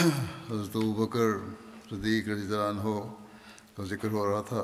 حضرت 0.00 0.76
بکر 0.76 1.32
صدیق 1.90 2.28
رضی 2.28 2.54
اللہ 2.54 2.68
عنہ 2.68 3.14
کا 3.76 3.84
ذکر 3.84 4.08
ہو 4.10 4.24
رہا 4.30 4.42
تھا 4.42 4.62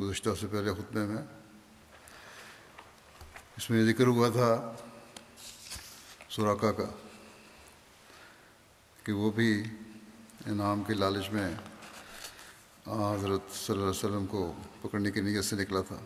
گزشتہ 0.00 0.30
سے 0.40 0.46
پہلے 0.46 0.72
خطبے 0.72 1.06
میں۔ 1.06 1.22
اس 3.56 3.70
میں 3.70 3.84
ذکر 3.84 4.06
ہوا 4.06 4.28
تھا 4.28 4.74
سوراقا 6.28 6.72
کا 6.72 6.90
کہ 9.04 9.12
وہ 9.12 9.30
بھی 9.30 9.64
انعام 10.46 10.82
کے 10.82 10.94
لالچ 10.94 11.30
میں 11.30 11.50
حضرت 12.86 13.54
صلی 13.54 13.76
اللہ 13.76 13.82
علیہ 13.82 13.98
وسلم 13.98 14.26
کو 14.26 14.52
پکڑنے 14.82 15.10
کی 15.10 15.20
نیت 15.20 15.44
سے 15.44 15.56
نکلا 15.56 15.80
تھا۔ 15.80 15.96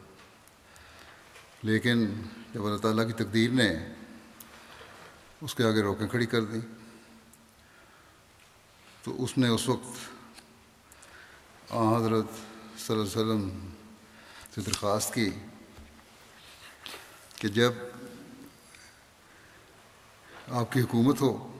لیکن 1.62 2.22
جب 2.54 2.66
اللہ 2.66 2.78
تعالیٰ 2.78 3.06
کی 3.06 3.12
تقدیر 3.12 3.50
نے 3.50 3.70
اس 5.42 5.54
کے 5.54 5.64
آگے 5.64 5.82
روکیں، 5.82 6.08
کھڑی 6.08 6.26
کر 6.26 6.44
دیں۔ 6.44 6.60
تو 9.02 9.24
اس 9.24 9.38
نے 9.38 9.48
اس 9.48 9.68
وقت 9.68 9.86
آ، 11.70 11.96
حضرت 11.96 12.24
صلی 12.80 12.96
اللہ 12.96 13.02
علیہ 13.02 13.02
وسلم 13.02 13.68
سے 14.54 14.60
درخواست 14.60 15.14
کی 15.14 15.30
کہ 17.36 17.48
جب 17.48 17.72
آپ 20.48 20.72
کی 20.72 20.80
حکومت 20.80 21.20
ہو 21.20 21.58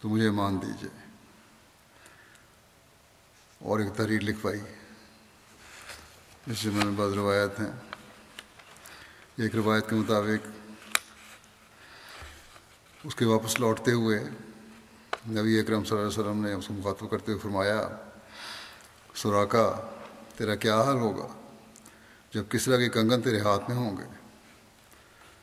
تو 0.00 0.08
مجھے 0.08 0.30
مان 0.30 0.62
دیجیے 0.62 0.88
اور 3.58 3.80
ایک 3.80 3.94
تحریر 3.96 4.20
لکھوائی، 4.20 4.60
جس 6.46 6.58
سے 6.58 6.70
میں 6.70 6.84
نے 6.84 6.90
بعض 6.90 7.12
روایت 7.12 7.60
ہیں۔ 7.60 7.72
ایک 9.36 9.54
روایت 9.54 9.90
کے 9.90 9.96
مطابق 9.96 10.63
اس 13.04 13.14
کے 13.14 13.24
واپس 13.24 13.60
لوٹتے 13.60 13.92
ہوئے 13.92 14.18
نبی 15.28 15.58
اکرم 15.60 15.84
صلی 15.84 15.98
اللہ 15.98 16.08
علیہ 16.08 16.20
وسلم 16.20 16.44
نے 16.44 16.52
اس 16.52 16.66
کو 16.66 16.74
مخاطب 16.74 17.10
کرتے 17.10 17.32
ہوئے 17.32 17.40
فرمایا 17.42 17.88
سوراقا 19.14 19.64
تیرا 20.36 20.54
کیا 20.54 20.80
حال 20.82 20.96
ہوگا؟ 20.96 21.26
جب 22.32 22.44
کسرا 22.48 22.76
کے 22.76 22.88
کنگن 22.88 23.22
تیرے 23.22 23.40
ہاتھ 23.40 23.70
میں 23.70 23.76
ہوں 23.78 23.96
گے؟ 23.96 24.04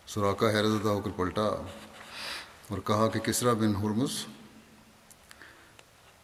سوراقا 0.07 0.49
حیرت 0.49 0.71
زدہ 0.71 0.89
ہو 0.89 0.99
کر 0.99 1.11
پلٹا 1.11 1.45
اور 2.67 2.79
کہا 2.85 3.07
کہ 3.07 3.19
کسرا 3.19 3.53
بن 3.53 3.75
ہرمس 3.75 4.25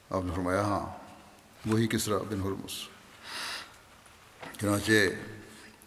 آپ 0.10 0.24
نے 0.26 0.32
فرمایا 0.36 0.62
ہاں 0.62 0.86
وہی 1.66 1.88
کسرا 1.88 2.18
بن 2.18 2.42
ہرمس 2.42 2.82
چنانچہ 4.60 4.92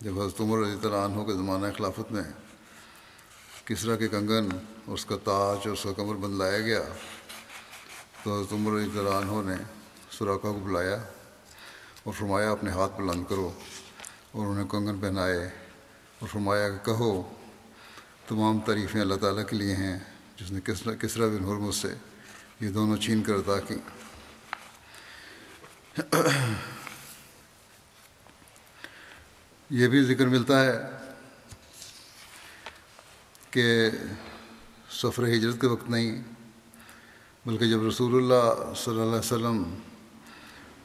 جب 0.00 0.20
حضرت 0.20 0.40
عمر 0.40 0.58
رضی 0.58 0.86
اللہ 0.86 0.96
عنہ 0.96 1.24
کے 1.24 1.32
زمانہ 1.32 1.66
خلافت 1.76 2.12
میں 2.12 2.22
کسرا 3.64 3.96
کے 3.96 4.08
کنگن 4.08 4.48
اس 4.86 5.04
کا 5.04 5.16
تاج 5.16 5.58
اور 5.64 5.72
اس 5.72 5.82
کا 5.82 5.92
کمر 5.92 6.14
بند 6.14 6.38
لایا 6.38 6.60
گیا۔ 6.60 6.82
تو 8.22 8.38
حضرت 8.38 8.52
عمر 8.52 8.72
عنہ 9.18 9.48
نے 9.48 9.56
سوراخا 10.10 10.52
کو 10.52 10.60
بلایا 10.64 10.96
اور 12.04 12.12
فرمایا 12.12 12.50
اپنے 12.50 12.70
ہاتھ 12.70 13.00
بلند 13.00 13.24
کرو 13.28 13.50
اور 14.32 14.46
انہیں 14.46 14.68
کنگن 14.68 14.98
پہنائے 15.00 15.48
اور 16.18 16.28
فرمایا 16.28 16.68
کہ 16.68 16.84
کہو، 16.86 17.34
تمام 18.28 18.60
تعریفیں 18.60 19.00
اللہ 19.00 19.14
تعالیٰ 19.14 19.46
کے 19.46 19.56
لیے 19.56 19.74
ہیں، 19.76 19.98
جس 20.36 20.50
نے 20.50 20.60
کسرا 20.64 20.94
کسرا 20.94 21.26
بن 21.26 21.44
حرمت 21.44 21.74
سے 21.74 21.94
یہ 22.60 22.68
دونوں 22.68 22.96
چھین 22.96 23.22
کر 23.22 23.34
ادا 23.34 23.60
کی۔ 23.60 23.74
یہ 29.70 29.88
بھی 29.88 30.02
ذکر 30.04 30.26
ملتا 30.26 30.64
ہے 30.64 30.78
کہ 33.50 33.90
سفر 34.90 35.26
ہجرت 35.26 35.60
کے 35.60 35.66
وقت 35.66 35.88
نہیں، 35.90 36.22
بلکہ 37.46 37.68
جب 37.70 37.86
رسول 37.86 38.16
اللہ 38.16 38.74
صلی 38.76 38.92
اللہ 38.92 39.02
علیہ 39.02 39.18
وسلم 39.18 39.62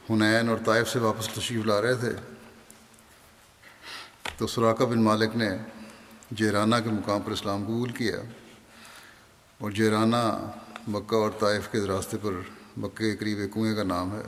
حنین 0.10 0.50
اور 0.50 0.58
طائف 0.66 0.90
سے 0.90 1.00
واپس 1.00 1.28
تشریف 1.28 1.66
لا 1.66 1.82
رہے 1.82 1.94
تھے، 1.94 2.12
تو 4.38 4.48
سراقہ 4.48 4.84
بن 4.84 5.04
مالک 5.04 5.36
نے 5.36 5.50
جیرانہ 6.32 6.76
کے 6.84 6.90
مقام 6.90 7.22
پر 7.22 7.32
اسلام 7.32 7.64
قبول 7.66 7.92
کیا 7.92 8.18
اور 9.60 9.72
جیرانہ 9.72 10.24
مکہ 10.88 11.16
اور 11.16 11.30
طائف 11.40 11.68
کے 11.72 11.80
راستے 11.88 12.18
پر 12.22 12.40
مکہ 12.78 12.98
کے 12.98 13.16
قریب 13.16 13.40
ایک 13.40 13.54
کنویں 13.54 13.76
کا 13.76 13.84
نام 13.84 14.14
ہے۔ 14.14 14.24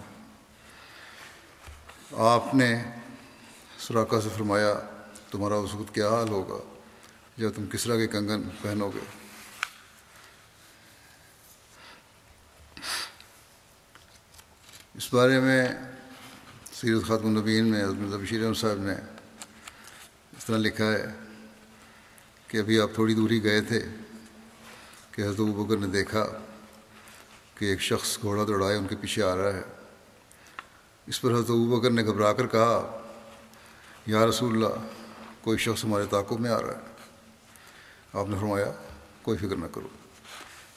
آپ 2.27 2.53
نے 2.55 2.73
سراقہ 3.79 4.19
سے 4.23 4.29
فرمایا، 4.35 4.73
تمہارا 5.31 5.55
اس 5.55 5.75
وقت 5.75 5.93
کیا 5.95 6.09
حال 6.09 6.29
ہوگا 6.29 6.59
جب 7.37 7.49
تم 7.55 7.65
کسرا 7.71 7.95
کے 7.97 8.07
کنگن 8.07 8.41
پہنو 8.61 8.89
گے؟ 8.89 9.05
اس 14.97 15.13
بارے 15.13 15.39
میں 15.39 15.67
سیرت 16.73 17.07
خاتم 17.07 17.25
النبین 17.25 17.65
میں 17.65 17.83
عظم 17.83 18.17
بشیر 18.21 18.53
صاحب 18.53 18.77
نے 18.77 18.93
اس 20.37 20.45
طرح 20.45 20.57
لکھا 20.57 20.85
ہے 20.85 21.05
کہ 22.47 22.57
ابھی 22.57 22.79
آپ 22.79 22.89
تھوڑی 22.93 23.13
دوری 23.13 23.43
گئے 23.43 23.61
تھے 23.61 23.85
کہ 25.11 25.21
حضرت 25.21 25.39
بکر 25.39 25.77
نے 25.77 25.87
دیکھا 25.87 26.27
کہ 27.55 27.65
ایک 27.65 27.81
شخص 27.81 28.17
گھوڑا 28.21 28.43
دوڑائے 28.47 28.77
ان 28.77 28.87
کے 28.87 28.95
پیچھے 28.95 29.23
آ 29.23 29.35
رہا 29.35 29.53
ہے۔ 29.53 29.61
اس 31.07 31.21
پر 31.21 31.31
حضرت 31.31 31.49
بکر 31.49 31.91
نے 31.91 32.03
گھبرا 32.03 32.33
کر 32.33 32.47
کہا، 32.47 33.01
یا 34.05 34.25
رسول 34.25 34.53
اللہ، 34.53 34.87
کوئی 35.41 35.57
شخص 35.57 35.85
ہمارے 35.85 36.05
تعاقب 36.05 36.39
میں 36.39 36.49
آ 36.49 36.61
رہا 36.61 36.67
ہے۔ 36.67 36.93
آپ 38.13 38.29
نے 38.29 38.35
فرمایا، 38.39 38.71
کوئی 39.21 39.37
فکر 39.37 39.55
نہ 39.55 39.65
کرو۔ 39.73 39.87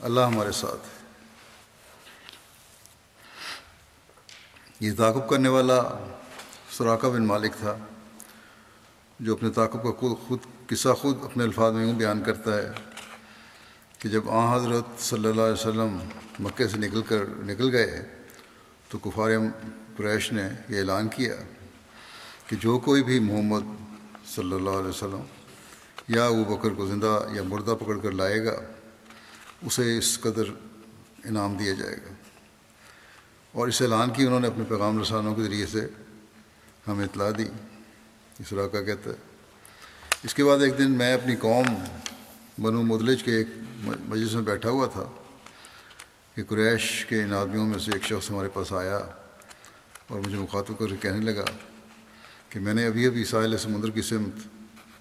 اللہ 0.01 0.21
ہمارے 0.21 0.53
ساتھ 0.53 0.87
ہے۔ 0.87 1.00
یہ 4.81 4.93
تعاقب 4.97 5.29
کرنے 5.29 5.49
والا 5.49 5.81
سراقہ 6.77 7.07
بن 7.07 7.27
مالک 7.27 7.55
تھا، 7.61 7.77
جو 9.21 9.33
اپنے 9.35 9.51
تعاقب 9.51 9.83
کا 9.83 9.91
خود 9.99 10.13
خود، 10.29 10.39
قصہ 10.69 10.93
خود 11.01 11.25
اپنے 11.25 11.45
الفاظ 11.45 11.73
میں 11.75 11.85
یوں 11.85 11.95
بیان 11.95 12.23
کرتا 12.25 12.57
ہے 12.57 12.71
کہ 13.99 14.09
جب 14.09 14.31
آ 14.31 14.45
حضرت 14.57 15.01
صلی 15.03 15.29
اللہ 15.29 15.43
علیہ 15.43 15.53
وسلم 15.53 15.99
مکے 16.45 16.69
سے 16.69 16.79
نکل 16.79 17.03
کر 17.09 17.25
نکل 17.47 17.71
گئے 17.75 18.03
تو 18.89 18.99
کفار 18.99 19.31
قریش 19.97 20.31
نے 20.33 20.49
یہ 20.69 20.79
اعلان 20.79 21.09
کیا 21.09 21.35
کہ 22.47 22.57
جو 22.61 22.79
کوئی 22.79 23.03
بھی 23.03 23.19
محمد 23.19 23.67
صلی 24.35 24.55
اللہ 24.55 24.79
علیہ 24.81 24.89
وسلم 24.89 25.25
یا 26.09 26.27
ابو 26.27 26.45
بکر 26.55 26.75
کو 26.75 26.87
زندہ 26.87 27.19
یا 27.33 27.43
مردہ 27.49 27.75
پکڑ 27.81 27.99
کر 27.99 28.13
لائے 28.13 28.45
گا، 28.45 28.57
اسے 29.67 29.97
اس 29.99 30.19
قدر 30.21 30.51
انعام 31.25 31.57
دیا 31.57 31.73
جائے 31.73 31.97
گا۔ 31.97 32.15
اور 33.53 33.69
اس 33.69 33.83
اعلان 33.83 34.11
کی 34.11 34.27
انہوں 34.27 34.41
نے 34.41 34.49
اپنے 34.49 34.65
پیغام 34.65 35.01
رسانوں 35.01 35.35
کے 35.35 35.43
ذریعے 35.43 35.67
سے 35.67 35.89
ہمیں 36.89 37.05
اطلاع 37.05 37.31
دی۔ 37.39 37.45
اس 38.39 38.55
کا 38.73 38.83
کہتا 38.83 39.11
ہے۔ 39.11 39.15
اس 40.23 40.35
کے 40.35 40.45
بعد 40.45 40.59
ایک 40.59 40.79
دن 40.79 40.91
میں 40.91 41.15
اپنی 41.15 41.37
قوم 41.37 41.67
بنو 42.63 42.83
مدلج 42.83 43.23
کے 43.23 43.33
ایک 43.37 43.47
مجلس 43.83 44.35
میں 44.35 44.43
بیٹھا 44.43 44.71
ہوا 44.71 44.87
تھا 44.87 45.05
کہ 46.35 46.45
قریش 46.45 47.07
کے 47.07 47.23
ان 47.23 47.33
آدمیوں 47.33 47.67
میں 47.67 47.79
سے 47.79 47.93
ایک 47.93 48.03
شخص 48.03 48.31
ہمارے 48.31 48.49
پاس 48.49 48.73
آیا 48.73 48.97
اور 50.09 50.21
مجھے 50.21 50.39
مخاطب 50.39 50.79
کر 50.79 50.87
کے 50.87 50.97
کہنے 51.01 51.33
لگا 51.33 51.45
کہ 52.49 52.61
میں 52.61 52.75
نے 52.75 52.87
ابھی 52.87 53.07
ابھی 53.07 53.25
ساحل 53.25 53.59
سمندر 53.59 53.91
کی 53.91 54.03
سمت 54.03 54.47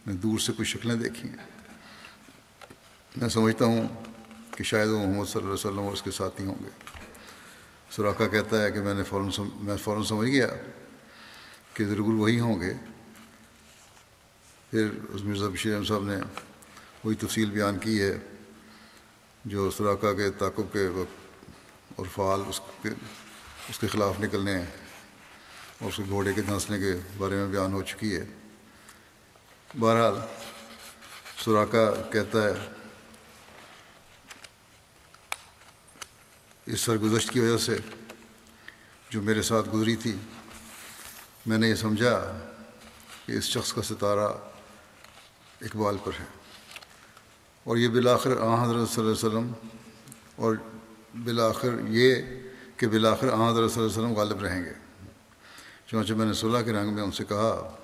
میں 0.08 0.16
دور 0.16 0.40
سے 0.40 0.52
کچھ 0.58 0.68
شکلیں 0.68 0.96
دیکھی 0.96 1.30
ہیں۔ 1.30 1.38
میں 3.18 3.30
سمجھتا 3.30 3.66
ہوں 3.66 3.88
کہ 4.58 4.64
شاید 4.64 4.88
وہ 4.88 5.00
محمد 5.00 5.14
صلی 5.14 5.42
اللہ 5.42 5.54
علیہ 5.54 5.54
وسلم 5.54 5.80
اور 5.80 5.94
اس 5.94 6.02
کے 6.02 6.12
ساتھی 6.12 6.46
ہوں 6.46 6.56
گے۔ 6.64 6.99
سوراخا 7.90 8.28
کہتا 8.28 8.64
ہے 8.64 8.72
کہ 8.72 8.82
میں 8.82 8.94
نے 8.94 9.04
فوراً 9.04 9.30
سم... 9.30 9.50
میں 9.54 9.78
فوراً 9.78 10.04
سمجھ 10.04 10.30
گیا 10.30 10.48
کہ 11.74 11.86
ضرور 11.86 12.14
وہی 12.14 12.40
ہوں 12.40 12.62
گے۔ 12.62 12.74
پھر 14.72 14.88
اس 15.10 15.24
مرزا 15.24 15.48
بشیر 15.48 15.74
احمد 15.74 15.88
صاحب 15.88 16.04
نے 16.04 16.16
وہی 17.04 17.16
تفصیل 17.16 17.50
بیان 17.50 17.78
کی 17.78 18.02
ہے 18.02 18.18
جو 19.46 19.72
سراقہ 19.72 20.14
کے 20.14 20.30
تعقب 20.30 20.74
کے 20.74 20.88
وقت 20.88 21.18
اور 21.96 22.06
فعال 22.16 22.42
اس 22.48 22.62
کے 22.82 22.90
اس 23.70 23.80
کے 23.80 23.88
خلاف 23.88 24.20
نکلنے 24.20 24.58
اور 25.80 25.90
اس 25.90 25.98
کے 25.98 26.04
گھوڑے 26.10 26.34
کے 26.34 26.42
دھنسنے 26.42 26.80
کے 26.80 26.94
بارے 27.18 27.36
میں 27.36 27.48
بیان 27.48 27.74
ہو 27.74 27.82
چکی 27.82 28.16
ہے۔ 28.16 28.26
بہرحال 29.80 30.14
سوراخا 31.38 32.02
کہتا 32.02 32.44
ہے 32.44 32.79
اس 36.70 36.82
سرگزشت 36.82 37.30
کی 37.30 37.40
وجہ 37.40 37.58
سے 37.58 37.78
جو 39.10 39.22
میرے 39.22 39.42
ساتھ 39.42 39.70
گزری 39.70 39.96
تھی، 39.96 40.16
میں 41.46 41.58
نے 41.58 41.70
یہ 41.70 41.76
سمجھا 41.76 42.40
کہ 43.26 43.32
اس 43.32 43.44
شخص 43.44 43.74
کا 43.74 43.82
ستارہ 43.82 44.28
اقبال 45.62 45.98
پر 46.04 46.12
ہے۔ 46.20 46.26
اور 47.64 47.78
یہ 47.78 47.88
بالآخر 47.88 48.38
آ 48.42 48.64
حضرت 48.64 48.90
صلی 48.90 49.06
اللہ 49.06 49.18
علیہ 49.18 49.28
وسلم 49.28 49.52
اور 50.36 50.56
بالآخر 51.24 51.70
یہ 51.88 52.16
کہ 52.78 52.88
بالآخر 52.88 53.30
آ 53.34 53.52
حضرت 53.52 53.72
صلی 53.72 53.84
اللہ 53.84 53.94
علیہ 53.94 54.04
وسلم 54.04 54.14
غالب 54.14 54.42
رہیں 54.42 54.66
گے۔ 54.66 54.74
چونچہ 55.88 56.14
میں 56.14 56.26
نے 56.26 56.34
صلح 56.34 56.62
کے 56.62 56.72
رنگ 56.72 56.94
میں 56.94 57.04
ان 57.04 57.12
سے 57.12 57.24
کہا 57.24 57.76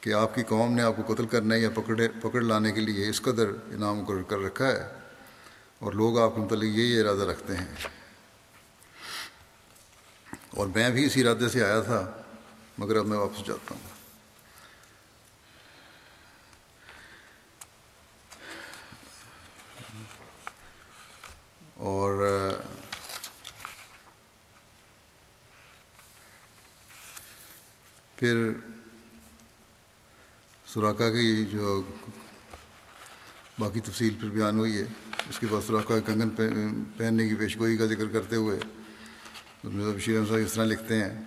کہ 0.00 0.12
آپ 0.12 0.34
کی 0.34 0.42
قوم 0.42 0.72
نے 0.72 0.82
آپ 0.82 0.92
کو 0.96 1.14
قتل 1.14 1.26
کرنے 1.26 1.58
یا 1.58 1.70
پکڑے، 1.70 2.08
پکڑ 2.08 2.40
لانے 2.40 2.72
کے 2.72 2.80
لیے 2.80 3.08
اس 3.08 3.22
قدر 3.22 3.48
انعام 3.48 3.98
مقرر 3.98 4.22
کر 4.22 4.38
رکھا 4.38 4.66
ہے۔ 4.68 5.03
اور 5.78 5.92
لوگ 5.92 6.18
آپ 6.18 6.34
کے 6.34 6.40
متعلق 6.40 6.64
یہی 6.64 7.00
ارادہ 7.00 7.22
رکھتے 7.22 7.56
ہیں۔ 7.56 7.74
اور 10.50 10.66
میں 10.66 10.90
بھی 10.90 11.06
اسی 11.06 11.20
ارادے 11.20 11.48
سے 11.48 11.64
آیا 11.64 11.80
تھا، 11.80 12.22
مگر 12.78 12.96
اب 12.96 13.06
میں 13.06 13.18
واپس 13.18 13.46
جاتا 13.46 13.74
ہوں۔ 13.74 13.94
اور 21.74 22.28
پھر 28.16 28.50
سوراخا 30.66 31.10
کی 31.10 31.44
جو 31.44 31.82
باقی 33.58 33.80
تفصیل 33.80 34.14
پھر 34.20 34.28
بیان 34.28 34.58
ہوئی 34.58 34.78
ہے۔ 34.78 35.03
اس 35.30 35.38
کے 35.38 35.46
بعد 35.50 35.60
سوراخا 35.66 35.98
کنگن 36.00 36.28
پہننے 36.96 37.28
کی 37.28 37.34
پیشگوئی 37.34 37.76
کا 37.76 37.86
ذکر 37.86 38.06
کرتے 38.06 38.36
ہوئے 38.36 38.58
مرزا 39.64 39.90
بشیر 39.96 40.16
احمد 40.16 40.28
صاحب 40.28 40.40
اس 40.46 40.52
طرح 40.52 40.64
لکھتے 40.64 41.04
ہیں 41.04 41.22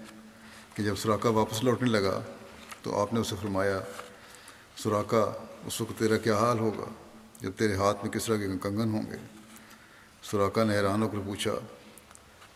کہ 0.74 0.84
جب 0.84 0.96
سوراخا 0.96 1.30
واپس 1.30 1.64
لوٹنے 1.64 1.90
لگا 1.90 2.22
تو 2.82 3.02
آپ 3.02 3.14
نے 3.14 3.20
اسے 3.20 3.36
فرمایا 3.42 3.80
سوراخا 4.78 5.44
اس 5.66 5.82
وقت 5.82 6.00
تیرا 6.00 6.18
کیا 6.18 6.38
حال 6.38 6.60
ہوگا؟ 6.60 6.86
جب 7.42 7.52
تیرے 7.58 7.76
ہاتھ 7.76 7.98
میں 8.04 8.12
کس 8.12 8.26
طرح 8.26 8.38
کے 8.38 8.48
کنگن 8.64 8.90
ہوں 8.90 9.12
گے؟ 9.12 9.18
سوراخا 10.24 10.64
نے 10.64 10.76
حیران 10.76 11.02
ہو 11.02 11.08
کر 11.08 11.18
پوچھا 11.26 11.52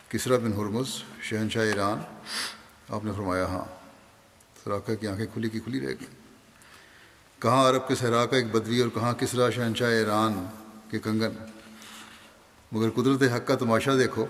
کسرا 0.09 0.37
بن 0.37 0.53
حرمز 0.53 0.87
شہنشاہ 1.21 1.63
ایران؟ 1.63 1.97
آپ 2.89 3.05
نے 3.05 3.11
فرمایا 3.11 3.45
ہاں۔ 3.45 3.65
سوراخا 4.63 4.93
کی 4.95 5.07
آنکھیں 5.07 5.25
کھلی 5.33 5.49
کی 5.49 5.59
کھلی 5.59 5.79
رہ 5.79 5.93
گئیں۔ 5.99 6.21
کہاں 7.39 7.69
عرب 7.69 7.87
کے 7.87 7.95
صحرا 7.95 8.25
کا 8.25 8.37
ایک 8.37 8.51
بدوی 8.51 8.81
اور 8.81 8.89
کہاں 8.89 9.13
کسرا 9.13 9.49
شہنشاہ 9.49 9.89
ایران 9.89 10.45
کے 10.91 10.99
کنگن۔ 10.99 11.33
مگر 12.71 12.89
قدرت 12.95 13.23
حق 13.33 13.47
کا 13.47 13.55
تماشا 13.55 13.97
دیکھو 13.97 14.25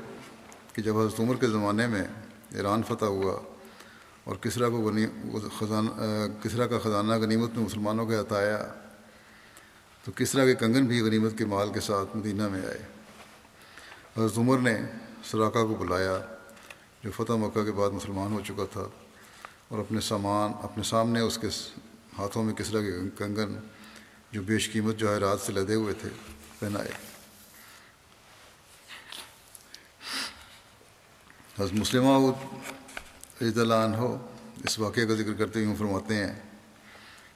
کہ 0.73 0.81
جب 0.81 0.97
حضرت 0.99 1.19
عمر 1.19 1.35
کے 1.35 1.47
زمانے 1.47 1.87
میں 1.87 2.03
ایران 2.51 2.83
فتح 2.87 3.05
ہوا 3.05 3.39
اور 4.23 4.35
کسرا 4.41 4.69
کو 4.69 4.81
غنی 4.81 5.05
خزانہ 5.59 5.91
کسرا 6.43 6.67
کا 6.67 6.79
خزانہ 6.79 7.13
غنیمت 7.21 7.55
میں 7.55 7.63
مسلمانوں 7.65 8.05
کے 8.05 8.15
ہاتھ 8.15 8.33
آیا، 8.33 8.57
تو 10.03 10.11
کسرا 10.15 10.45
کے 10.45 10.55
کنگن 10.55 10.85
بھی 10.85 11.01
غنیمت 11.01 11.37
کے 11.37 11.45
مال 11.45 11.73
کے 11.73 11.79
ساتھ 11.79 12.15
مدینہ 12.17 12.47
میں 12.47 12.61
آئے۔ 12.67 12.81
حضرت 14.17 14.37
عمر 14.37 14.59
نے 14.59 14.75
سراقہ 15.23 15.65
کو 15.67 15.75
بلایا، 15.75 16.17
جو 17.03 17.11
فتح 17.15 17.33
مکہ 17.41 17.63
کے 17.63 17.71
بعد 17.71 17.91
مسلمان 17.91 18.33
ہو 18.33 18.39
چکا 18.47 18.65
تھا، 18.73 18.87
اور 19.67 19.79
اپنے 19.79 19.99
سامان 20.01 20.51
اپنے 20.63 20.83
سامنے 20.83 21.19
اس 21.19 21.37
کے 21.37 21.47
ہاتھوں 22.17 22.43
میں 22.43 22.53
کسرا 22.53 22.81
کے 22.81 22.91
کنگن، 23.17 23.55
جو 24.31 24.41
بیش 24.45 24.71
قیمت 24.71 24.97
جواہرات 24.97 25.39
سے 25.41 25.53
لدے 25.53 25.75
ہوئے 25.75 25.93
تھے۔ 26.01 26.09
پہنائے 26.61 26.89
حضرت 31.59 31.73
مسلمہ 31.73 32.31
رضی 33.41 33.61
اللہ 33.61 33.73
عنہ 33.73 34.01
اس 34.63 34.79
واقعے 34.79 35.05
کا 35.07 35.13
ذکر 35.13 35.33
کرتے 35.33 35.65
ہوئے 35.65 35.75
فرماتے 35.75 36.15
ہیں 36.15 36.33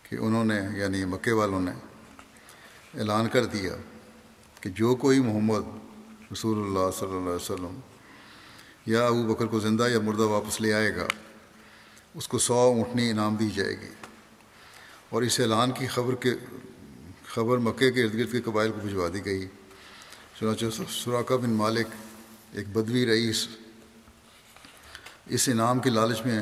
کہ 0.03 0.15
انہوں 0.15 0.45
نے 0.45 0.59
یعنی 0.75 1.05
مکے 1.05 1.31
والوں 1.31 1.59
نے 1.59 1.71
اعلان 2.99 3.29
کر 3.29 3.45
دیا 3.45 3.75
کہ 4.61 4.69
جو 4.69 4.95
کوئی 4.95 5.19
محمد 5.19 5.63
رسول 6.31 6.57
اللہ 6.57 6.91
صلی 6.99 7.07
اللہ 7.07 7.19
علیہ 7.19 7.51
وسلم 7.51 7.79
یا 8.85 9.07
ابو 9.07 9.33
بکر 9.33 9.45
کو 9.45 9.59
زندہ 9.59 9.87
یا 9.89 9.99
مردہ 9.99 10.23
واپس 10.23 10.61
لے 10.61 10.73
آئے 10.73 10.95
گا، 10.95 11.07
اس 12.13 12.27
کو 12.27 12.39
سو 12.39 12.53
اونٹنی 12.53 13.09
انعام 13.09 13.35
دی 13.35 13.49
جائے 13.49 13.81
گی۔ 13.81 13.89
اور 15.09 15.21
اس 15.21 15.39
اعلان 15.39 15.71
کی 15.71 15.87
خبر 15.87 16.15
کے 16.15 16.33
خبر 17.35 17.57
مکے 17.57 17.91
کے 17.91 18.03
ارد 18.03 18.13
گرد 18.13 18.31
کے 18.31 18.41
قبائل 18.41 18.71
کو 18.71 18.79
بھجوا 18.79 19.07
دی 19.13 19.25
گئی۔ 19.25 19.45
چنانچہ 20.39 20.65
سراقہ 20.91 21.33
بن 21.33 21.49
مالک 21.53 21.87
ایک 22.53 22.67
بدوی 22.73 23.05
رئیس 23.05 23.47
اس 25.35 25.47
انعام 25.49 25.79
کے 25.79 25.89
لالچ 25.89 26.21
میں 26.25 26.39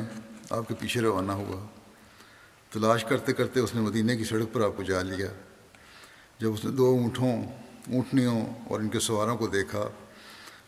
آپ 0.50 0.68
کے 0.68 0.74
پیچھے 0.80 1.00
روانہ 1.00 1.32
ہوا۔ 1.32 1.64
تلاش 2.72 3.04
کرتے 3.04 3.32
کرتے 3.32 3.60
اس 3.60 3.74
نے 3.74 3.80
مدینہ 3.80 4.12
کی 4.12 4.24
سڑک 4.24 4.52
پر 4.52 4.60
آپ 4.64 4.76
کو 4.76 4.82
جا 4.82 5.02
لیا۔ 5.02 5.28
جب 6.38 6.52
اس 6.52 6.64
نے 6.64 6.70
دو 6.70 6.86
اونٹوں 6.86 7.32
اونٹنیوں 7.92 8.40
اور 8.68 8.80
ان 8.80 8.88
کے 8.88 9.00
سواروں 9.00 9.36
کو 9.36 9.46
دیکھا 9.46 9.88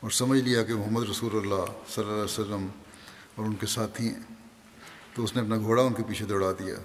اور 0.00 0.10
سمجھ 0.10 0.40
لیا 0.40 0.62
کہ 0.62 0.74
محمد 0.74 1.08
رسول 1.10 1.36
اللہ 1.36 1.64
صلی 1.88 2.04
اللہ 2.04 2.12
علیہ 2.12 2.22
وسلم 2.22 2.66
اور 3.34 3.46
ان 3.46 3.54
کے 3.54 3.66
ساتھی 3.66 4.08
ہیں، 4.08 4.22
تو 5.14 5.24
اس 5.24 5.36
نے 5.36 5.42
اپنا 5.42 5.56
گھوڑا 5.56 5.82
ان 5.82 5.94
کے 5.94 6.02
پیچھے 6.02 6.26
دوڑا 6.26 6.52
دیا۔ 6.52 6.76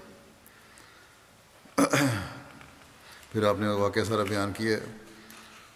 پھر 3.31 3.43
آپ 3.43 3.59
نے 3.59 3.67
واقعہ 3.67 4.03
سارا 4.03 4.23
بیان 4.23 4.51
کیا 4.53 4.77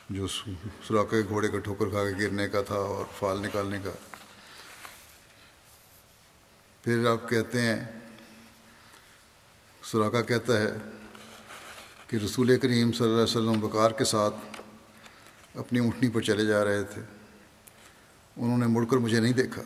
جو 0.09 0.27
سوراخ 0.27 1.05
کے 1.09 1.21
گھوڑے 1.29 1.47
کا 1.47 1.59
ٹھوکر 1.59 1.89
کھا 1.89 2.03
کے 2.03 2.25
گرنے 2.25 2.47
کا 2.47 2.61
تھا 2.61 2.75
اور 2.75 3.05
فال 3.19 3.41
نکالنے 3.41 3.79
کا۔ 3.83 3.91
پھر 6.83 7.07
آپ 7.07 7.29
کہتے 7.29 7.61
ہیں 7.61 7.85
سوراخا 9.83 10.21
کہتا 10.21 10.61
ہے 10.61 10.67
کہ 12.07 12.15
رسول 12.15 12.59
کریم 12.59 12.91
صلی 12.91 13.07
اللہ 13.07 13.13
علیہ 13.13 13.37
وسلم 13.37 13.59
بکار 13.59 13.91
کے 13.91 14.03
ساتھ 14.03 14.35
اپنی 15.55 15.79
اونٹنی 15.79 16.09
پر 16.09 16.21
چلے 16.21 16.45
جا 16.45 16.63
رہے 16.63 16.83
تھے۔ 16.83 17.01
انہوں 18.37 18.57
نے 18.57 18.67
مڑ 18.67 18.85
کر 18.85 18.97
مجھے 18.97 19.19
نہیں 19.19 19.33
دیکھا۔ 19.33 19.61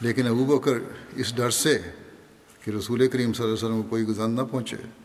لیکن 0.00 0.26
ابو 0.26 0.58
بکر 0.58 0.72
اس 1.16 1.36
ڈر 1.36 1.50
سے 1.50 1.78
کہ 2.64 2.70
رسول 2.70 3.08
کریم 3.08 3.32
صلی 3.32 3.44
اللہ 3.44 3.54
علیہ 3.54 3.66
وسلم 3.66 3.82
کو 3.82 3.88
کوئی 3.88 4.04
گزن 4.04 4.30
نہ 4.30 4.42
پہنچے۔ 4.50 5.01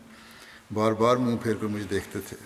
بار 0.74 0.92
بار 0.92 1.16
منہ 1.16 1.36
پھیر 1.42 1.54
کر 1.54 1.66
مجھے 1.66 1.86
دیکھتے 1.90 2.18
تھے۔ 2.20 2.36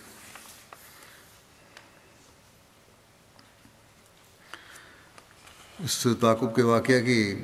اس 5.85 6.07
تعقب 6.21 6.55
کے 6.57 6.63
واقعہ 6.63 7.01
کی 7.01 7.35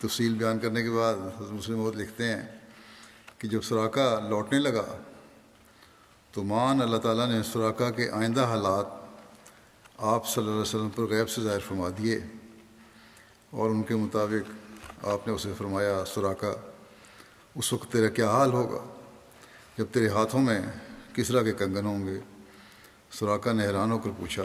تفصیل 0.00 0.34
بیان 0.34 0.58
کرنے 0.58 0.82
کے 0.82 0.90
بعد 0.90 1.14
حضرت 1.14 1.52
مسلم 1.52 1.82
بہت 1.84 1.96
لکھتے 1.96 2.24
ہیں 2.24 2.42
کہ 3.38 3.48
جب 3.48 3.62
سراقہ 3.62 4.28
لوٹنے 4.28 4.58
لگا 4.58 4.96
تو 6.32 6.44
مان 6.44 6.82
اللہ 6.82 6.96
تعالیٰ 6.96 7.28
نے 7.28 7.42
سراقہ 7.42 7.90
کے 7.90 8.10
آئندہ 8.10 8.44
حالات 8.44 8.86
آپ 9.98 10.28
صلی 10.28 10.42
اللہ 10.42 10.50
علیہ 10.50 10.60
وسلم 10.60 10.90
پر 10.90 11.02
غیب 11.02 11.28
سے 11.28 11.40
ظاہر 11.42 11.58
فرما 11.58 11.88
دیے 11.98 12.20
اور 13.50 13.70
ان 13.70 13.82
کے 13.82 13.94
مطابق 13.94 14.50
آپ 15.06 15.26
نے 15.26 15.32
اسے 15.32 15.52
فرمایا 15.58 16.04
سراقہ 16.04 16.56
اس 17.54 17.72
وقت 17.72 17.92
تیرا 17.92 18.08
کیا 18.08 18.30
حال 18.30 18.52
ہوگا؟ 18.52 19.03
جب 19.78 19.84
تیرے 19.92 20.08
ہاتھوں 20.08 20.40
میں 20.40 20.60
کس 21.14 21.28
طرح 21.28 21.42
کے 21.42 21.52
کنگن 21.52 21.86
ہوں 21.86 22.06
گے 22.06 22.20
سراقہ 23.10 23.50
نے 23.50 23.66
حیران 23.66 23.92
ہو 23.92 23.98
کر 23.98 24.10
پوچھا، 24.16 24.42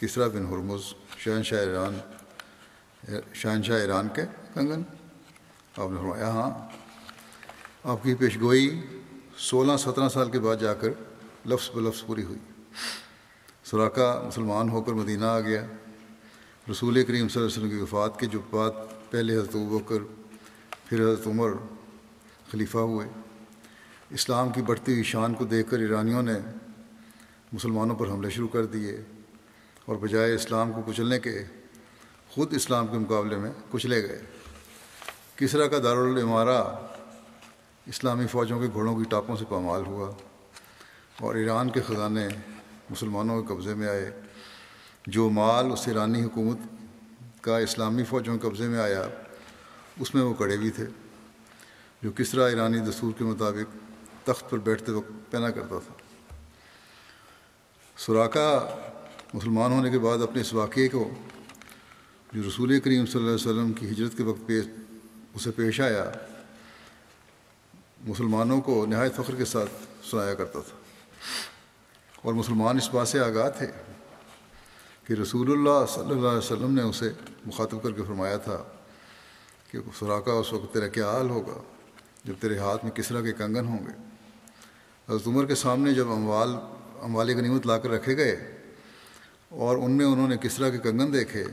کسرا 0.00 0.28
بن 0.28 0.46
ہرمز 0.46 0.80
شہنشاہ 1.18 1.60
ایران 1.60 1.98
شہنشاہ 3.34 3.80
ایران 3.80 4.08
کے 4.08 4.22
کنگن؟ 4.54 4.82
آپ 5.76 5.90
نے 5.90 5.96
فرمایا 5.96 6.28
ہاں۔ 6.28 6.50
آپ 7.84 8.02
کی 8.02 8.14
پیشگوئی 8.14 8.80
سولہ 9.36 9.76
سترہ 9.76 10.08
سال 10.08 10.30
کے 10.30 10.38
بعد 10.38 10.56
جا 10.60 10.74
کر 10.74 10.88
لفظ 11.46 11.70
بلفظ 11.70 12.04
پوری 12.06 12.24
ہوئی۔ 12.24 12.38
سوراخا 13.64 14.22
مسلمان 14.26 14.68
ہو 14.68 14.82
کر 14.82 14.92
مدینہ 14.92 15.24
آ 15.24 15.40
گیا۔ 15.40 15.66
رسول 16.70 17.04
کریم 17.04 17.28
صلی 17.28 17.42
اللہ 17.42 17.54
علیہ 17.54 17.66
وسلم 17.66 17.70
کی 17.70 17.76
وفات 17.76 18.20
کے 18.20 18.26
جو 18.26 18.40
بات 18.50 18.72
پہلے 19.10 19.34
حضرت 19.34 19.56
بکر، 19.56 19.98
پھر 20.84 21.00
حضرت 21.00 21.26
عمر 21.26 21.50
خلیفہ 22.50 22.78
ہوئے۔ 22.78 23.21
اسلام 24.12 24.50
کی 24.50 24.62
بڑھتی 24.62 24.92
ہوئی 24.92 25.02
شان 25.02 25.34
کو 25.34 25.44
دیکھ 25.44 25.70
کر 25.70 25.78
ایرانیوں 25.78 26.22
نے 26.22 26.32
مسلمانوں 27.52 27.96
پر 27.96 28.08
حملے 28.08 28.30
شروع 28.30 28.48
کر 28.48 28.66
دیے 28.66 29.00
اور 29.86 29.96
بجائے 29.96 30.34
اسلام 30.34 30.72
کو 30.72 30.82
کچلنے 30.86 31.20
کے 31.20 31.44
خود 32.28 32.54
اسلام 32.54 32.86
کے 32.86 32.98
مقابلے 32.98 33.36
میں 33.36 33.50
کچلے 33.70 34.02
گئے۔ 34.02 34.22
کسرا 35.36 35.66
کا 35.66 35.78
دارالعمارہ 35.78 36.76
اسلامی 37.86 38.26
فوجوں 38.26 38.60
کے 38.60 38.66
گھوڑوں 38.72 38.96
کی 38.96 39.04
ٹاپوں 39.08 39.36
سے 39.36 39.44
پامال 39.48 39.86
ہوا 39.86 40.12
اور 41.20 41.34
ایران 41.34 41.70
کے 41.70 41.80
خزانے 41.80 42.28
مسلمانوں 42.90 43.42
کے 43.42 43.54
قبضے 43.54 43.74
میں 43.74 43.88
آئے۔ 43.88 44.20
جو 45.06 45.30
مال 45.30 45.72
اس 45.72 45.88
ایرانی 45.88 46.22
حکومت 46.22 46.58
کا 47.40 47.58
اسلامی 47.58 48.04
فوجوں 48.04 48.38
کے 48.38 48.48
قبضے 48.48 48.68
میں 48.68 48.80
آیا، 48.80 49.08
اس 50.00 50.14
میں 50.14 50.22
وہ 50.22 50.34
کڑے 50.34 50.56
بھی 50.56 50.70
تھے۔ 50.70 50.86
جو 52.02 52.10
کس 52.16 52.30
طرح 52.30 52.48
ایرانی 52.48 52.78
دستور 52.78 53.12
کے 53.18 53.24
مطابق 53.24 53.91
تخت 54.24 54.50
پر 54.50 54.58
بیٹھتے 54.58 54.92
وقت 54.92 55.30
پہنا 55.30 55.50
کرتا 55.50 55.78
تھا۔ 55.86 55.94
سوراخا 57.96 58.76
مسلمان 59.34 59.72
ہونے 59.72 59.90
کے 59.90 59.98
بعد 59.98 60.18
اپنے 60.18 60.40
اس 60.40 60.54
واقعے 60.54 60.88
کو 60.88 61.10
جو 62.32 62.42
رسول 62.48 62.80
کریم 62.80 63.06
صلی 63.06 63.20
اللہ 63.20 63.34
علیہ 63.34 63.50
وسلم 63.50 63.72
کی 63.72 63.88
ہجرت 63.88 64.16
کے 64.16 64.22
وقت 64.22 64.46
پیش 64.46 64.64
اسے 65.34 65.50
پیش 65.50 65.80
آیا، 65.80 66.10
مسلمانوں 68.00 68.60
کو 68.60 68.86
نہایت 68.86 69.16
فخر 69.16 69.34
کے 69.34 69.44
ساتھ 69.44 69.70
سنایا 70.06 70.34
کرتا 70.34 70.60
تھا۔ 70.60 70.76
اور 72.22 72.34
مسلمان 72.34 72.76
اس 72.76 72.94
بات 72.94 73.08
سے 73.08 73.20
آگاہ 73.20 73.50
تھے 73.50 73.66
کہ 75.06 75.12
رسول 75.12 75.52
اللہ 75.52 75.86
صلی 75.88 76.10
اللہ 76.10 76.28
علیہ 76.28 76.38
وسلم 76.38 76.74
نے 76.74 76.82
اسے 76.82 77.12
مخاطب 77.46 77.82
کر 77.82 77.90
کے 77.90 78.02
فرمایا 78.02 78.36
تھا 78.36 78.64
کہ 79.70 79.78
سوراخا 79.98 80.32
اس 80.32 80.52
وقت 80.52 80.74
تیرا 80.74 80.88
کیا 80.88 81.10
حال 81.10 81.30
ہوگا؟ 81.30 81.62
جب 82.24 82.34
تیرے 82.40 82.58
ہاتھ 82.58 82.84
میں 82.84 82.92
کس 82.92 83.08
طرح 83.08 83.20
کے 83.20 83.32
کنگن 83.32 83.66
ہوں 83.66 83.78
گے۔ 83.78 84.11
حضرت 85.12 85.26
عمر 85.28 85.46
کے 85.46 85.54
سامنے 85.54 85.92
جب 85.94 86.10
اموال 86.12 86.54
اموال 87.02 87.30
غنیمت 87.36 87.66
لا 87.66 87.76
کر 87.78 87.90
رکھے 87.90 88.16
گئے 88.16 88.36
اور 89.64 89.76
ان 89.76 89.92
میں 89.92 90.04
انہوں 90.06 90.28
نے 90.28 90.36
کس 90.42 90.54
طرح 90.56 90.68
کے 90.68 90.78
کنگن 90.78 91.12
دیکھے، 91.12 91.44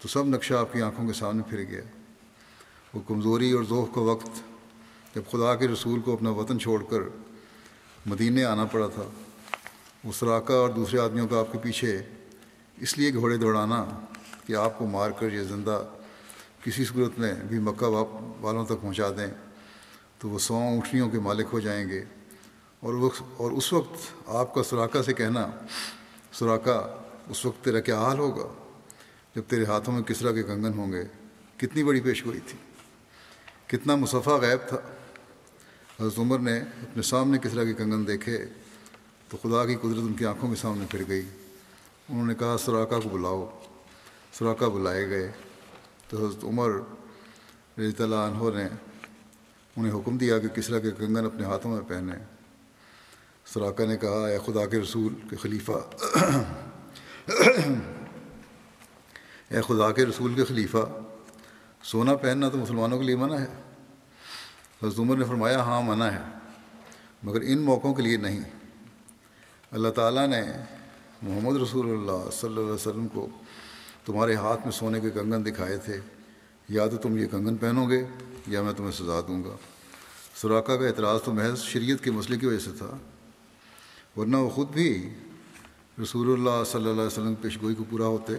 تو 0.00 0.08
سب 0.08 0.26
نقشہ 0.26 0.54
آپ 0.54 0.72
کی 0.72 0.82
آنکھوں 0.82 1.06
کے 1.06 1.12
سامنے 1.12 1.42
پھر 1.48 1.62
گیا۔ 1.70 1.82
وہ 2.94 3.00
کمزوری 3.06 3.50
اور 3.52 3.64
ذوق 3.68 3.94
کا 3.94 4.00
وقت 4.00 4.40
جب 5.14 5.22
خدا 5.30 5.54
کے 5.54 5.68
رسول 5.68 6.00
کو 6.00 6.12
اپنا 6.12 6.30
وطن 6.30 6.58
چھوڑ 6.58 6.82
کر 6.90 7.02
مدینے 8.06 8.44
آنا 8.44 8.64
پڑا 8.64 8.88
تھا 8.94 9.08
وہ 10.04 10.12
سراکہ 10.18 10.52
اور 10.52 10.68
دوسرے 10.70 11.00
آدمیوں 11.00 11.28
کا 11.28 11.38
آپ 11.38 11.52
کے 11.52 11.58
پیچھے 11.62 11.96
اس 12.76 12.98
لیے 12.98 13.14
گھوڑے 13.14 13.36
دوڑانا 13.36 13.84
کہ 14.46 14.56
آپ 14.56 14.78
کو 14.78 14.86
مار 14.86 15.10
کر 15.10 15.32
یہ 15.32 15.42
زندہ 15.54 15.82
کسی 16.64 16.84
صورت 16.84 17.18
میں 17.18 17.34
بھی 17.48 17.58
مکہ 17.58 17.96
والوں 18.40 18.64
تک 18.64 18.80
پہنچا 18.80 19.08
دیں، 19.16 19.32
تو 20.18 20.28
وہ 20.28 20.38
سو 20.38 20.54
اونٹنیوں 20.56 21.10
کے 21.10 21.18
مالک 21.18 21.46
ہو 21.52 21.60
جائیں 21.60 21.88
گے۔ 21.88 22.04
اور 22.80 23.10
اور 23.36 23.50
اس 23.50 23.72
وقت 23.72 24.28
آپ 24.28 24.54
کا 24.54 24.62
سراکہ 24.62 25.02
سے 25.02 25.12
کہنا 25.12 25.50
سراکہ 26.32 26.96
اس 27.28 27.46
وقت 27.46 27.64
تیرا 27.64 27.80
کیا 27.80 27.98
حال 27.98 28.18
ہوگا؟ 28.18 28.52
جب 29.36 29.42
تیرے 29.48 29.64
ہاتھوں 29.64 29.94
میں 29.94 30.02
کس 30.02 30.18
طرح 30.18 30.32
کے 30.32 30.42
کنگن 30.42 30.78
ہوں 30.78 30.92
گے، 30.92 31.04
کتنی 31.56 31.84
بڑی 31.84 32.00
پیش 32.00 32.26
گوئی 32.26 32.40
تھی، 32.46 32.58
کتنا 33.66 33.96
مصفہ 33.96 34.30
غیب 34.30 34.68
تھا۔ 34.68 34.76
حضرت 36.00 36.18
عمر 36.18 36.38
نے 36.38 36.58
اپنے 36.60 37.02
سامنے 37.02 37.38
کس 37.38 37.50
طرح 37.50 37.64
کے 37.64 37.74
کنگن 37.74 38.06
دیکھے، 38.06 38.46
تو 39.28 39.36
خدا 39.36 39.66
کی 39.66 39.74
قدرت 39.74 39.98
ان 39.98 40.12
کی 40.12 40.26
آنکھوں 40.26 40.50
کے 40.50 40.56
سامنے 40.56 40.84
پھر 40.90 41.02
گئی۔ 41.08 41.22
انہوں 42.08 42.26
نے 42.26 42.34
کہا 42.34 42.56
سراکا 42.58 43.00
کو 43.00 43.08
بلاؤ۔ 43.08 43.60
سراکا 44.32 44.68
بلائے 44.68 45.08
گئے۔ 45.08 45.32
تو 46.08 46.26
حضرت 46.26 46.44
عمر 46.44 46.70
رضی 47.78 48.02
اللہ 48.02 48.14
عنہ 48.14 48.56
نے 48.56 48.64
انہیں 49.76 49.92
حکم 49.92 50.18
دیا 50.18 50.38
کہ 50.38 50.48
کس 50.48 50.66
طرح 50.66 50.78
کے 50.78 50.90
کنگن 50.90 51.26
اپنے 51.26 51.44
ہاتھوں 51.44 51.70
میں 51.70 51.88
پہنے 51.88 52.37
سراکا 53.54 53.84
نے 53.84 53.96
کہا، 53.96 54.26
اے 54.26 54.38
خدا 54.46 54.66
کے 54.66 54.78
رسول، 54.78 55.14
کے 55.30 55.36
خلیفہ، 55.36 55.72
اے 59.48 59.62
خدا 59.62 59.92
کے 59.92 60.06
رسول، 60.06 60.34
کے 60.34 60.44
خلیفہ، 60.44 61.02
سونا 61.82 62.16
پہننا 62.16 62.48
تو 62.48 62.58
مسلمانوں 62.58 62.98
کے 62.98 63.04
لیے 63.04 63.16
منع 63.16 63.34
ہے۔ 63.34 63.46
حضرت 64.82 64.98
عمر 64.98 65.16
نے 65.16 65.24
فرمایا 65.24 65.62
ہاں 65.62 65.82
منع 65.82 66.04
ہے، 66.04 66.22
مگر 67.22 67.40
ان 67.40 67.58
موقعوں 67.58 67.94
کے 67.94 68.02
لیے 68.02 68.16
نہیں۔ 68.16 68.40
اللہ 69.70 69.88
تعالیٰ 69.88 70.28
نے 70.28 70.42
محمد 71.22 71.56
رسول 71.56 71.90
اللہ 71.90 72.30
صلی 72.30 72.50
اللہ 72.50 72.60
علیہ 72.60 72.72
وسلم 72.72 73.08
کو 73.08 73.28
تمہارے 74.06 74.34
ہاتھ 74.34 74.60
میں 74.64 74.72
سونے 74.72 75.00
کے 75.00 75.10
کنگن 75.10 75.46
دکھائے 75.46 75.76
تھے۔ 75.76 76.00
یا 76.68 76.86
تو 76.86 76.96
تم 76.96 77.18
یہ 77.18 77.26
کنگن 77.26 77.56
پہنو 77.56 77.88
گے، 77.88 78.04
یا 78.46 78.62
میں 78.62 78.72
تمہیں 78.72 78.92
سزا 78.92 79.20
دوں 79.28 79.44
گا۔ 79.44 79.56
سوراخا 80.34 80.76
کا 80.76 80.86
اعتراض 80.86 81.22
تو 81.22 81.32
محض 81.32 81.62
شریعت 81.62 82.04
کے 82.04 82.10
مسئلے 82.10 82.38
کی 82.38 82.46
وجہ 82.46 82.58
سے 82.58 82.70
تھا۔ 82.78 82.96
ورنہ 84.18 84.36
وہ 84.36 84.50
خود 84.50 84.68
بھی 84.68 85.14
رسول 86.02 86.32
اللہ 86.32 86.64
صلی 86.64 86.80
اللہ 86.80 86.90
علیہ 86.90 87.02
وسلم 87.02 87.34
کی 87.34 87.42
پیشگوئی 87.42 87.74
کو 87.74 87.84
پورا 87.84 88.04
ہوتے 88.04 88.32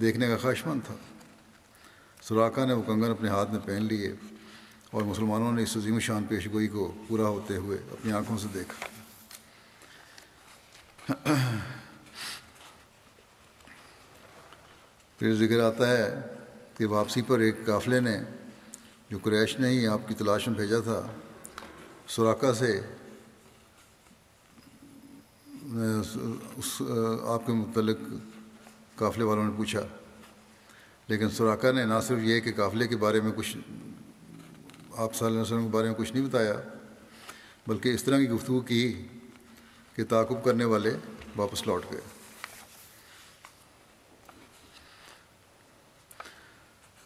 دیکھنے 0.00 0.28
کا 0.28 0.36
خواہش 0.36 0.66
مند 0.66 0.80
تھا۔ 0.86 0.94
سوراخا 2.22 2.64
نے 2.64 2.72
وہ 2.72 2.82
کنگن 2.82 3.10
اپنے 3.10 3.28
ہاتھ 3.28 3.50
میں 3.50 3.60
پہن 3.64 3.82
لیے 3.82 4.12
اور 4.90 5.02
مسلمانوں 5.02 5.52
نے 5.52 5.62
اس 5.62 5.76
عظیم 5.76 5.98
شان 5.98 6.24
پیشگوئی 6.24 6.68
کو 6.68 6.92
پورا 7.08 7.28
ہوتے 7.28 7.56
ہوئے 7.56 7.78
اپنی 7.90 8.12
آنکھوں 8.12 8.38
سے 8.38 8.48
دیکھا۔ 8.54 8.86
پھر 15.18 15.34
ذکر 15.34 15.60
آتا 15.60 15.98
ہے 15.98 16.20
کہ 16.78 16.86
واپسی 16.86 17.22
پر 17.22 17.38
ایک 17.38 17.66
قافلے 17.66 18.00
نے 18.00 18.18
جو 19.10 19.18
قریش 19.22 19.58
نے 19.58 19.68
ہی 19.68 19.86
آپ 19.86 20.08
کی 20.08 20.14
تلاش 20.14 20.48
میں 20.48 20.56
بھیجا 20.56 20.80
تھا 20.80 21.06
سوراخا 22.08 22.54
سے 22.54 22.80
اس 25.74 26.70
آپ 27.28 27.46
کے 27.46 27.52
متعلق 27.52 27.98
قافلے 28.96 29.24
والوں 29.24 29.44
نے 29.44 29.52
پوچھا، 29.56 29.80
لیکن 31.08 31.30
سوراخا 31.30 31.70
نے 31.72 31.84
نہ 31.84 31.94
صرف 32.06 32.18
یہ 32.22 32.40
کہ 32.40 32.52
قافلے 32.56 32.86
کے 32.88 32.96
بارے 32.96 33.20
میں 33.20 33.32
کچھ 33.36 33.56
آپ 33.56 35.14
صلی 35.14 35.26
اللہ 35.26 35.28
علیہ 35.28 35.40
وسلم 35.40 35.64
کے 35.64 35.72
بارے 35.72 35.86
میں 35.86 35.94
کچھ 35.94 36.12
نہیں 36.12 36.26
بتایا، 36.26 36.54
بلکہ 37.66 37.94
اس 37.94 38.04
طرح 38.04 38.18
کی 38.18 38.28
گفتگو 38.28 38.60
کی 38.60 39.06
کہ 39.96 40.04
تعاقب 40.04 40.44
کرنے 40.44 40.64
والے 40.64 40.90
واپس 41.36 41.66
لوٹ 41.66 41.84
گئے۔ 41.92 42.00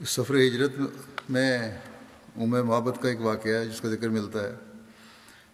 اس 0.01 0.09
سفر 0.11 0.35
ہجرت 0.37 0.73
میں 1.31 1.59
ام 2.37 2.51
محبت 2.51 3.03
کا 3.03 3.09
ایک 3.09 3.21
واقعہ 3.21 3.53
ہے 3.53 3.67
جس 3.67 3.81
کا 3.81 3.89
ذکر 3.89 4.09
ملتا 4.09 4.45
ہے۔ 4.45 4.55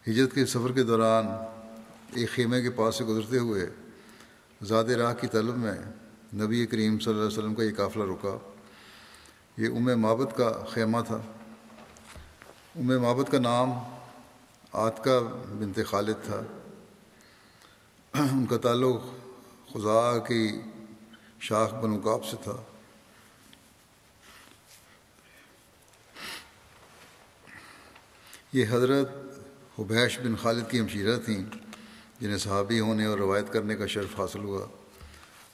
ہجرت 0.06 0.34
کے 0.34 0.46
سفر 0.46 0.72
کے 0.72 0.82
دوران 0.82 1.26
ایک 2.12 2.30
خیمے 2.30 2.62
کے 2.62 2.70
پاس 2.70 2.96
سے 2.96 3.04
گزرتے 3.04 3.38
ہوئے 3.38 3.66
زیادہ 4.62 4.90
راہ 4.90 5.14
کی 5.14 5.26
طلب 5.26 5.56
میں 5.56 5.74
نبی 6.34 6.66
کریم 6.66 6.98
صلی 6.98 7.12
اللہ 7.12 7.26
علیہ 7.26 7.38
وسلم 7.38 7.54
کا 7.54 7.62
یہ 7.62 7.70
قافلہ 7.76 8.02
رکا۔ 8.02 8.38
یہ 9.56 9.66
ام 9.66 10.00
محبت 10.00 10.36
کا 10.36 10.64
خیمہ 10.70 10.98
تھا۔ 11.06 11.16
ام 12.76 13.02
محبت 13.02 13.30
کا 13.30 13.38
نام 13.38 13.72
آتکا 14.72 15.18
بنت 15.58 15.78
خالد 15.86 16.14
تھا۔ 16.24 16.40
ان 18.12 18.46
کا 18.46 18.56
تعلق 18.56 19.02
خدا 19.72 20.18
کی 20.18 20.60
شاخ 21.40 21.74
بنوقاب 21.74 22.24
سے 22.24 22.36
تھا۔ 22.42 22.62
یہ 28.52 28.64
حضرت 28.70 29.10
حبیش 29.78 30.18
بن 30.18 30.36
خالد 30.36 30.70
کی 30.70 30.80
ہمشیرہ 30.80 31.16
تھیں۔ 31.16 31.63
جنہیں 32.24 32.38
صحابی 32.38 32.80
ہونے 32.80 33.04
اور 33.04 33.18
روایت 33.18 33.52
کرنے 33.52 33.76
کا 33.76 33.86
شرف 33.86 34.20
حاصل 34.20 34.38
ہوا 34.38 34.66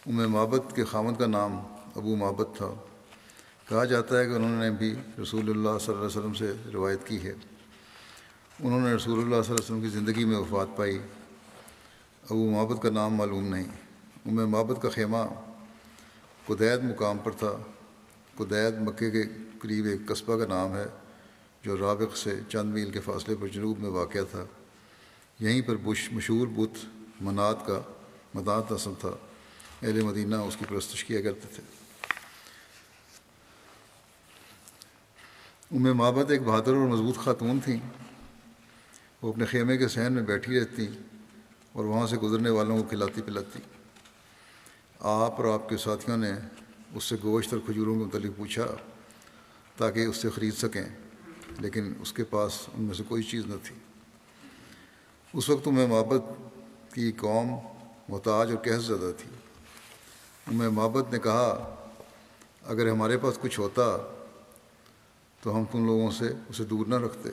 ام 0.07 0.33
محبت 0.33 0.77
کے 0.77 0.85
خامد 0.85 1.19
کا 1.19 1.27
نام 1.27 1.61
ابو 1.97 2.17
محبت 2.17 2.49
تھا۔ 2.57 2.75
کہا 3.69 3.85
جاتا 3.85 4.21
ہے 4.21 4.27
کہ 4.27 4.33
انہوں 4.33 4.61
نے 4.61 4.71
بھی 4.71 4.95
رسول 5.23 5.51
اللہ 5.51 5.79
صلی 5.81 5.95
اللہ 5.95 5.99
علیہ 5.99 6.19
وسلم 6.19 6.35
سے 6.35 6.53
روایت 6.73 7.07
کی 7.07 7.23
ہے۔ 7.23 7.33
انہوں 8.61 8.81
نے 8.81 8.95
رسول 8.95 9.13
اللہ 9.13 9.29
صلی 9.29 9.35
اللہ 9.35 9.45
علیہ 9.45 9.65
وسلم 9.65 9.81
کی 9.81 9.89
زندگی 9.89 10.25
میں 10.25 10.37
وفات 10.37 10.77
پائی۔ 10.77 10.99
ابو 12.31 12.51
محبت 12.51 12.83
کا 12.83 12.91
نام 12.91 13.15
معلوم 13.15 13.45
نہیں۔ 13.45 13.65
ام 14.27 14.51
محبت 14.51 14.83
کا 14.83 14.89
خیمہ 14.89 15.19
قدید 16.47 16.85
مقام 16.85 17.19
پر 17.19 17.31
تھا۔ 17.31 17.53
قدید 18.37 18.89
مکے 18.89 19.11
کے 19.11 19.23
قریب 19.63 19.87
ایک 19.87 20.07
قصبہ 20.07 20.39
کا 20.39 20.47
نام 20.47 20.77
ہے، 20.77 20.87
جو 21.63 21.77
رابق 21.77 22.17
سے 22.17 22.41
چند 22.49 22.75
میل 22.75 22.91
کے 22.91 23.01
فاصلے 23.01 23.35
پر 23.41 23.49
جنوب 23.49 23.79
میں 23.79 23.91
واقع 23.91 24.19
تھا۔ 24.31 24.45
یہیں 25.41 25.63
پر 25.63 25.77
بش 25.77 26.13
مشہور 26.13 26.49
بت 26.49 26.87
منات 27.21 27.67
کا 27.67 27.81
مدات 28.35 28.73
نسل 28.73 28.93
تھا۔ 29.01 29.11
اہل 29.83 30.03
مدینہ 30.03 30.35
اس 30.35 30.57
کی 30.57 30.65
پرستش 30.69 31.05
کیا 31.05 31.23
کرتے 31.23 31.49
تھے۔ 31.55 31.63
ام 35.77 35.97
محبت 35.97 36.31
ایک 36.31 36.43
بہادر 36.43 36.69
اور 36.69 36.89
مضبوط 36.89 37.17
خاتون 37.17 37.61
تھیں۔ 37.61 37.81
وہ 39.23 39.33
اپنے 39.33 39.45
خیمے 39.45 39.77
کے 39.77 39.89
سہن 39.89 40.13
میں 40.13 40.23
بیٹھی 40.23 40.61
رہتی 40.61 40.87
اور 41.73 41.85
وہاں 41.85 42.07
سے 42.07 42.17
گزرنے 42.17 42.51
والوں 42.51 42.77
کو 42.77 42.83
کھلاتی 42.83 43.23
پلاتی۔ 43.23 43.59
آپ 45.01 45.41
اور 45.41 45.55
آپ 45.55 45.69
کے 45.69 45.77
ساتھیوں 45.77 46.17
نے 46.17 46.33
اس 46.95 47.05
سے 47.05 47.17
گوشت 47.23 47.53
اور 47.53 47.61
کھجوروں 47.67 47.99
کے 47.99 48.05
متعلق 48.05 48.37
پوچھا 48.37 48.67
تاکہ 49.77 50.05
اس 50.05 50.17
سے 50.17 50.31
خرید 50.31 50.55
سکیں، 50.55 50.85
لیکن 51.61 51.93
اس 52.01 52.13
کے 52.13 52.25
پاس 52.25 52.69
ان 52.75 52.83
میں 52.83 52.95
سے 52.95 53.03
کوئی 53.09 53.23
چیز 53.23 53.47
نہ 53.47 53.55
تھی۔ 53.63 53.77
اس 55.33 55.51
وقت 55.51 55.69
میں 55.69 55.87
محبت 55.87 56.23
کی 56.95 57.13
قوم 57.13 57.51
محتاج 58.09 58.51
اور 58.51 58.65
کیس 58.65 58.83
زیادہ 58.83 59.13
تھی۔ 59.19 59.31
میں 60.53 60.69
محبت 60.69 61.13
نے 61.13 61.19
کہا، 61.19 61.75
اگر 62.63 62.91
ہمارے 62.91 63.19
پاس 63.19 63.39
کچھ 63.41 63.61
ہوتا 63.61 63.97
تو 65.43 65.57
ہم 65.57 65.65
تم 65.65 65.87
لوگوں 65.87 66.11
سے 66.11 66.25
اسے 66.49 66.65
دور 66.65 66.87
نہ 66.87 66.95
رکھتے۔ 66.95 67.29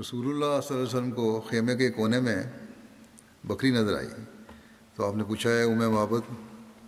رسول 0.00 0.26
اللہ 0.26 0.60
صلی 0.60 0.76
اللہ 0.76 0.88
علیہ 0.88 0.98
وسلم 0.98 1.10
کو 1.10 1.40
خیمے 1.40 1.76
کے 1.76 1.90
کونے 1.90 2.20
میں 2.20 2.42
بکری 3.44 3.70
نظر 3.70 3.96
آئی۔ 3.96 4.08
تو 4.94 5.08
آپ 5.08 5.14
نے 5.16 5.24
پوچھا 5.24 5.50
ہے 5.50 5.62
امر 5.62 5.88
محبت، 5.88 6.22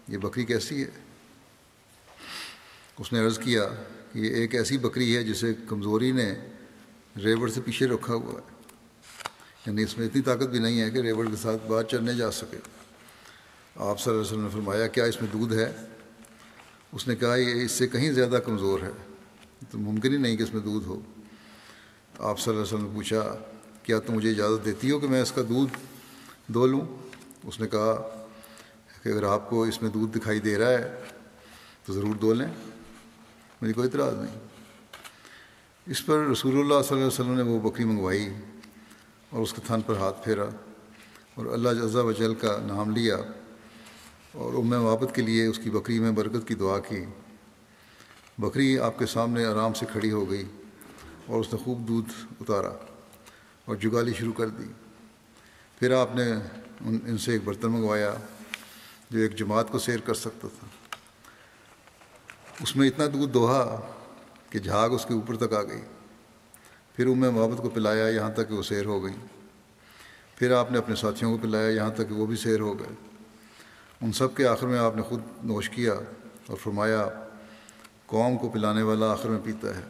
یہ 0.09 0.19
بکری 0.19 0.45
کیسی 0.45 0.85
ہے؟ 0.85 1.02
اس 2.99 3.13
نے 3.13 3.25
عرض 3.25 3.39
کیا 3.39 3.69
کہ 4.13 4.19
یہ 4.19 4.35
ایک 4.35 4.55
ایسی 4.55 4.79
بکری 4.79 5.17
ہے 5.17 5.25
جسے 5.25 5.55
کمزوری 5.69 6.13
نے 6.13 6.35
ریوڑ 7.25 7.51
سے 7.51 7.61
پیچھے 7.61 7.87
رکھا 7.87 8.15
ہوا 8.15 8.33
ہے۔ 8.33 8.63
یعنی 9.67 9.83
اس 9.83 9.99
میں 9.99 10.07
اتنی 10.07 10.23
طاقت 10.23 10.43
بھی 10.43 10.59
نہیں 10.59 10.81
ہے 10.81 10.91
کہ 10.91 10.99
ریوڑ 10.99 11.31
کے 11.31 11.37
ساتھ 11.37 11.67
بات 11.67 11.91
چلنے 11.91 12.15
جا 12.15 12.31
سکے۔ 12.31 12.57
آپ 13.77 14.01
صلی 14.01 14.11
اللہ 14.11 14.23
علیہ 14.23 14.33
وسلم 14.33 14.43
نے 14.43 14.49
فرمایا، 14.49 14.87
کیا 14.87 15.05
اس 15.05 15.23
میں 15.23 15.31
دودھ 15.33 15.55
ہے؟ 15.55 15.73
اس 16.93 17.09
نے 17.09 17.17
کہا، 17.17 17.37
یہ 17.37 17.65
اس 17.65 17.73
سے 17.73 17.89
کہیں 17.89 18.13
زیادہ 18.13 18.39
کمزور 18.45 18.81
ہے۔ 18.81 18.91
تو 19.71 19.79
ممکن 19.79 20.13
ہی 20.13 20.19
نہیں 20.19 20.37
کہ 20.37 20.43
اس 20.43 20.55
میں 20.55 20.63
دودھ 20.63 20.89
ہو۔ 20.89 21.01
آپ 22.19 22.41
صلی 22.41 22.55
اللہ 22.55 22.65
علیہ 22.65 22.75
وسلم 22.75 22.89
نے 22.89 22.95
پوچھا، 22.95 23.37
کیا 23.83 23.99
تم 23.99 24.15
مجھے 24.15 24.31
اجازت 24.31 24.65
دیتی 24.65 24.91
ہو 24.91 24.99
کہ 24.99 25.09
میں 25.09 25.23
اس 25.23 25.33
کا 25.33 25.43
دودھ 25.49 25.77
دو 26.47 26.67
لوں؟ 26.67 26.81
اس 27.45 27.61
نے 27.61 27.67
کہا 27.69 28.25
کہ 29.03 29.09
اگر 29.09 29.23
آپ 29.23 29.51
کو 29.51 29.65
اس 29.65 29.83
میں 29.83 29.91
دودھ 29.91 30.19
دکھائی 30.19 30.41
دے 30.41 30.59
رہا 30.59 30.71
ہے 30.71 31.01
تو 31.87 31.93
ضرور 31.93 32.15
دو 32.15 32.35
لیں۔ 32.35 32.72
مجھے 33.63 33.73
کوئی 33.73 33.89
اعتراض 33.89 34.15
نہیں۔ 34.15 34.41
اس 35.87 36.07
پر 36.07 36.19
رسول 36.19 36.53
اللہ 36.53 36.69
صلی 36.69 36.77
اللہ 36.77 36.95
علیہ 36.95 37.07
وسلم 37.07 37.35
نے 37.35 37.43
وہ 37.43 37.71
بکری 37.71 37.85
منگوائی 37.85 38.29
اور 39.31 39.43
اس 39.43 39.53
کے 39.53 39.61
تھن 39.67 39.81
پر 39.81 39.97
ہاتھ 39.97 40.25
پھیرا 40.25 40.45
اور 41.35 41.47
اللہ 41.47 41.69
جزا 41.69 42.01
وجل 42.01 42.35
کا 42.35 42.59
نام 42.67 42.91
لیا 42.91 43.17
اور 44.33 44.55
ام 44.55 44.73
وابت 44.73 45.15
کے 45.15 45.23
لیے 45.23 45.47
اس 45.47 45.59
کی 45.59 45.71
بکری 45.71 46.01
میں 46.01 46.11
برکت 46.11 46.49
کی 46.49 46.55
دعا 46.55 46.79
کی۔ 46.79 47.05
بکری 48.39 48.79
آپ 48.79 48.99
کے 48.99 49.07
سامنے 49.07 49.45
آرام 49.45 49.73
سے 49.73 49.87
کھڑی 49.93 50.13
ہو 50.13 50.31
گئی 50.31 50.45
اور 51.27 51.41
اس 51.41 51.53
نے 51.53 51.59
خوب 51.65 51.89
دودھ 51.89 52.13
اتارا 52.41 52.73
اور 53.65 53.77
جگالی 53.77 54.13
شروع 54.19 54.33
کر 54.33 54.49
دی۔ 54.49 54.67
پھر 55.79 55.91
آپ 55.91 56.17
نے 56.17 56.33
ان 56.81 56.99
ان 57.07 57.19
سے 57.19 57.33
ایک 57.33 57.41
برتن 57.45 57.71
منگوایا 57.71 58.15
جو 59.11 59.19
ایک 59.19 59.37
جماعت 59.37 59.69
کو 59.69 59.79
سیر 59.79 60.01
کر 60.01 60.15
سکتا 60.15 60.49
تھا۔ 60.49 60.67
اس 62.61 62.77
میں 62.77 62.89
اتنا 62.89 63.05
دودھ 63.07 63.33
دوہا 63.33 63.81
کہ 64.51 64.59
جھاگ 64.59 64.91
اس 64.91 65.05
کے 65.05 65.15
اوپر 65.15 65.37
تک 65.37 65.53
آ 65.53 65.63
گئی۔ 65.63 65.81
پھر 66.97 67.07
ام 67.07 67.19
محبت 67.19 67.63
کو 67.63 67.71
پلایا، 67.71 68.09
یہاں 68.09 68.31
تک 68.31 68.49
کہ 68.49 68.55
وہ 68.55 68.63
سیر 68.63 68.85
ہو 68.85 69.05
گئی۔ 69.05 69.13
پھر 70.37 70.53
آپ 70.53 70.73
نے 70.73 70.79
اپنے 70.79 70.95
ساتھیوں 70.95 71.33
کو 71.33 71.39
پلایا، 71.43 71.69
یہاں 71.69 71.91
تک 71.91 72.09
کہ 72.09 72.15
وہ 72.15 72.27
بھی 72.27 72.37
سیر 72.37 72.61
ہو 72.61 72.79
گئے۔ 72.79 72.95
ان 74.01 74.13
سب 74.13 74.37
کے 74.37 74.47
آخر 74.47 74.67
میں 74.67 74.79
آپ 74.79 74.97
نے 74.97 75.03
خود 75.03 75.21
نوش 75.45 75.71
کیا 75.71 75.93
اور 76.47 76.57
فرمایا، 76.57 77.09
قوم 78.07 78.39
کو 78.39 78.49
پلانے 78.49 78.83
والا 78.83 79.13
آخر 79.13 79.29
میں 79.29 79.41
پیتا 79.45 79.77
ہے۔ 79.77 79.83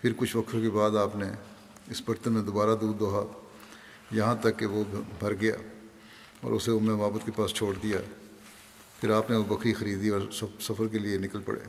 پھر 0.00 0.12
کچھ 0.16 0.36
وقت 0.36 0.52
کے 0.52 0.70
بعد 0.70 0.90
آپ 0.90 1.16
نے 1.16 1.26
اس 1.90 2.02
برتن 2.06 2.32
میں 2.32 2.42
دوبارہ 2.42 2.76
دودھ 2.80 2.98
دوہا، 2.98 3.22
یہاں 4.10 4.34
تک 4.40 4.58
کہ 4.58 4.66
وہ 4.66 4.84
بھر 5.18 5.34
گیا 5.34 5.54
اور 6.40 6.52
اسے 6.52 6.70
ام 6.70 6.96
محبت 6.96 7.26
کے 7.26 7.32
پاس 7.36 7.50
چھوڑ 7.50 7.74
دیا۔ 7.82 7.98
پھر 9.04 9.12
آپ 9.12 9.30
نے 9.30 9.36
وہ 9.36 9.44
بکری 9.44 9.74
خریدی 9.74 10.08
اور 10.08 10.20
سفر 10.60 10.88
کے 10.88 10.98
لیے 10.98 11.18
نکل 11.18 11.40
پڑے۔ 11.40 11.60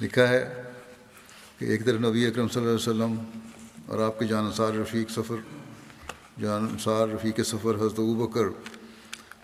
لکھا 0.00 0.28
ہے 0.28 0.62
کہ 1.58 1.64
ایک 1.64 1.84
طرف 1.84 2.00
نبی 2.00 2.26
اکرم 2.26 2.48
صلی 2.48 2.62
اللہ 2.62 2.74
علیہ 2.74 2.90
وسلم 2.90 3.40
اور 3.86 3.98
آپ 3.98 4.18
کے 4.18 4.24
جان 4.24 4.44
انصار 4.44 4.72
رفیق 4.72 5.10
سفر، 5.10 5.36
جان 6.40 6.62
انصار 6.62 7.08
رفیق 7.08 7.40
سفر 7.40 7.74
حضرت 7.74 8.00
بکر 8.00 8.44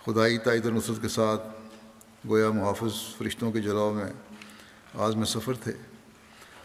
خدائی 0.05 0.39
تائید 0.39 0.67
نصرت 0.67 1.03
کے 1.03 1.09
ساتھ 1.09 1.43
گویا 2.29 2.51
محافظ 2.51 3.17
فرشتوں 3.19 3.53
کے 3.53 3.61
جلاؤ 3.61 3.93
میں 3.93 4.13
آج 4.95 5.17
میں 5.17 5.27
سفر 5.27 5.55
تھے۔ 5.55 5.73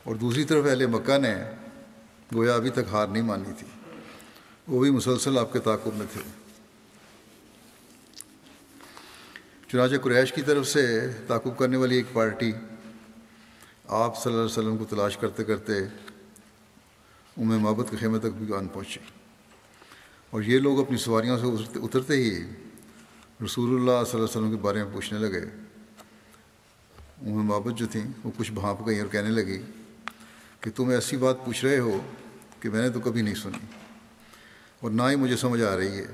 اور 0.03 0.15
دوسری 0.15 0.43
طرف 0.43 0.65
اہل 0.65 0.85
مکہ 0.85 1.17
نے 1.17 1.35
گویا 2.35 2.55
ابھی 2.55 2.69
تک 2.69 2.91
ہار 2.91 3.07
نہیں 3.07 3.23
مانی 3.23 3.53
تھی۔ 3.57 3.67
وہ 4.67 4.81
بھی 4.81 4.91
مسلسل 4.91 5.37
آپ 5.37 5.53
کے 5.53 5.59
تعاقب 5.59 5.95
میں 5.95 6.05
تھے۔ 6.13 6.21
چنانچہ 9.67 9.95
قریش 9.95 10.33
کی 10.33 10.41
طرف 10.41 10.67
سے 10.67 11.07
تعاقب 11.27 11.57
کرنے 11.57 11.77
والی 11.77 11.95
ایک 11.95 12.05
پارٹی 12.13 12.51
آپ 13.87 14.23
صلی 14.23 14.33
اللہ 14.33 14.45
علیہ 14.45 14.59
وسلم 14.59 14.77
کو 14.77 14.85
تلاش 14.85 15.17
کرتے 15.17 15.43
کرتے 15.43 15.77
ام 17.37 17.47
محبت 17.47 17.91
کے 17.91 17.97
خیمے 17.97 18.19
تک 18.19 18.25
بھی 18.25 18.55
آن 18.55 18.67
پہنچے۔ 18.67 18.99
اور 20.29 20.41
یہ 20.41 20.59
لوگ 20.59 20.79
اپنی 20.79 20.97
سواریوں 20.97 21.37
سے 21.37 21.79
اترتے 21.79 22.13
ہی 22.13 22.39
رسول 23.45 23.69
اللہ 23.69 23.83
صلی 23.83 23.89
اللہ 23.89 24.13
علیہ 24.13 24.23
وسلم 24.23 24.51
کے 24.51 24.57
بارے 24.57 24.83
میں 24.83 24.93
پوچھنے 24.93 25.19
لگے۔ 25.19 25.41
ام 27.21 27.45
محبت 27.45 27.77
جو 27.77 27.87
تھیں 27.87 28.07
وہ 28.23 28.31
کچھ 28.37 28.51
بھانپ 28.51 28.87
گئی 28.87 28.99
اور 28.99 29.07
کہنے 29.07 29.29
لگی 29.29 29.61
کہ 30.59 30.71
تم 30.75 30.89
ایسی 30.89 31.17
بات 31.17 31.45
پوچھ 31.45 31.65
رہے 31.65 31.79
ہو 31.79 32.01
کہ 32.59 32.69
میں 32.69 32.81
نے 32.81 32.89
تو 32.89 32.99
کبھی 32.99 33.21
نہیں 33.21 33.35
سنی۔ 33.35 33.82
اور 34.83 34.91
نہ 34.91 35.03
ہی 35.03 35.15
مجھے 35.15 35.37
سمجھ 35.37 35.61
آ 35.61 35.77
رہی 35.77 35.97
ہے 35.97 36.07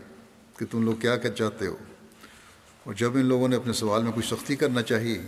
کہ 0.57 0.65
تم 0.71 0.83
لوگ 0.83 0.93
کیا 0.93 1.17
کہہ 1.17 1.29
چاہتے 1.29 1.67
ہو۔ 1.67 1.77
اور 2.83 2.93
جب 2.93 3.13
ان 3.13 3.25
لوگوں 3.25 3.47
نے 3.47 3.55
اپنے 3.55 3.73
سوال 3.73 4.03
میں 4.03 4.11
کچھ 4.15 4.27
سختی 4.27 4.55
کرنا 4.55 4.81
چاہیے 4.81 5.21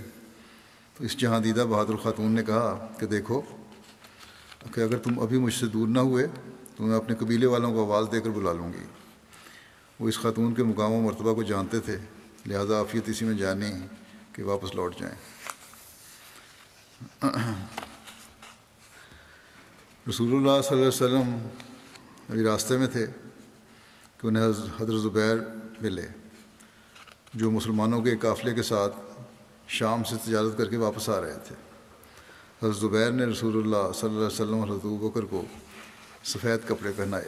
تو 0.98 1.04
اس 1.04 1.18
جہاں 1.18 1.40
دیدہ 1.40 1.66
بہادر 1.70 1.96
خاتون 1.96 2.32
نے 2.32 2.44
کہا 2.44 2.94
کہ 3.00 3.06
دیکھو، 3.06 3.42
کہ 4.74 4.82
اگر 4.82 4.98
تم 4.98 5.20
ابھی 5.20 5.38
مجھ 5.38 5.54
سے 5.54 5.66
دور 5.66 5.88
نہ 5.88 6.00
ہوئے، 6.00 6.28
تو 6.76 6.84
میں 6.84 6.98
اپنے 6.98 7.16
قبیلے 7.16 7.46
والوں 7.46 7.74
کو 7.74 7.84
آواز 7.84 8.06
دے 8.12 8.22
کر 8.22 8.30
بلا 8.30 8.54
لوں 8.54 8.74
گی۔ 8.74 8.84
وہ 10.00 10.10
اس 10.10 10.20
خاتون 10.20 10.56
کے 10.56 10.64
مقام 10.64 10.92
و 10.92 11.02
مرتبہ 11.02 11.34
کو 11.34 11.44
جانتے 11.44 11.80
تھے، 11.80 11.98
لہذا 12.46 12.80
آفیت 12.80 13.10
اسی 13.10 13.26
میں 13.26 13.34
جانی 13.34 13.72
کہ 14.34 14.44
واپس 14.44 14.76
لوٹ 14.76 14.96
جائیں۔ 15.00 15.16
رسول 20.10 20.28
اللہ 20.28 20.62
صلی 20.62 20.72
اللہ 20.72 20.74
علیہ 20.74 20.88
وسلم 20.88 21.48
ابھی 22.30 22.44
راستے 22.44 22.78
میں 22.78 22.88
تھے۔ 22.88 23.08
کہ 24.22 24.28
انہیں 24.28 24.44
حضرت 24.80 25.02
زبیر 25.02 25.38
ملے، 25.82 26.08
جو 27.34 27.52
مسلمانوں 27.52 28.02
کے 28.02 28.18
قافلے 28.18 28.54
کے 28.54 28.64
ساتھ 28.64 28.96
شام 29.68 30.04
سے 30.04 30.16
تجارت 30.26 30.58
کر 30.58 30.70
کے 30.70 30.78
واپس 30.78 31.10
آ 31.10 31.20
رہے 31.22 31.38
تھے۔ 31.48 31.56
حضرت 32.62 32.76
زبیر 32.78 33.12
نے 33.12 33.26
رسول 33.26 33.58
اللہ 33.58 33.92
صلی 33.94 34.10
اللہ 34.10 34.18
علیہ 34.18 34.28
وسلم 34.28 34.64
حضرت 34.64 34.86
بکر 35.02 35.26
کو 35.26 35.44
سفید 36.24 36.68
کپڑے 36.68 36.92
پہنائے۔ 36.96 37.26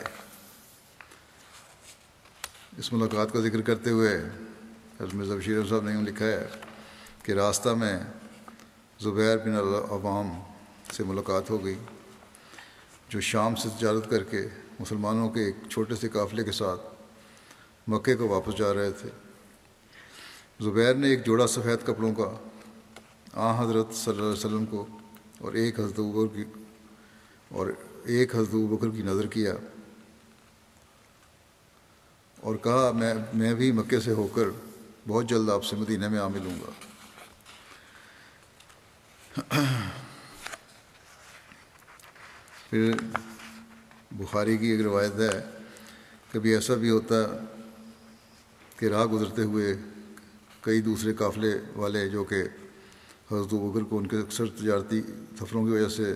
اس 2.78 2.94
ملاقات 2.94 3.32
کا 3.34 3.40
ذکر 3.40 3.62
کرتے 3.62 3.90
ہوئے 3.90 4.16
حضرت 5.00 5.14
مرزا 5.14 5.36
بشیر 5.36 5.66
صاحب 5.70 5.90
نے 5.90 6.02
لکھا 6.02 6.26
ہے 6.26 6.48
کہ 7.24 7.32
راستہ 7.32 7.70
میں 7.70 7.98
زبیر 9.00 9.38
بن 9.38 9.56
عوام 9.90 10.30
سے 10.94 11.04
ملاقات 11.04 11.50
ہو 11.50 11.64
گئی، 11.66 11.76
جو 13.10 13.22
شام 13.22 13.56
سے 13.56 13.70
تجارت 13.78 14.10
کر 14.10 14.24
کے 14.24 14.48
مسلمانوں 14.84 15.30
کے 15.30 15.44
ایک 15.46 15.56
چھوٹے 15.70 15.96
سے 15.96 16.10
قافلے 16.10 16.44
کے 16.44 16.52
ساتھ 16.52 16.82
مکے 17.88 18.16
کو 18.16 18.28
واپس 18.28 18.58
جا 18.58 18.74
رہے 18.74 18.92
تھے۔ 18.92 19.10
زبیر 20.60 20.94
نے 20.96 21.08
ایک 21.08 21.26
جوڑا 21.26 21.48
سفید 21.48 21.86
کپڑوں 21.86 22.14
کا 22.14 22.30
آ 23.38 23.52
حضرت 23.62 23.94
صلی 23.96 24.12
اللہ 24.12 24.22
علیہ 24.22 24.40
وسلم 24.40 24.66
کو 24.66 24.86
اور 25.40 25.54
ایک 25.54 25.80
حضرت 25.80 26.00
بکر 26.00 26.36
کی 26.36 26.44
اور 27.52 27.68
ایک 28.06 28.36
حضرت 28.36 28.54
بکر 28.72 28.90
کی 28.90 29.02
نظر 29.02 29.28
کیا 29.28 29.54
اور 32.38 32.56
کہا، 32.64 32.92
میں 32.92 33.14
میں 33.34 33.54
بھی 33.54 33.72
مکے 33.72 34.00
سے 34.00 34.12
ہو 34.12 34.28
کر 34.28 34.48
بہت 35.08 35.26
جلد 35.30 35.50
آپ 35.50 35.64
سے 35.66 35.76
مدینہ 35.76 36.08
میں 36.08 36.20
آ 36.20 36.28
ملوں 36.28 36.56
گا۔ 36.62 36.72
پھر 42.70 42.92
بخاری 44.14 44.58
کی 44.58 44.68
ایک 44.68 44.82
روایت 44.82 45.20
ہے، 45.20 45.40
کبھی 46.32 46.54
ایسا 46.54 46.76
بھی 46.76 46.90
ہوتا 46.90 47.16
کہ 48.78 48.86
راہ 48.86 49.06
گزرتے 49.06 49.44
ہوئے 49.44 49.76
کئی 50.62 50.82
دوسرے 50.82 51.14
قافلے 51.14 51.54
والے 51.76 52.08
جو 52.10 52.24
کہ 52.24 52.44
حضرت 53.32 53.54
بکر 53.54 53.84
کو 53.84 53.98
ان 53.98 54.08
کے 54.08 54.18
اکثر 54.18 54.46
تجارتی 54.50 55.02
سفروں 55.40 55.66
کی 55.66 55.72
وجہ 55.72 55.88
سے 55.88 56.14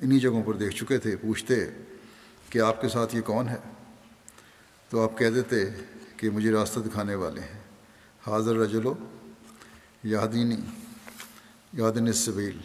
انہی 0.00 0.18
جگہوں 0.18 0.42
پر 0.42 0.54
دیکھ 0.54 0.76
چکے 0.76 0.98
تھے، 0.98 1.16
پوچھتے 1.16 1.54
کہ 2.50 2.58
آپ 2.58 2.80
کے 2.80 2.88
ساتھ 2.88 3.16
یہ 3.16 3.20
کون 3.20 3.48
ہے؟ 3.48 3.56
تو 4.90 5.02
آپ 5.02 5.18
کہہ 5.18 5.30
دیتے 5.30 5.64
کہ 6.16 6.30
مجھے 6.30 6.52
راستہ 6.52 6.80
دکھانے 6.80 7.14
والے 7.14 7.40
ہیں، 7.40 7.60
حاضر 8.26 8.56
رجلو 8.56 8.94
یادینی 10.04 10.56
یادن 11.72 12.06
السبیل 12.06 12.58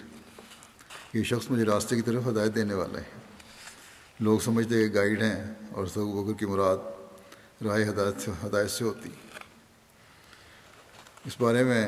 یہ 1.13 1.23
شخص 1.23 1.51
مجھے 1.51 1.63
راستے 1.65 1.95
کی 1.95 2.01
طرف 2.01 2.27
ہدایت 2.27 2.55
دینے 2.55 2.73
والا 2.73 2.99
ہے۔ 2.99 3.26
لوگ 4.19 4.39
سمجھتے 4.39 4.89
کہ 4.89 4.95
گائیڈ 4.95 5.21
ہیں 5.21 5.53
اور 5.71 5.85
سب 5.85 6.01
بکر 6.01 6.39
کی 6.39 6.45
مراد 6.45 6.77
رائے 7.65 7.89
ہدایت 7.89 8.21
سے 8.21 8.31
ہدایت 8.45 8.71
سے 8.71 8.83
ہوتی۔ 8.83 9.09
اس 11.25 11.35
بارے 11.39 11.63
میں 11.63 11.87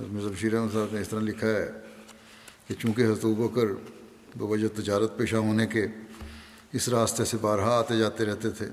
حضرت 0.00 0.32
بشیر 0.32 0.54
احمد 0.54 0.72
صاحب 0.72 0.86
نے 0.92 1.00
اس 1.00 1.08
طرح 1.08 1.20
لکھا 1.20 1.46
ہے 1.46 1.70
کہ 2.66 2.74
چونکہ 2.74 3.02
حضرت 3.02 3.24
بکر 3.24 3.66
بوجہ 4.36 4.68
تجارت 4.76 5.16
پیشہ 5.16 5.36
ہونے 5.36 5.66
کے 5.66 5.86
اس 6.72 6.88
راستے 6.88 7.24
سے 7.24 7.36
بارہا 7.40 7.78
آتے 7.78 7.98
جاتے 7.98 8.24
رہتے 8.24 8.50
تھے، 8.50 8.66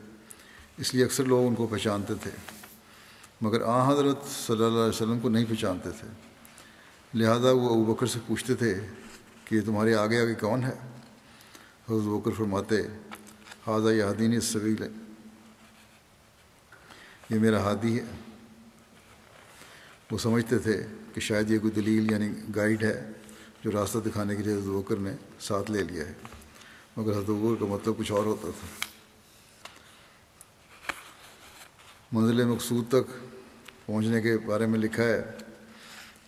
اس 0.77 0.93
لیے 0.93 1.05
اکثر 1.05 1.23
لوگ 1.23 1.47
ان 1.47 1.55
کو 1.55 1.67
پہچانتے 1.67 2.13
تھے۔ 2.23 2.31
مگر 3.41 3.61
آ 3.61 3.93
حضرت 3.93 4.17
صلی 4.47 4.55
اللہ 4.55 4.67
علیہ 4.67 4.89
وسلم 4.89 5.19
کو 5.19 5.29
نہیں 5.29 5.45
پہچانتے 5.49 5.89
تھے۔ 5.91 6.07
لہذا 7.13 7.51
وہ 7.51 7.69
ابو 7.69 7.93
بکر 7.93 8.05
سے 8.05 8.19
پوچھتے 8.27 8.55
تھے 8.55 8.79
کہ 9.45 9.55
یہ 9.55 9.61
تمہارے 9.65 9.95
آگے 9.95 10.21
آگے 10.21 10.33
کون 10.33 10.63
ہے؟ 10.63 10.94
حضرت 11.89 12.03
بکر 12.03 12.31
فرماتے 12.31 12.75
حاضہ 13.67 13.89
یہ 13.89 14.03
حدین 14.03 14.41
سبیل 14.41 14.83
ہے 14.83 14.87
یہ 17.29 17.39
میرا 17.39 17.59
ہادی 17.59 17.99
ہے۔ 17.99 18.03
وہ 20.11 20.17
سمجھتے 20.17 20.59
تھے 20.59 20.85
کہ 21.13 21.21
شاید 21.21 21.51
یہ 21.51 21.59
کوئی 21.59 21.73
دلیل 21.73 22.11
یعنی 22.11 22.29
گائیڈ 22.55 22.83
ہے 22.83 23.11
جو 23.63 23.71
راستہ 23.71 23.97
دکھانے 23.97 24.35
کے 24.35 24.43
لیے 24.43 24.53
حضرت 24.53 24.65
بکر 24.65 24.95
نے 24.95 25.15
ساتھ 25.39 25.71
لے 25.71 25.83
لیا 25.83 26.05
ہے۔ 26.07 26.13
مگر 26.97 27.11
حضرت 27.11 27.29
بکر 27.29 27.59
کا 27.59 27.65
مطلب 27.65 27.93
کچھ 27.97 28.11
اور 28.11 28.25
ہوتا 28.25 28.47
تھا۔ 28.59 28.85
منزل 32.11 32.45
مقصود 32.45 32.87
تک 32.89 33.11
پہنچنے 33.85 34.21
کے 34.21 34.37
بارے 34.37 34.65
میں 34.65 34.79
لکھا 34.79 35.03
ہے 35.03 35.31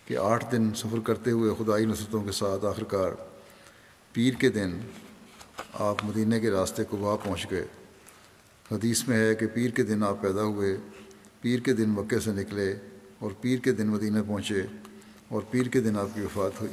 کہ 0.06 0.18
آٹھ 0.18 0.46
دن 0.52 0.74
سفر 0.76 1.00
کرتے 1.00 1.32
ہوئے 1.32 1.54
خدائی 1.58 1.86
نصرتوں 1.86 2.24
کے 2.24 2.32
ساتھ 2.32 2.66
آخرکار 2.66 3.12
پیر 4.14 4.34
کے 4.34 4.50
دن 4.50 4.80
آپ 5.74 6.06
مدینہ 6.06 6.36
کے 6.36 6.52
راستے 6.52 6.84
کو 6.84 6.98
وہاں 6.98 7.18
پہنچ 7.18 7.52
گئے۔ 7.52 7.68
حدیث 8.72 9.08
میں 9.08 9.18
ہے 9.18 9.36
کہ 9.36 9.48
پیر 9.48 9.70
کے 9.70 9.84
دن 9.84 10.04
آپ 10.04 10.22
پیدا 10.22 10.44
ہوئے، 10.44 10.78
پیر 11.42 11.60
کے 11.60 11.74
دن 11.74 11.90
مکے 11.90 12.20
سے 12.20 12.32
نکلے 12.32 12.76
اور 13.20 13.32
پیر 13.42 13.60
کے 13.60 13.72
دن 13.72 13.88
مدینہ 13.88 14.20
پہنچے 14.28 14.62
اور 15.28 15.42
پیر 15.52 15.64
کے 15.64 15.82
دن 15.82 15.98
آپ 15.98 16.08
کی 16.16 16.22
وفات 16.22 16.62
ہوئی۔ 16.62 16.72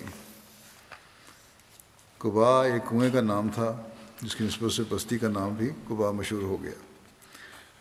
قبا 2.19 2.65
ایک 2.65 2.91
کنویں 2.91 3.11
کا 3.11 3.21
نام 3.21 3.49
تھا، 3.55 3.83
جس 4.23 4.37
کی 4.37 4.45
نسبت 4.45 4.73
سے 4.73 4.83
بستی 4.89 5.19
کا 5.19 5.29
نام 5.29 5.55
بھی 5.55 5.71
قبا 5.89 6.11
مشہور 6.11 6.43
ہو 6.43 6.63
گیا، 6.63 6.79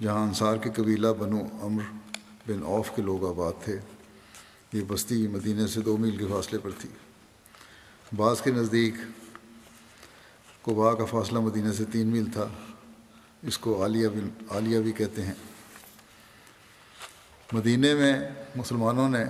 جہاں 0.01 0.27
انصار 0.27 0.57
کے 0.57 0.69
قبیلہ 0.75 1.07
بنو 1.19 1.39
امر 1.61 1.83
بن 2.47 2.63
اوف 2.63 2.91
کے 2.95 3.01
لوگ 3.01 3.27
آباد 3.27 3.63
تھے۔ 3.63 3.79
یہ 4.73 4.81
بستی 4.87 5.27
مدینہ 5.27 5.67
سے 5.67 5.81
دو 5.81 5.97
میل 5.97 6.17
کے 6.17 6.25
فاصلے 6.29 6.59
پر 6.59 6.69
تھی۔ 6.79 6.89
بعض 8.15 8.41
کے 8.41 8.51
نزدیک 8.51 8.93
قبا 10.63 10.95
کا 10.95 11.05
فاصلہ 11.05 11.39
مدینہ 11.39 11.71
سے 11.71 11.85
تین 11.85 12.07
میل 12.07 12.25
تھا۔ 12.25 12.47
اس 13.41 13.57
کو 13.57 13.81
عالیہ 13.81 14.07
بن 14.07 14.29
عالیہ 14.49 14.79
بھی 14.79 14.91
کہتے 14.91 15.21
ہیں۔ 15.21 15.33
مدینہ 17.51 17.93
میں 17.93 18.29
مسلمانوں 18.55 19.09
نے 19.09 19.23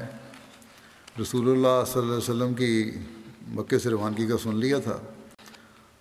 رسول 1.22 1.52
اللہ 1.52 1.86
صلی 1.86 2.02
اللہ 2.02 2.14
علیہ 2.14 2.18
وسلم 2.18 2.54
کی 2.54 2.92
مکے 3.48 3.80
سے 3.80 3.90
روانگی 3.90 4.28
کا 4.28 4.38
سن 4.38 4.56
لیا 4.56 4.80
تھا۔ 4.80 5.00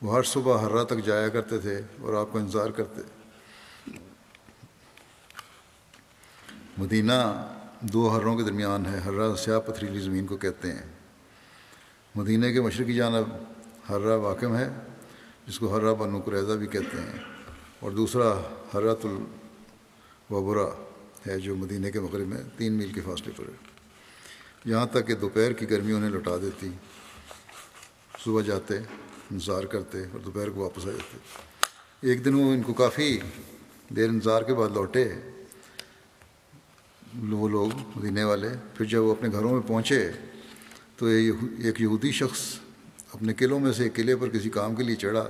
وہ 0.03 0.17
ہر 0.17 0.23
صبح 0.23 0.61
ہر 0.61 0.71
رات 0.71 0.87
تک 0.87 1.07
جایا 1.07 1.29
کرتے 1.29 1.59
تھے 1.59 1.81
اور 2.01 2.15
آپ 2.15 2.33
کو 2.33 2.39
انتظار 2.39 2.71
کرتے۔ 2.71 3.01
مدینہ 6.79 7.47
دو 7.81 8.17
ہروں 8.17 8.37
کے 8.37 8.43
درمیان 8.43 8.87
ہے۔ 8.87 8.99
ہررا 8.99 9.37
سیاہ 9.37 9.61
پتھریلی 9.61 10.01
زمین 10.01 10.27
کو 10.27 10.37
کہتے 10.37 10.73
ہیں۔ 10.73 10.87
مدینہ 12.15 12.47
کے 12.53 12.61
مشرقی 12.61 12.95
جانب 12.95 13.25
ہررا 13.89 14.17
واقع 14.17 14.47
ہے۔ 14.47 14.69
جس 15.49 15.59
کو 15.59 15.77
ہررا 15.77 15.93
بنو 15.93 16.21
قریضہ 16.21 16.53
بھی 16.53 16.67
کہتے 16.67 16.97
ہیں۔ 17.01 17.19
اور 17.81 17.91
دوسرا 17.91 18.41
حرت 18.75 19.05
الوبرا 19.05 20.67
ہے 21.27 21.39
جو 21.39 21.57
مدینہ 21.57 21.89
کے 21.89 22.01
مغرب 22.01 22.27
میں 22.27 22.43
تین 22.57 22.73
میل 22.73 22.93
کے 22.93 23.01
فاصلے 23.01 23.33
پر 23.37 23.45
ہے۔ 23.49 23.55
یہاں 24.65 24.87
تک 24.87 25.07
کہ 25.07 25.15
دوپہر 25.15 25.53
کی 25.53 25.71
گرمی 25.71 25.93
انہیں 25.93 26.11
لوٹا 26.11 26.37
دیتی، 26.43 26.71
صبح 28.25 28.43
جاتے، 28.43 28.79
انتظار 29.31 29.65
کرتے 29.65 29.99
اور 29.99 30.19
دوپہر 30.19 30.51
کو 30.51 30.61
واپس 30.61 30.87
آ 30.87 30.91
جاتے۔ 30.91 31.19
ایک 32.01 32.25
دن 32.25 32.35
وہ 32.35 32.53
ان 32.53 32.63
کو 32.63 32.73
کافی 32.73 33.19
دیر 33.97 34.09
انتظار 34.09 34.43
کے 34.43 34.55
بعد 34.55 34.69
لوٹے۔ 34.69 35.13
وہ 37.31 37.49
لوگ 37.49 37.69
مدینے 37.97 38.25
والے، 38.25 38.49
پھر 38.75 38.87
جب 38.87 39.03
وہ 39.03 39.13
اپنے 39.13 39.29
گھروں 39.33 39.53
میں 39.53 39.69
پہنچے 39.69 40.13
تو 40.97 41.07
ایک 41.07 41.81
یہودی 41.81 42.13
شخص 42.13 42.59
اپنے 43.13 43.35
قلعوں 43.35 43.61
میں 43.61 43.73
سے 43.73 43.89
قلعے 43.89 44.17
پر 44.17 44.29
کسی 44.29 44.51
کام 44.51 44.75
کے 44.75 44.83
لیے 44.83 44.97
چڑھا 44.97 45.29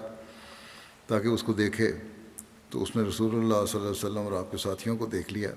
تاکہ 1.07 1.29
اس 1.29 1.43
کو 1.43 1.53
دیکھے، 1.53 1.93
تو 2.71 2.83
اس 2.83 2.97
نے 2.97 3.03
رسول 3.03 3.35
اللہ 3.35 3.65
صلی 3.67 3.81
اللہ 3.81 3.89
علیہ 3.89 4.05
وسلم 4.05 4.19
اور 4.19 4.33
آپ 4.33 4.51
کے 4.51 4.57
ساتھیوں 4.57 4.97
کو 4.97 5.07
دیکھ 5.07 5.33
لیا 5.33 5.51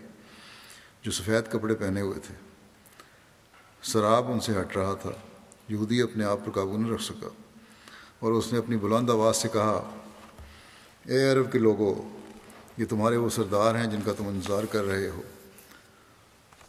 جو 1.01 1.11
سفید 1.11 1.51
کپڑے 1.51 1.75
پہنے 1.75 2.01
ہوئے 2.01 2.19
تھے۔ 2.19 2.35
شراب 3.81 4.31
ان 4.31 4.39
سے 4.39 4.59
ہٹ 4.61 4.77
رہا 4.77 4.93
تھا، 4.93 5.11
یہودی 5.69 6.01
اپنے 6.01 6.25
آپ 6.25 6.45
پر 6.45 6.51
قابو 6.51 6.77
نہ 6.77 6.93
رکھ 6.93 7.03
سکا 7.03 7.29
اور 8.19 8.31
اس 8.31 8.51
نے 8.53 8.59
اپنی 8.59 8.77
بلند 8.77 9.09
آواز 9.09 9.37
سے 9.37 9.47
کہا، 9.53 9.91
اے 11.05 11.31
عرب 11.31 11.51
کے 11.51 11.59
لوگوں 11.59 11.93
یہ 12.77 12.85
تمہارے 12.85 13.17
وہ 13.17 13.29
سردار 13.29 13.75
ہیں 13.75 13.85
جن 13.85 14.01
کا 14.05 14.13
تم 14.13 14.27
انتظار 14.27 14.63
کر 14.63 14.83
رہے 14.83 15.09
ہو۔ 15.09 15.21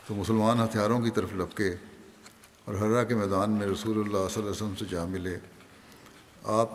تو 0.07 0.14
مسلمان 0.14 0.61
ہتھیاروں 0.61 1.01
کی 1.01 1.11
طرف 1.11 1.33
لپکے 1.33 1.75
اور 2.66 2.74
حرا 2.74 3.05
کے 3.05 3.14
میدان 3.14 3.50
میں 3.50 3.66
رسول 3.66 3.98
اللہ 3.98 4.11
صلی 4.11 4.18
اللہ 4.18 4.38
علیہ 4.38 4.50
وسلم 4.50 4.74
سے 4.79 4.85
جا 4.90 5.05
ملے۔ 5.05 5.38
آپ 6.44 6.70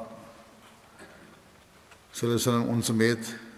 صلی 2.14 2.30
اللہ 2.30 2.50
علیہ 2.50 2.60
وسلم 2.60 2.74
ان 2.74 2.82
سمیت 2.82 3.18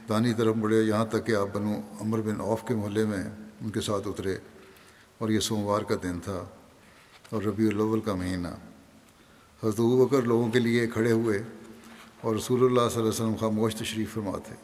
دانی 0.10 0.34
طرف 0.34 0.56
بڑھے 0.56 0.82
یہاں 0.82 1.06
تک 1.06 1.26
کہ 1.26 1.36
آپ 1.36 1.48
بنو 1.54 1.74
عمر 2.02 2.22
بن 2.22 2.42
اوف 2.42 2.62
کے 2.68 2.76
محلے 2.76 3.06
میں 3.06 3.24
ان 3.62 3.70
کے 3.70 3.82
ساتھ 3.82 4.08
اترے 4.08 4.38
اور 5.18 5.30
یہ 5.30 5.40
سوموار 5.40 5.82
کا 5.82 5.96
دن 6.04 6.20
تھا 6.20 6.46
اور 7.30 7.44
ربیع 7.44 7.68
الاول 7.68 8.00
کا 8.00 8.16
مہینہ۔ 8.16 8.48
حضرت 9.64 9.80
بکر 9.80 10.22
لوگوں 10.22 10.52
کے 10.52 10.60
لیے 10.60 10.88
کھڑے 10.88 11.12
ہوئے 11.12 11.44
اور 12.22 12.36
رسول 12.36 12.60
اللہ 12.60 12.90
صلی 12.90 13.02
اللہ 13.02 13.10
علیہ 13.10 13.24
وسلم 13.24 13.36
خاموش 13.40 13.76
تشریف 13.76 14.14
فرما 14.14 14.38
تھے۔ 14.38 14.56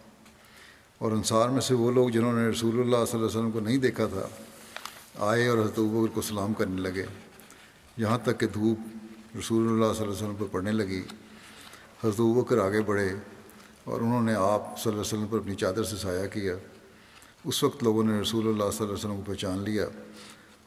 اور 0.97 1.11
انصار 1.11 1.49
میں 1.49 1.61
سے 1.61 1.73
وہ 1.73 1.91
لوگ 1.91 2.09
جنہوں 2.09 2.33
نے 2.33 2.47
رسول 2.47 2.79
اللہ 2.79 3.05
صلی 3.05 3.19
اللہ 3.19 3.27
علیہ 3.27 3.39
وسلم 3.39 3.51
کو 3.51 3.59
نہیں 3.59 3.77
دیکھا 3.77 4.07
تھا، 4.07 4.27
آئے 5.25 5.47
اور 5.47 5.57
حضرت 5.57 5.79
بکر 5.79 6.13
کو 6.13 6.21
سلام 6.21 6.53
کرنے 6.53 6.81
لگے۔ 6.81 7.05
یہاں 7.97 8.17
تک 8.23 8.39
کہ 8.39 8.47
دھوپ 8.47 9.37
رسول 9.37 9.67
اللہ 9.67 9.93
صلی 9.93 10.03
اللہ 10.03 10.13
علیہ 10.13 10.23
وسلم 10.23 10.35
پر 10.35 10.45
پڑنے 10.51 10.71
لگی۔ 10.71 11.01
حضرت 12.03 12.19
بکر 12.37 12.57
آگے 12.57 12.81
بڑھے 12.81 13.09
اور 13.83 14.01
انہوں 14.01 14.21
نے 14.21 14.33
آپ 14.33 14.61
صلی 14.61 14.91
اللہ 14.91 15.01
علیہ 15.01 15.13
وسلم 15.13 15.27
پر 15.27 15.37
اپنی 15.37 15.55
چادر 15.55 15.83
سے 15.83 15.95
سایہ 15.95 16.27
کیا۔ 16.27 16.55
اس 17.45 17.63
وقت 17.63 17.83
لوگوں 17.83 18.03
نے 18.03 18.19
رسول 18.21 18.47
اللہ 18.47 18.71
صلی 18.71 18.85
اللہ 18.85 18.93
علیہ 18.93 19.05
وسلم 19.05 19.15
کو 19.15 19.31
پہچان 19.31 19.59
لیا 19.63 19.85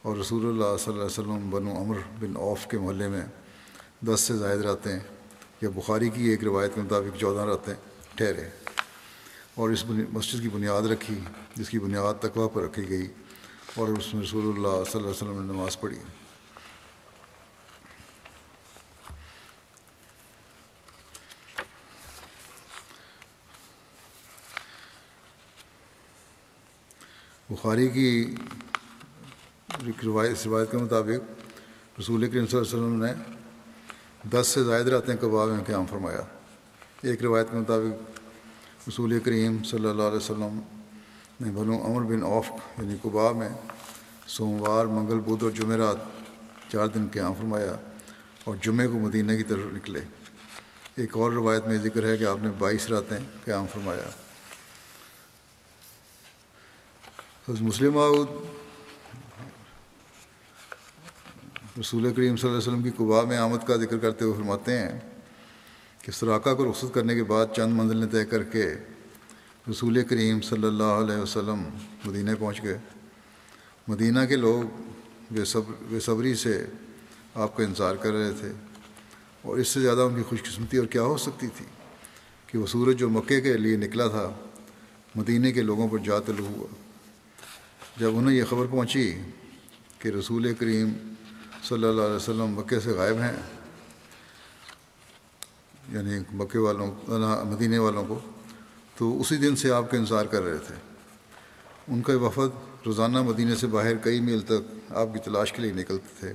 اور 0.03 0.17
رسول 0.17 0.47
اللہ 0.47 0.77
صلی 0.79 0.93
اللہ 0.93 1.05
علیہ 1.05 1.19
وسلم 1.19 1.51
بنو 1.51 1.77
عمر 1.83 1.99
بن 2.21 2.37
اوف 2.37 2.67
کے 2.67 2.79
محلے 2.79 3.09
میں 3.09 3.25
دس 4.07 4.21
سے 4.21 4.37
زائد 4.37 4.61
رہتے 4.61 4.93
ہیں 4.93 5.01
یا 5.61 5.69
بخاری 5.75 6.09
کی 6.11 6.29
ایک 6.29 6.45
روایت 6.45 6.75
کے 6.75 6.81
مطابق 6.81 7.21
چودہ 7.21 7.41
رہتے 7.41 7.73
ٹھہرے 8.15 8.49
اور 9.55 9.71
اس 9.71 9.85
مسجد 9.89 10.43
کی 10.43 10.49
بنیاد 10.49 10.83
رکھی، 10.83 11.19
جس 11.57 11.69
کی 11.71 11.79
بنیاد 11.79 12.15
تقوا 12.21 12.49
پر 12.49 12.63
رکھی 12.63 12.89
گئی 12.89 13.07
اور 13.77 13.89
اس 13.89 14.15
میں 14.15 14.23
رسول 14.23 14.45
اللہ 14.47 14.83
صلی 14.85 14.99
اللہ 14.99 15.11
علیہ 15.11 15.23
وسلم 15.23 15.41
نے 15.43 15.53
نماز 15.53 15.81
پڑھی۔ 15.81 15.99
بخاری 27.53 27.89
کی 27.89 28.35
روایت 30.07 30.47
روایت 30.47 30.71
کے 30.71 30.77
مطابق 30.77 31.43
رسول 32.01 32.31
کریم 32.31 32.47
صلی 32.47 32.59
اللہ 32.59 32.71
علیہ 32.71 32.85
وسلم 32.85 33.05
نے 33.05 33.13
دس 34.31 34.47
سے 34.47 34.65
زائد 34.65 34.89
راتیں 34.89 35.17
کباب 35.17 35.49
میں 35.49 35.65
قیام 35.65 35.87
فرمایا۔ 35.87 36.21
ایک 37.03 37.23
روایت 37.23 37.51
کے 37.51 37.57
مطابق 37.57 38.19
رسول 38.89 39.19
کریم 39.21 39.63
صلی 39.63 39.87
اللہ 39.89 40.03
علیہ 40.03 40.17
وسلم 40.17 40.61
نے 41.41 41.51
بنو 41.51 41.87
عمر 41.87 42.03
بن 42.03 42.23
اوف 42.23 42.47
یعنی 42.79 42.97
قبا 43.03 43.33
میں 43.33 43.49
سوموار، 44.27 44.87
منگل، 44.87 45.21
بدھ 45.21 45.45
اور 45.45 45.51
جمعرات 45.51 45.97
چار 46.73 46.87
دن 46.87 47.07
قیام 47.13 47.35
فرمایا 47.35 47.77
اور 48.45 48.57
جمعے 48.63 48.87
کو 48.87 48.99
مدینہ 48.99 49.33
کی 49.33 49.43
طرف 49.43 49.75
نکلے۔ 49.75 50.01
ایک 50.97 51.17
اور 51.17 51.33
روایت 51.33 51.67
میں 51.67 51.79
ذکر 51.79 52.05
ہے 52.05 52.17
کہ 52.17 52.25
آپ 52.25 52.39
نے 52.43 52.51
بائیس 52.59 52.91
راتیں 52.91 53.19
قیام 53.45 53.67
فرمایا۔ 53.73 54.11
مسلم 57.49 57.99
رسول 61.81 62.13
کریم 62.15 62.37
صلی 62.37 62.51
اللہ 62.51 62.57
علیہ 62.57 62.57
وسلم 62.57 62.83
کی 62.83 62.91
قبا 62.97 63.25
میں 63.25 63.37
آمد 63.37 63.67
کا 63.67 63.77
ذکر 63.77 63.99
کرتے 63.99 64.25
ہوئے 64.25 64.37
فرماتے 64.37 64.79
ہیں 64.79 65.01
کہ 65.99 66.13
سراقہ 66.13 66.55
کو 66.55 66.71
رخصت 66.71 66.95
کرنے 66.95 67.15
کے 67.15 67.25
بعد 67.25 67.47
چند 67.57 67.75
منزلیں 67.75 68.07
طے 68.07 68.25
کر 68.25 68.43
کے 68.43 68.75
رسول 69.71 70.05
کریم 70.05 70.41
صلی 70.41 70.67
اللہ 70.67 70.83
علیہ 70.83 71.17
وسلم 71.17 71.63
مدینہ 72.05 72.31
پہنچ 72.39 72.63
گئے۔ 72.63 72.79
مدینہ 73.89 74.19
کے 74.29 74.37
لوگ 74.37 74.63
بے 75.31 75.45
صبر 75.45 75.73
بے 75.89 76.01
صبری 76.01 76.35
سے 76.35 76.67
آپ 77.35 77.57
کا 77.57 77.65
انتظار 77.65 77.97
کر 77.97 78.13
رہے 78.13 78.33
تھے 78.41 78.53
اور 79.43 79.59
اس 79.59 79.69
سے 79.69 79.81
زیادہ 79.81 80.01
ان 80.01 80.15
کی 80.15 80.23
خوش 80.23 80.43
قسمتی 80.43 80.77
اور 80.77 80.87
کیا 80.87 81.03
ہو 81.03 81.17
سکتی 81.17 81.47
تھی 81.57 81.65
کہ 82.47 82.59
وہ 82.59 82.67
سورج 82.67 82.99
جو 82.99 83.09
مکے 83.09 83.41
کے 83.41 83.57
لیے 83.57 83.77
نکلا 83.77 84.09
تھا، 84.09 84.31
مدینہ 85.15 85.51
کے 85.51 85.63
لوگوں 85.63 85.89
پر 85.89 85.99
جا 85.99 86.19
طلوع 86.19 86.47
ہوا۔ 86.47 86.82
جب 87.97 88.17
انہیں 88.17 88.37
یہ 88.37 88.45
خبر 88.45 88.67
پہنچی 88.67 89.21
کہ 89.99 90.09
رسول 90.09 90.55
کریم 90.55 90.93
صلی 91.69 91.85
اللہ 91.85 92.03
علیہ 92.03 92.17
وسلم 92.17 92.55
مکے 92.59 92.81
سے 92.81 92.91
غائب 92.91 93.17
ہیں 93.17 93.37
یعنی 95.89 96.19
مکے 96.33 96.59
والوں 96.59 96.95
مدینے 97.45 97.79
والوں 97.79 98.05
کو، 98.09 98.19
تو 98.97 99.21
اسی 99.21 99.37
دن 99.37 99.57
سے 99.57 99.71
آپ 99.71 99.91
کا 99.91 99.97
انتظار 99.97 100.25
کر 100.25 100.43
رہے 100.43 100.59
تھے۔ 100.59 100.75
ان 101.89 102.03
کا 102.03 102.17
وفد 102.17 102.57
روزانہ 102.87 103.23
مدینہ 103.23 103.55
سے 103.55 103.67
باہر 103.67 103.97
کئی 103.97 104.21
میل 104.21 104.41
تک 104.41 104.93
آپ 104.95 105.07
کی 105.15 105.19
تلاش 105.19 105.53
کے 105.53 105.63
لیے 105.63 105.73
نکلتے 105.73 106.09
تھے 106.21 106.33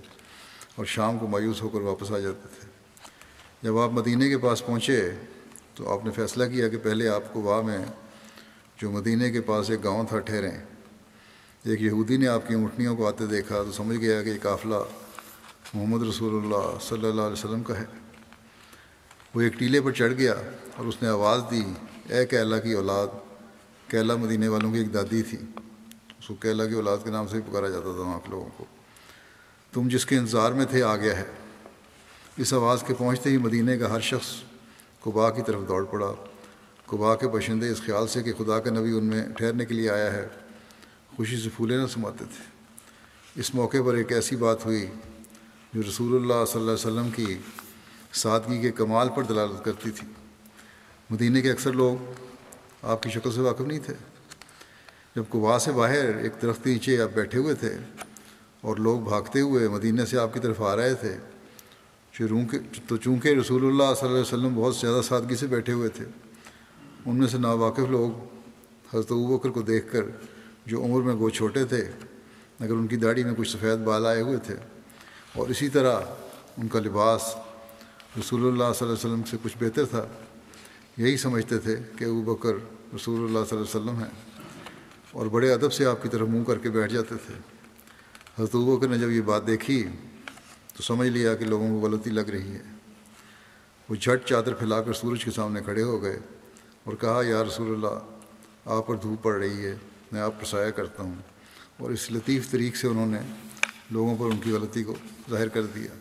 اور 0.76 0.86
شام 0.86 1.17
کو 1.20 1.28
مایوس 1.28 1.62
ہو 1.62 1.70
کر 1.70 1.82
واپس 1.82 2.12
آ 2.12 2.20
جاتے 2.20 2.48
تھے۔ 2.60 2.70
جب 3.63 3.78
آپ 3.78 3.91
مدینہ 3.91 4.24
کے 4.24 4.38
پاس 4.38 4.65
پہنچے 4.65 5.12
تو 5.76 5.93
آپ 5.93 6.06
نے 6.06 6.12
فیصلہ 6.12 6.46
کیا 6.46 6.67
کہ 6.67 6.78
پہلے 6.78 7.10
آپ 7.10 7.34
کو 7.34 7.41
واہ 7.41 7.62
میں 7.62 7.86
جو 8.78 8.91
مدینہ 8.91 9.32
کے 9.32 9.41
پاس 9.41 9.70
ایک 9.70 9.84
گاؤں 9.84 10.04
تھا 10.10 10.20
ٹھہریں۔ 10.20 10.77
ایک 11.67 11.82
یہودی 11.82 12.17
نے 12.17 12.27
آپ 12.27 12.47
کی 12.47 12.53
اونٹنیوں 12.53 12.95
کو 12.95 13.08
آتے 13.08 13.25
دیکھا 13.25 13.63
تو 13.63 13.71
سمجھ 13.71 13.97
گیا 13.97 14.23
کہ 14.23 14.30
یہ 14.30 14.38
قافلہ 14.41 14.75
محمد 15.73 16.08
رسول 16.08 16.36
اللہ 16.36 16.77
صلی 16.82 17.08
اللہ 17.08 17.21
علیہ 17.21 17.45
وسلم 17.45 17.63
کا 17.63 17.80
ہے۔ 17.80 17.86
وہ 19.36 19.41
ایک 19.41 19.53
ٹیلے 19.53 19.82
پر 19.82 19.91
چڑھ 19.91 20.13
گیا 20.13 20.34
اور 20.75 20.86
اس 20.86 20.95
نے 21.01 21.08
آواز 21.08 21.41
دی، 21.51 21.63
اے 22.10 22.25
کیلا 22.25 22.60
کی 22.60 22.73
اولاد، 22.73 23.08
کیلا 23.88 24.15
مدینے 24.15 24.47
والوں 24.47 24.71
کی 24.71 24.77
ایک 24.77 24.93
دادی 24.93 25.21
تھی۔ 25.21 25.38
اس 26.19 26.27
کو 26.27 26.36
کیلا 26.36 26.65
کی 26.65 26.73
اولاد 26.73 26.97
کے 27.03 27.10
نام 27.10 27.27
سے 27.27 27.38
ہی 27.38 27.41
پکارا 27.41 27.67
جاتا 27.67 27.91
تھا 27.91 28.01
وہاں 28.01 28.19
کے 28.19 28.32
لوگوں 28.32 28.49
کو۔ 28.58 28.65
تم 29.73 29.88
جس 29.88 30.06
کے 30.06 30.17
انتظار 30.17 30.51
میں 30.51 30.65
تھے، 30.65 30.84
آ 30.84 30.95
گیا 30.95 31.17
ہے۔ 31.17 31.25
اس 32.38 32.53
آواز 32.53 32.84
کے 32.88 32.93
پہنچتے 32.93 33.30
ہی 33.30 33.38
مدینہ 33.38 33.71
کا 33.80 33.89
ہر 33.89 33.99
شخص 33.99 34.27
قبا 35.03 35.30
کی 35.30 35.41
طرف 35.41 35.62
دوڑ 35.67 35.86
پڑا۔ 35.86 36.13
قبا 36.86 37.15
کے 37.15 37.27
باشندے 37.27 37.69
اس 37.69 37.82
خیال 37.86 38.08
سے 38.08 38.23
کہ 38.23 38.34
خدا 38.34 38.60
کا 38.60 38.69
نبی 38.69 38.91
ان 38.91 39.06
میں 39.06 39.25
ٹھہرنے 39.38 39.65
کے 39.65 39.73
لیے 39.73 39.89
آیا 39.89 40.13
ہے۔ 40.13 40.27
خوشی 41.17 41.38
سے 41.38 41.49
پھولے 41.56 41.77
نہ 41.77 41.88
سماتے 41.88 42.25
تھے۔ 42.25 42.43
اس 43.36 43.53
موقع 43.56 43.77
پر 43.86 43.93
ایک 43.93 44.12
ایسی 44.12 44.36
بات 44.36 44.65
ہوئی 44.65 44.86
جو 45.73 45.82
رسول 45.82 46.15
اللہ 46.15 46.45
صلی 46.47 46.62
اللہ 46.62 46.71
علیہ 46.71 46.86
وسلم 46.86 47.10
کی 47.15 47.38
سادگی 48.13 48.62
کے 48.62 48.71
کمال 48.71 49.10
پر 49.15 49.23
دلالت 49.23 49.63
کرتی 49.65 49.91
تھی۔ 49.91 50.08
مدینہ 51.10 51.39
کے 51.39 51.51
اکثر 51.51 51.73
لوگ 51.73 52.12
آپ 52.84 53.03
کی 53.03 53.10
شکل 53.10 53.32
سے 53.32 53.41
واقف 53.41 53.62
نہیں 53.62 53.80
تھے۔ 53.80 53.93
جب 55.15 55.23
قبا 55.30 55.58
سے 55.60 55.71
باہر 55.71 56.15
ایک 56.17 56.34
درخت 56.41 56.67
نیچے 56.67 57.01
آپ 57.01 57.10
بیٹھے 57.13 57.39
ہوئے 57.39 57.56
تھے 57.56 57.73
اور 58.62 58.77
لوگ 58.77 58.99
بھاگتے 58.99 59.41
ہوئے 59.41 59.67
مدینہ 59.67 60.06
سے 60.06 60.19
آپ 60.19 60.34
کی 60.34 60.39
طرف 60.39 60.62
آ 60.62 60.75
رہے 60.75 60.93
تھے 60.93 61.17
تو 62.88 62.97
چونکہ 62.97 63.27
رسول 63.30 63.65
اللہ 63.65 63.93
صلی 63.99 64.08
اللہ 64.08 64.19
علیہ 64.19 64.34
وسلم 64.34 64.56
بہت 64.56 64.75
زیادہ 64.75 65.01
سادگی 65.01 65.36
سے 65.36 65.47
بیٹھے 65.47 65.73
ہوئے 65.73 65.89
تھے، 65.89 66.06
ان 67.06 67.17
میں 67.17 67.27
سے 67.27 67.38
ناواقف 67.38 67.89
لوگ 67.89 68.12
حضرت 68.93 69.12
بکر 69.12 69.49
کو 69.49 69.62
دیکھ 69.62 69.91
کر 69.91 70.03
جو 70.67 70.84
عمر 70.84 71.01
میں 71.01 71.13
وہ 71.13 71.30
چھوٹے 71.30 71.65
تھے، 71.65 71.91
مگر 72.60 72.71
ان 72.71 72.88
کی 72.88 72.95
داڑھی 72.95 73.23
میں 73.23 73.34
کچھ 73.38 73.58
سفید 73.58 73.80
بال 73.80 74.06
آئے 74.06 74.21
ہوئے 74.21 74.38
تھے۔ 74.38 74.56
اور 75.34 75.47
اسی 75.47 75.69
طرح 75.69 75.99
ان 76.58 76.67
کا 76.67 76.80
لباس 76.80 77.36
رسول 78.19 78.39
اللہ 78.39 78.63
صلی 78.63 78.63
اللہ 78.63 78.84
علیہ 78.84 78.91
وسلم 78.91 79.23
سے 79.23 79.38
کچھ 79.43 79.58
بہتر 79.60 79.86
تھا۔ 79.86 80.08
یہی 80.97 81.17
سمجھتے 81.17 81.58
تھے 81.58 81.75
کہ 81.97 82.06
ابو 82.06 82.36
بکر 82.36 82.53
رسول 82.95 83.19
اللہ 83.19 83.39
صلی 83.49 83.58
اللہ 83.58 83.69
علیہ 83.71 83.82
وسلم 83.82 84.03
ہیں۔ 84.03 84.41
اور 85.12 85.25
بڑے 85.25 85.53
ادب 85.53 85.73
سے 85.73 85.86
آپ 85.86 86.03
کی 86.03 86.10
طرف 86.10 86.27
منہ 86.27 86.43
کر 86.43 86.58
کے 86.58 86.69
بیٹھ 86.69 86.93
جاتے 86.93 87.15
تھے۔ 87.25 87.34
حضرت 88.39 88.56
بکر 88.56 88.88
نے 88.88 88.97
جب 88.97 89.12
یہ 89.12 89.21
بات 89.21 89.47
دیکھی 89.47 89.88
تو 90.77 90.84
سمجھ 90.84 91.08
لیا 91.08 91.36
کہ 91.36 91.45
لوگوں 91.45 91.82
کو 91.82 91.88
غلطی 91.88 92.10
لگ 92.10 92.21
رہی 92.21 92.51
ہے۔ 92.51 92.63
وہ 93.89 93.95
جھٹ 93.95 94.25
چادر 94.25 94.53
پھیلا 94.53 94.82
کر 94.82 94.93
سورج 94.93 95.25
کے 95.25 95.32
سامنے 95.32 95.62
کھڑے 95.62 95.84
ہو 95.84 96.01
گئے 96.01 96.19
اور 96.84 96.93
کہا، 96.93 97.21
یا 97.27 97.43
رسول 97.43 97.71
اللہ، 97.71 97.99
آپ 98.65 98.88
پر 98.88 98.95
دھوپ 98.95 99.23
پڑ 99.23 99.34
رہی 99.34 99.65
ہے۔ 99.65 99.75
میں 100.12 100.22
آپ 100.22 100.39
پر 100.39 100.46
سایہ 100.46 100.72
کرتا 100.72 101.04
ہوں 101.04 101.15
اور 101.78 101.91
اس 101.91 102.12
لطیف 102.12 102.52
طریق 102.52 102.76
سے 102.76 102.88
انہوں 102.88 103.06
نے 103.06 103.20
لوگوں 103.91 104.15
پر 104.17 104.26
ان 104.26 104.38
کی 104.38 104.52
غلطی 104.52 104.84
کو 104.84 104.96
ظاہر 105.30 105.48
کر 105.48 105.65
دیا۔ 105.65 105.91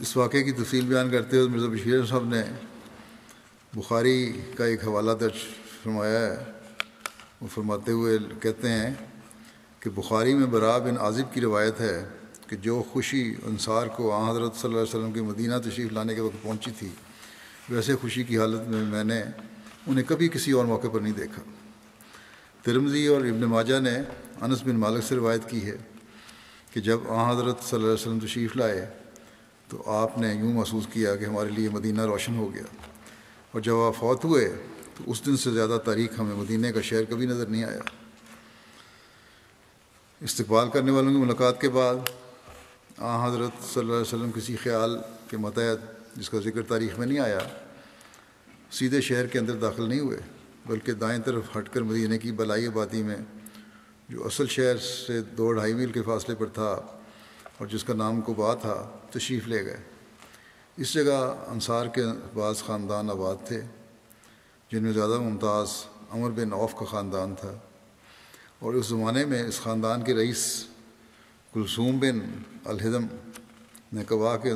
اس 0.00 0.16
واقعے 0.16 0.42
کی 0.42 0.52
تفصیل 0.52 0.86
بیان 0.86 1.10
کرتے 1.10 1.36
ہوئے 1.36 1.48
مرزا 1.48 1.66
بشیر 1.66 2.06
صاحب 2.06 2.24
نے 2.24 2.42
بخاری 3.74 4.32
کا 4.56 4.64
ایک 4.64 4.84
حوالہ 4.84 5.12
درج 5.12 5.38
فرمایا 5.82 6.20
ہے۔ 6.20 6.44
وہ 7.40 7.46
فرماتے 7.46 7.92
ہوئے 7.92 8.18
کہتے 8.40 8.68
ہیں 8.68 8.94
کہ 9.80 9.90
بخاری 9.90 10.34
میں 10.34 10.46
برا 10.46 10.78
بن 10.78 10.98
عازب 10.98 11.34
کی 11.34 11.40
روایت 11.40 11.80
ہے 11.80 12.08
کہ 12.46 12.56
جو 12.56 12.82
خوشی 12.92 13.34
انصار 13.42 13.86
کو 13.86 14.12
آ 14.12 14.30
حضرت 14.30 14.56
صلی 14.56 14.68
اللہ 14.68 14.82
علیہ 14.82 14.98
وسلم 14.98 15.12
کی 15.12 15.20
مدینہ 15.20 15.54
تشریف 15.64 15.92
لانے 15.92 16.14
کے 16.14 16.20
وقت 16.20 16.42
پہنچی 16.42 16.70
تھی 16.78 16.88
ویسے 17.70 17.96
خوشی 17.96 18.22
کی 18.22 18.38
حالت 18.38 18.68
میں 18.68 18.84
میں 18.84 19.04
نے 19.04 19.22
انہیں 19.86 20.04
کبھی 20.08 20.28
کسی 20.28 20.52
اور 20.52 20.64
موقع 20.64 20.88
پر 20.88 21.00
نہیں 21.00 21.12
دیکھا۔ 21.12 21.42
ترمزی 22.62 23.06
اور 23.06 23.20
ابن 23.20 23.40
ماجہ 23.40 23.80
نے 23.80 23.98
انس 24.40 24.62
بن 24.62 24.76
مالک 24.76 25.04
سے 25.04 25.16
روایت 25.16 25.50
کی 25.50 25.66
ہے 25.66 25.76
کہ 26.72 26.80
جب 26.80 26.98
آ 27.08 27.32
حضرت 27.32 27.62
صلی 27.62 27.76
اللہ 27.76 27.86
علیہ 27.86 27.94
وسلم 27.94 28.18
تشریف 28.18 28.56
لائے 28.56 28.86
تو 29.68 29.90
آپ 29.90 30.18
نے 30.18 30.34
یوں 30.34 30.52
محسوس 30.52 30.86
کیا 30.92 31.16
کہ 31.16 31.24
ہمارے 31.24 31.48
لیے 31.48 31.68
مدینہ 31.68 32.02
روشن 32.02 32.36
ہو 32.36 32.54
گیا۔ 32.54 32.62
اور 33.52 33.60
جب 33.60 33.76
آپ 33.76 33.92
فوت 33.96 34.24
ہوئے 34.24 34.54
تو 34.94 35.10
اس 35.10 35.26
دن 35.26 35.36
سے 35.36 35.50
زیادہ 35.50 35.78
تاریخ 35.84 36.20
ہمیں 36.20 36.36
مدینہ 36.36 36.66
کا 36.66 36.80
شہر 36.80 37.04
کبھی 37.04 37.26
نظر 37.26 37.46
نہیں 37.46 37.64
آیا۔ 37.64 37.80
استقبال 40.20 40.70
کرنے 40.70 40.90
والوں 40.90 41.12
کی 41.12 41.18
ملاقات 41.18 41.60
کے 41.60 41.68
بعد 41.68 41.94
آ 42.98 43.26
حضرت 43.26 43.50
صلی 43.62 43.80
اللہ 43.80 43.92
علیہ 43.92 44.00
وسلم 44.00 44.30
کسی 44.32 44.56
خیال 44.56 44.98
کے 45.30 45.36
متحد 45.36 45.93
جس 46.16 46.30
کا 46.30 46.38
ذکر 46.38 46.62
تاریخ 46.62 46.98
میں 46.98 47.06
نہیں 47.06 47.18
آیا، 47.18 47.38
سیدھے 48.70 49.00
شہر 49.00 49.26
کے 49.26 49.38
اندر 49.38 49.56
داخل 49.56 49.88
نہیں 49.88 50.00
ہوئے، 50.00 50.18
بلکہ 50.66 50.92
دائیں 50.92 51.22
طرف 51.22 51.42
ہٹ 51.58 51.68
کر 51.68 51.82
مدینہ 51.82 52.16
کی 52.16 52.32
بلائی 52.32 52.66
آبادی 52.66 53.02
میں، 53.02 53.16
جو 54.08 54.26
اصل 54.26 54.46
شہر 54.46 54.78
سے 54.78 55.20
دو 55.20 55.52
ڈھائی 55.52 55.74
میل 55.74 55.92
کے 55.92 56.02
فاصلے 56.02 56.34
پر 56.34 56.46
تھا 56.46 56.80
اور 57.58 57.66
جس 57.66 57.84
کا 57.84 57.94
نام 57.94 58.20
کوبا 58.20 58.54
تھا، 58.54 58.98
تشریف 59.10 59.48
لے 59.48 59.64
گئے۔ 59.64 59.80
اس 60.76 60.94
جگہ 60.94 61.44
انصار 61.48 61.86
کے 61.86 62.02
بعض 62.34 62.58
خاندان 62.58 63.10
آباد 63.10 63.36
تھے، 63.44 63.60
جن 64.72 64.82
میں 64.82 64.92
زیادہ 64.92 65.18
ممتاز 65.18 65.68
عمر 66.10 66.30
بن 66.30 66.52
اوف 66.52 66.74
کا 66.74 66.84
خاندان 66.84 67.34
تھا۔ 67.40 67.58
اور 68.58 68.74
اس 68.74 68.86
زمانے 68.86 69.24
میں 69.24 69.42
اس 69.42 69.60
خاندان 69.60 70.02
کے 70.02 70.14
رئیس 70.14 70.66
کلثوم 71.54 71.98
بن 71.98 72.18
الحدم 72.64 73.06
نے 73.92 74.04
کبا 74.08 74.36
کے 74.36 74.52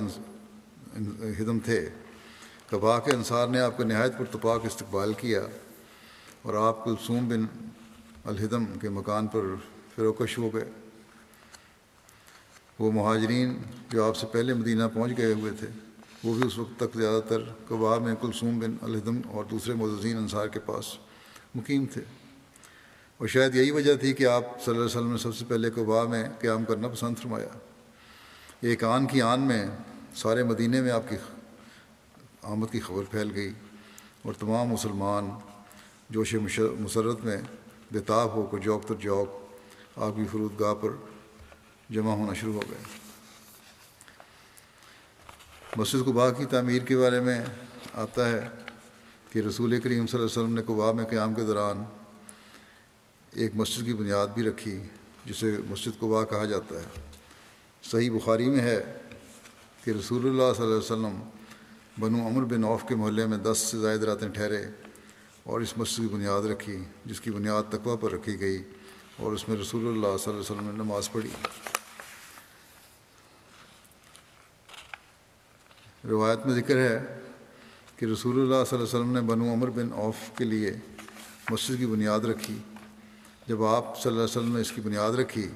ہدم 1.40 1.58
تھے۔ 1.58 1.88
کبا 2.70 2.98
کے 2.98 3.10
انصار 3.10 3.48
نے 3.48 3.60
آپ 3.60 3.76
کو 3.76 3.84
نہایت 3.84 4.18
پرتپاک 4.18 4.64
استقبال 4.64 5.12
کیا 5.12 5.40
اور 6.42 6.54
آپ 6.54 6.84
کلثوم 6.84 7.28
بن 7.28 7.68
الحدم 8.24 8.64
کے 8.64 8.88
مکان 8.88 9.26
پر 9.26 9.40
فروکش 9.96 10.38
ہو 10.38 10.54
گئے۔ 10.54 10.64
وہ 12.78 12.92
مہاجرین 12.92 13.58
جو 13.90 14.04
آپ 14.04 14.16
سے 14.16 14.26
پہلے 14.26 14.54
مدینہ 14.54 14.82
پہنچ 14.94 15.18
گئے 15.18 15.32
ہوئے 15.32 15.52
تھے، 15.58 15.66
وہ 16.24 16.34
بھی 16.34 16.46
اس 16.46 16.58
وقت 16.58 16.80
تک 16.80 16.96
زیادہ 16.96 17.20
تر 17.28 17.42
کباب 17.68 18.02
میں 18.02 18.14
کلثوم 18.20 18.58
بن 18.58 18.76
الحدم 18.82 19.20
اور 19.26 19.44
دوسرے 19.44 19.74
مدزین 19.74 20.16
انصار 20.16 20.48
کے 20.48 20.60
پاس 20.60 20.84
مقیم 21.54 21.86
تھے۔ 21.92 22.00
اور 23.16 23.28
شاید 23.28 23.54
یہی 23.54 23.70
وجہ 23.70 23.94
تھی 23.94 24.12
کہ 24.12 24.26
آپ 24.26 24.42
صلی 24.42 24.74
اللہ 24.74 24.86
علیہ 24.86 24.96
وسلم 24.96 25.12
نے 25.12 25.18
سب 25.18 25.36
سے 25.36 25.44
پہلے 25.48 25.70
کبا 25.70 26.04
میں 26.04 26.28
قیام 26.40 26.64
کرنا 26.64 26.88
پسند 26.88 27.14
فرمایا۔ 27.18 27.58
ایک 28.60 28.84
آن 28.84 29.06
کی 29.06 29.22
آن 29.22 29.40
میں 29.40 29.66
سارے 30.14 30.42
مدینہ 30.42 30.80
میں 30.80 30.90
آپ 30.90 31.02
کی 31.08 31.16
آمد 32.42 32.66
کی 32.72 32.80
خبر 32.80 33.02
پھیل 33.10 33.30
گئی 33.34 33.52
اور 34.22 34.34
تمام 34.34 34.68
مسلمان 34.68 35.28
جوش 36.10 36.34
مسرت 36.80 37.24
میں 37.24 37.36
بےتاب 37.92 38.34
ہو 38.34 38.46
کر 38.46 38.58
جوک 38.58 38.88
تر 38.88 38.94
جوک 38.94 39.28
آپ 39.98 40.16
کی 40.16 40.22
فرود 40.32 40.60
گاہ 40.60 40.74
پر 40.74 40.88
جمع 41.90 42.12
ہونا 42.12 42.34
شروع 42.34 42.52
ہو 42.52 42.60
گئے۔ 42.70 42.78
مسجد 45.76 46.06
قبا 46.06 46.30
کی 46.30 46.44
تعمیر 46.44 46.82
کے 46.82 46.96
بارے 46.96 47.20
میں 47.20 47.40
آتا 47.94 48.28
ہے 48.28 48.48
کہ 49.32 49.38
رسول 49.38 49.80
کریم 49.80 50.06
صلی 50.06 50.20
اللہ 50.20 50.32
علیہ 50.32 50.42
وسلم 50.42 50.54
نے 50.54 50.62
قبا 50.62 50.92
میں 50.92 51.04
قیام 51.04 51.34
کے 51.34 51.44
دوران 51.44 51.84
ایک 53.32 53.50
مسجد 53.54 53.84
کی 53.84 53.94
بنیاد 53.94 54.26
بھی 54.26 54.42
رکھی 54.42 54.80
جسے 55.24 55.56
مسجد 55.70 56.00
قبا 56.00 56.24
کہا 56.24 56.44
جاتا 56.44 56.74
ہے۔ 56.74 57.00
صحیح 57.82 58.10
بخاری 58.10 58.48
میں 58.48 58.60
ہے 58.60 58.97
کہ 59.84 59.90
رسول 59.90 60.28
اللہ 60.28 60.52
صلی 60.56 60.64
اللہ 60.64 60.74
علیہ 60.74 60.84
وسلم 60.84 61.18
بنو 61.98 62.26
امر 62.26 62.44
بن 62.44 62.64
عوف 62.64 62.84
کے 62.88 62.94
محلے 62.94 63.26
میں 63.26 63.38
دس 63.38 63.58
سے 63.58 63.78
زائد 63.78 64.04
راتیں 64.04 64.28
ٹھہرے 64.28 64.62
اور 65.42 65.60
اس 65.60 65.76
مسجد 65.78 65.96
کی 65.96 66.08
بنیاد 66.12 66.42
رکھی، 66.42 66.78
جس 67.06 67.20
کی 67.20 67.30
بنیاد 67.30 67.62
تقوی 67.70 67.96
پر 68.00 68.12
رکھی 68.12 68.40
گئی 68.40 68.62
اور 69.16 69.32
اس 69.32 69.48
میں 69.48 69.56
رسول 69.56 69.86
اللہ 69.86 70.16
صلی 70.16 70.32
اللہ 70.32 70.40
علیہ 70.40 70.50
وسلم 70.50 70.64
نے 70.64 70.72
نماز 70.72 71.10
پڑھی۔ 71.12 71.30
روایت 76.08 76.46
میں 76.46 76.54
ذکر 76.54 76.76
ہے 76.76 77.20
کہ 77.96 78.04
رسول 78.04 78.40
اللہ 78.40 78.64
صلی 78.68 78.78
اللہ 78.78 78.88
علیہ 78.88 79.00
وسلم 79.00 79.12
نے 79.12 79.20
بنو 79.20 79.52
عمر 79.52 79.70
بن 79.70 79.92
اوف 79.92 80.16
کے 80.38 80.44
لیے 80.44 80.72
مسجد 81.50 81.78
کی 81.78 81.86
بنیاد 81.86 82.20
رکھی۔ 82.20 82.58
جب 83.46 83.64
آپ 83.64 84.02
صلی 84.02 84.12
اللہ 84.12 84.22
علیہ 84.22 84.38
وسلم 84.38 84.54
نے 84.54 84.60
اس 84.60 84.72
کی 84.72 84.80
بنیاد 84.80 85.12
رکھی 85.12 85.48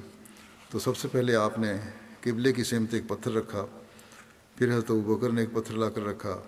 تو 0.70 0.78
سب 0.78 0.96
سے 0.96 1.08
پہلے 1.08 1.36
آپ 1.36 1.58
نے 1.58 1.72
قبلے 2.20 2.52
کی 2.52 2.64
سمت 2.64 2.94
ایک 2.94 3.08
پتھر 3.08 3.32
رکھا۔ 3.32 3.66
پھر 4.56 4.68
حضرت 4.70 4.90
بکر 4.90 5.30
نے 5.30 5.40
ایک 5.40 5.52
پتھر 5.52 5.74
لا 5.74 5.90
کر 5.90 6.04
رکھا، 6.06 6.40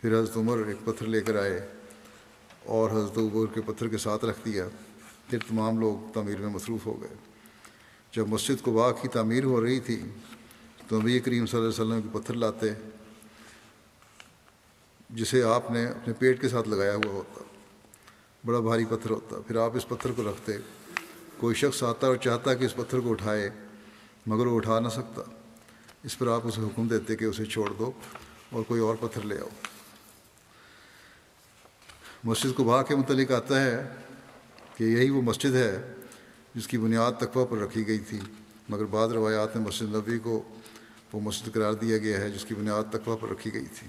پھر 0.00 0.18
حضرت 0.18 0.36
عمر 0.36 0.58
ایک 0.66 0.76
پتھر 0.84 1.06
لے 1.06 1.20
کر 1.20 1.36
آئے 1.36 1.68
اور 2.64 2.90
حضرت 2.90 3.18
بکر 3.18 3.54
کے 3.54 3.60
پتھر 3.66 3.88
کے 3.88 3.98
ساتھ 3.98 4.24
رکھ 4.24 4.38
دیا، 4.44 4.68
پھر 5.30 5.38
تمام 5.48 5.80
لوگ 5.80 6.12
تعمیر 6.12 6.38
میں 6.38 6.48
مصروف 6.48 6.86
ہو 6.86 7.00
گئے۔ 7.00 7.14
جب 8.12 8.28
مسجد 8.28 8.62
کو 8.62 8.72
واقع 8.72 9.02
کی 9.02 9.08
تعمیر 9.08 9.44
ہو 9.44 9.64
رہی 9.64 9.80
تھی، 9.80 10.02
تو 10.88 11.00
نبی 11.00 11.20
کریم 11.20 11.46
صلی 11.46 11.60
اللہ 11.60 11.82
علیہ 11.82 11.84
وسلم 11.84 12.02
کے 12.02 12.18
پتھر 12.18 12.34
لاتے، 12.34 12.66
جسے 15.10 15.42
آپ 15.42 15.70
نے 15.70 15.86
اپنے 15.86 16.14
پیٹ 16.14 16.40
کے 16.40 16.48
ساتھ 16.48 16.68
لگایا 16.68 16.94
ہوا 16.94 17.12
ہوتا۔ 17.12 17.44
بڑا 18.46 18.60
بھاری 18.60 18.84
پتھر 18.84 19.10
ہوتا۔ 19.10 19.36
پھر 19.46 19.56
آپ 19.56 19.76
اس 19.76 19.88
پتھر 19.88 20.12
کو 20.12 20.22
رکھتے، 20.22 20.52
کوئی 21.38 21.54
شخص 21.54 21.82
آتا 21.82 22.06
اور 22.06 22.16
چاہتا 22.16 22.54
کہ 22.54 22.64
اس 22.64 22.74
پتھر 22.74 23.00
کو 23.00 23.10
اٹھائے، 23.10 23.50
مگر 24.26 24.46
وہ 24.46 24.56
اٹھا 24.56 24.80
نہ 24.80 24.88
سکتا۔ 24.88 25.22
اس 26.04 26.18
پر 26.18 26.26
آپ 26.26 26.40
اسے 26.44 26.60
حکم 26.60 26.88
دیتے 26.88 27.16
کہ 27.16 27.24
اسے 27.24 27.44
چھوڑ 27.44 27.72
دو 27.72 27.90
اور 28.50 28.62
کوئی 28.62 28.80
اور 28.80 28.94
پتھر 29.00 29.22
لے 29.22 29.38
آؤ۔ 29.38 29.48
مسجد 32.24 32.54
کو 32.56 32.64
کے 32.88 32.96
متعلق 32.96 33.30
آتا 33.30 33.64
ہے 33.64 33.76
کہ 34.76 34.84
یہی 34.84 35.10
وہ 35.10 35.22
مسجد 35.22 35.54
ہے 35.54 35.94
جس 36.54 36.66
کی 36.66 36.78
بنیاد 36.78 37.12
تقوی 37.18 37.44
پر 37.50 37.58
رکھی 37.58 37.86
گئی 37.86 37.98
تھی، 37.98 38.18
مگر 38.68 38.84
بعض 38.84 39.12
روایات 39.12 39.56
میں 39.56 39.64
مسجد 39.66 39.94
نبی 39.94 40.18
کو 40.18 40.42
وہ 41.12 41.20
مسجد 41.20 41.52
قرار 41.54 41.72
دیا 41.72 41.98
گیا 41.98 42.20
ہے 42.20 42.30
جس 42.30 42.44
کی 42.44 42.54
بنیاد 42.54 42.92
تقوی 42.92 43.16
پر 43.20 43.28
رکھی 43.28 43.52
گئی 43.54 43.66
تھی۔ 43.74 43.88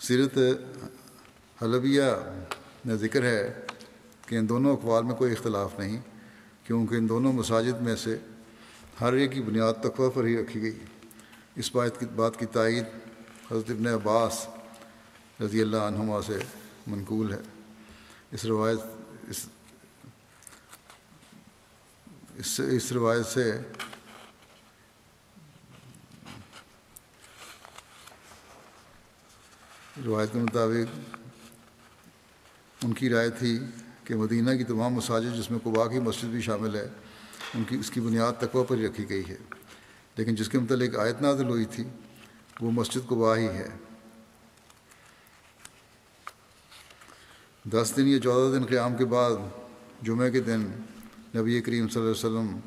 سیرت 0.00 0.38
حلبیہ 1.62 2.10
میں 2.84 2.94
ذکر 2.94 3.22
ہے 3.22 3.62
کہ 4.26 4.36
ان 4.36 4.48
دونوں 4.48 4.76
اقوال 4.76 5.04
میں 5.04 5.14
کوئی 5.14 5.32
اختلاف 5.32 5.78
نہیں، 5.78 6.00
کیونکہ 6.64 6.94
ان 6.94 7.08
دونوں 7.08 7.32
مساجد 7.32 7.80
میں 7.80 7.96
سے 7.96 8.16
ہر 9.00 9.12
ایک 9.12 9.32
کی 9.32 9.42
بنیاد 9.42 9.74
تقوی 9.82 10.08
پر 10.14 10.24
ہی 10.24 10.36
رکھی 10.36 10.62
گئی۔ 10.62 10.78
اس 11.56 11.74
بات 11.74 12.00
کی 12.00 12.06
بات 12.06 12.38
کی 12.38 12.46
تائید 12.46 12.84
حضرت 13.50 13.70
ابن 13.70 13.86
عباس 13.86 14.46
رضی 15.40 15.60
اللہ 15.62 15.76
عنہما 15.76 16.22
سے 16.22 16.38
منقول 16.86 17.32
ہے۔ 17.32 17.38
اس 18.32 18.44
روایت 18.44 18.78
اس 19.28 19.46
اس 22.34 22.60
اس 22.70 22.92
روایت 22.92 23.26
سے 23.26 23.58
روایت 30.06 30.32
کے 30.32 30.38
مطابق 30.38 30.98
ان 32.84 32.92
کی 32.92 33.08
رائے 33.08 33.30
تھی 33.30 33.58
کہ 34.04 34.14
مدینہ 34.14 34.50
کی 34.50 34.64
تمام 34.64 34.92
مساجد 34.92 35.36
جس 35.36 35.50
میں 35.50 35.58
قبا 35.62 35.86
کی 35.88 35.98
مسجد 35.98 36.24
بھی 36.24 36.40
شامل 36.40 36.76
ہے، 36.76 36.88
ان 37.54 37.64
کی 37.64 37.76
اس 37.76 37.90
کی 37.90 38.00
بنیاد 38.00 38.32
تقوی 38.40 38.64
پر 38.68 38.76
رکھی 38.76 39.08
گئی 39.08 39.22
ہے۔ 39.28 39.55
لیکن 40.16 40.34
جس 40.34 40.48
کے 40.48 40.58
متعلق 40.58 40.98
آیت 40.98 41.22
نازل 41.22 41.48
ہوئی 41.48 41.64
تھی، 41.64 41.84
وہ 42.60 42.70
مسجد 42.70 43.08
قبا 43.08 43.36
ہی 43.36 43.46
ہے۔ 43.46 43.68
دس 47.64 47.92
دن 47.96 48.08
یا 48.08 48.20
چودہ 48.20 48.58
دن 48.58 48.64
قیام 48.64 48.96
کے 48.96 49.04
بعد، 49.04 49.30
جمعہ 50.02 50.30
کے 50.30 50.40
دن 50.40 50.60
نبی 51.36 51.60
کریم 51.60 51.88
صلی 51.88 52.02
اللہ 52.02 52.12
علیہ 52.12 52.38
وسلم 52.38 52.58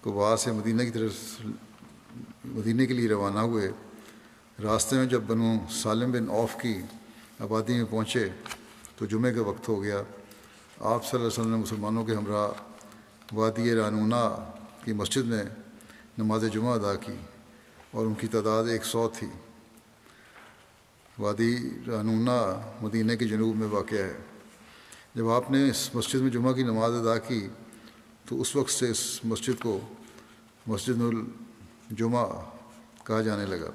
قبا 0.00 0.36
سے 0.36 0.52
مدینہ 0.52 0.82
کی 0.82 0.90
طرف، 0.90 1.12
مدینہ 2.44 2.84
کے 2.84 2.94
لیے 2.94 3.08
روانہ 3.08 3.38
ہوئے۔ 3.38 3.70
راستے 4.62 4.96
میں 4.96 5.06
جب 5.06 5.22
بنو 5.26 5.54
سالم 5.70 6.12
بن 6.12 6.28
اوف 6.28 6.54
کی 6.62 6.80
آبادی 7.40 7.72
میں 7.72 7.84
پہنچے، 7.90 8.28
تو 8.96 9.06
جمعے 9.06 9.34
کا 9.34 9.42
وقت 9.42 9.68
ہو 9.68 9.82
گیا۔ 9.82 9.96
آپ 9.96 11.06
صلی 11.06 11.10
اللہ 11.12 11.16
علیہ 11.16 11.26
وسلم 11.26 11.50
نے 11.50 11.56
مسلمانوں 11.56 12.04
کے 12.04 12.14
ہمراہ 12.14 12.48
وادی 13.32 13.74
رانونا 13.74 14.52
کی 14.84 14.92
مسجد 14.92 15.24
میں 15.24 15.44
نماز 16.18 16.44
جمعہ 16.52 16.72
ادا 16.72 16.94
کی 16.94 17.12
اور 17.90 18.06
ان 18.06 18.14
کی 18.14 18.26
تعداد 18.26 18.64
ایک 18.64 18.84
سو 18.84 19.10
تھی۔ 19.18 19.26
وادی 21.18 21.56
رانونا 21.86 22.60
مدینہ 22.80 23.12
کے 23.12 23.24
جنوب 23.24 23.56
میں 23.56 23.68
واقع 23.68 23.94
ہے۔ 23.94 24.16
جب 25.14 25.28
آپ 25.28 25.50
نے 25.50 25.68
اس 25.68 25.94
مسجد 25.94 26.14
میں 26.14 26.30
جمعہ 26.30 26.52
کی 26.52 26.62
نماز 26.62 26.92
ادا 26.92 27.18
کی 27.18 27.48
تو 28.24 28.40
اس 28.40 28.56
وقت 28.56 28.70
سے 28.70 28.90
اس 28.90 29.24
مسجد 29.24 29.62
کو 29.62 29.80
مسجد 30.66 31.00
الجمعہ 31.00 32.26
کہا 33.04 33.20
جانے 33.20 33.46
لگا۔ 33.46 33.70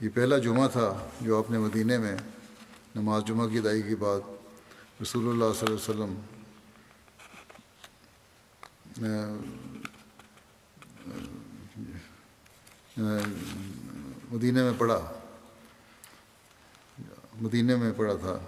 یہ 0.00 0.08
پہلا 0.14 0.38
جمعہ 0.38 0.68
تھا 0.68 1.08
جو 1.20 1.38
آپ 1.38 1.50
نے 1.50 1.58
مدینہ 1.58 1.98
میں 1.98 2.16
نماز 2.94 3.24
جمعہ 3.26 3.46
کی 3.46 3.58
ادائیگی 3.58 3.88
کے 3.88 3.96
بعد 3.96 4.20
رسول 5.02 5.28
اللہ 5.28 5.60
صلی 5.60 5.72
اللہ 5.72 5.90
علیہ 5.90 6.04
وسلم 9.04 9.71
مدینہ 12.96 14.62
میں 14.62 14.72
پڑھا۔ 14.78 15.12
مدینہ 17.40 17.76
میں 17.76 17.92
پڑھا 17.96 18.14
تھا۔ 18.14 18.38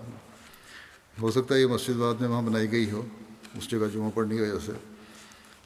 ہو 1.20 1.30
سکتا 1.30 1.54
ہے 1.54 1.60
یہ 1.60 1.66
مسجد 1.66 1.96
بعد 1.96 2.14
میں 2.20 2.28
وہاں 2.28 2.42
بنائی 2.42 2.72
گئی 2.72 2.90
ہو، 2.90 3.06
اس 3.54 3.70
جگہ 3.70 3.88
جمعہ 3.94 4.10
پڑھنے 4.14 4.36
کی 4.36 4.42
وجہ 4.42 4.66
سے، 4.66 4.72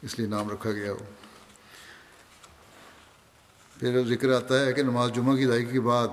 اس 0.01 0.19
لیے 0.19 0.27
نام 0.27 0.49
رکھا 0.49 0.71
گیا 0.71 0.91
ہو۔ 0.91 0.97
پھر 3.79 4.07
ذکر 4.07 4.33
آتا 4.33 4.65
ہے 4.65 4.73
کہ 4.73 4.83
نماز 4.83 5.11
جمعہ 5.15 5.35
کی 5.35 5.43
ادائیگی 5.43 5.71
کے 5.71 5.79
بعد 5.79 6.07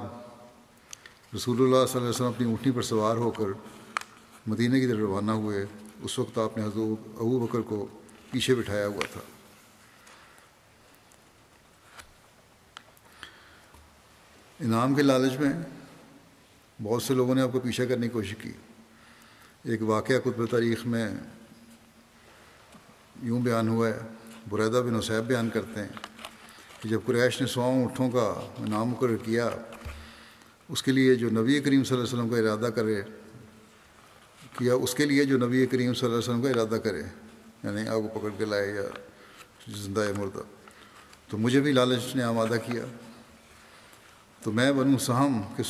رسول 1.35 1.57
اللہ 1.57 1.71
صلی 1.71 1.81
اللہ 1.81 1.99
علیہ 1.99 2.09
وسلم 2.09 2.27
اپنی 2.27 2.47
اونٹنی 2.47 2.73
پر 2.73 2.83
سوار 2.83 3.17
ہو 3.17 3.31
کر 3.31 3.45
مدینہ 4.47 4.75
کی 4.75 4.87
طرف 4.87 4.99
روانہ 4.99 5.31
ہوئے۔ 5.31 5.67
اس 6.03 6.19
وقت 6.19 6.39
آپ 6.39 6.59
نے 6.59 6.65
حضور 6.65 7.09
ابو 7.09 7.47
بکر 7.47 7.61
کو 7.61 7.87
پیچھے 8.31 8.55
بٹھایا 8.55 8.87
ہوا 8.87 9.03
تھا۔ 9.13 9.21
انعام 14.61 14.95
کے 14.95 15.03
لالچ 15.03 15.33
میں 15.41 15.53
بہت 16.83 17.03
سے 17.03 17.15
لوگوں 17.15 17.35
نے 17.35 17.43
آپ 17.43 17.53
کو 17.53 17.61
پیچھے 17.61 17.87
کرنے 17.87 18.07
کی 18.07 18.13
کوشش 18.13 18.35
کی۔ 18.41 18.53
ایک 19.65 19.83
واقعہ 19.83 20.19
قطب 20.25 20.47
تاریخ 20.47 20.87
میں 20.87 21.09
یوں 23.23 23.41
بیان 23.41 23.69
ہوا 23.69 23.89
ہے 23.89 23.99
بریدہ 24.49 24.83
بن 24.87 24.97
حسیب 24.97 25.27
بیان 25.27 25.51
کرتے 25.51 25.81
ہیں 25.81 25.89
کہ 26.83 26.89
جب 26.89 27.01
قریش 27.07 27.41
نے 27.41 27.47
سواؤں 27.47 27.85
اونٹوں 27.85 28.11
کا 28.11 28.33
نام 28.69 28.89
مقرر 28.89 29.17
کیا، 29.17 29.49
اس 30.69 30.83
کے 30.83 30.93
لیے 30.93 31.15
جو 31.15 31.31
نبی 31.31 31.61
کریم 31.61 31.85
صلی 31.85 31.97
اللہ 31.97 32.09
علیہ 32.09 32.19
وسلم 32.19 32.29
کا 32.29 32.39
ارادہ 32.39 32.73
کرے، 32.75 33.03
کیا 34.59 34.75
اس 34.75 34.95
کے 34.95 35.05
لیے 35.05 35.25
جو 35.25 35.39
نبی 35.39 35.67
کریم 35.67 35.95
صلی 35.95 36.07
اللہ 36.07 36.19
علیہ 36.19 36.29
وسلم 36.29 36.43
کا 36.43 36.51
ارادہ 36.51 36.79
کرے 36.81 37.03
یعنی 37.63 37.89
آگ 37.89 38.01
کو 38.01 38.19
پکڑ 38.19 38.31
کے 38.39 38.45
لائے 38.45 38.75
یا 38.75 38.83
زندہ 39.77 40.11
مردہ 40.19 40.43
تو 41.29 41.39
مجھے 41.39 41.61
بھی 41.61 41.73
لالچ 41.73 42.15
نے 42.17 42.23
آمادہ 42.23 42.57
کیا۔ 42.67 42.85
تو 44.47 44.53
میں 44.53 44.73
بنوں 44.73 44.99
سہم 44.99 45.41
کہ 45.57 45.63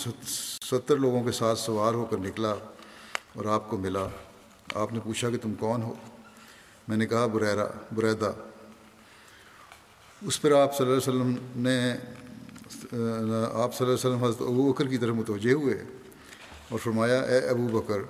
ستر 0.65 0.97
لوگوں 0.97 1.23
کے 1.25 1.33
ساتھ 1.33 1.59
سوار 1.59 1.95
ہو 1.95 2.05
کر 2.05 2.17
نکلا 2.17 2.51
اور 3.35 3.45
آپ 3.45 3.71
کو 3.71 3.77
ملا۔ 3.77 4.07
آپ 4.75 4.93
نے 4.93 5.01
پوچھا 5.05 5.31
کہ 5.31 5.37
تم 5.43 5.55
کون 5.55 5.83
ہو؟ 5.83 5.95
میں 6.89 6.97
نے 6.97 7.07
کہا 7.07 7.27
بریرا 7.27 7.65
بریدہ۔ 7.95 8.33
اس 10.23 10.41
پر 10.41 10.53
آپ 10.53 10.77
صلی 10.77 10.87
اللہ 10.87 10.99
علیہ 10.99 11.09
وسلم 11.09 11.63
نے، 11.63 11.93
آپ 11.93 11.99
صلی 12.79 12.99
اللہ 12.99 13.85
علیہ 13.85 13.93
وسلم 13.93 14.25
حضرت 14.25 14.43
ابو 14.43 14.73
بکر 14.73 14.89
کی 14.89 14.99
طرف 14.99 15.15
متوجہ 15.15 15.53
ہوئے 15.53 15.83
اور 16.69 16.79
فرمایا، 16.79 17.21
اے 17.21 17.39
ابو 17.39 17.69
بکر، 17.79 18.01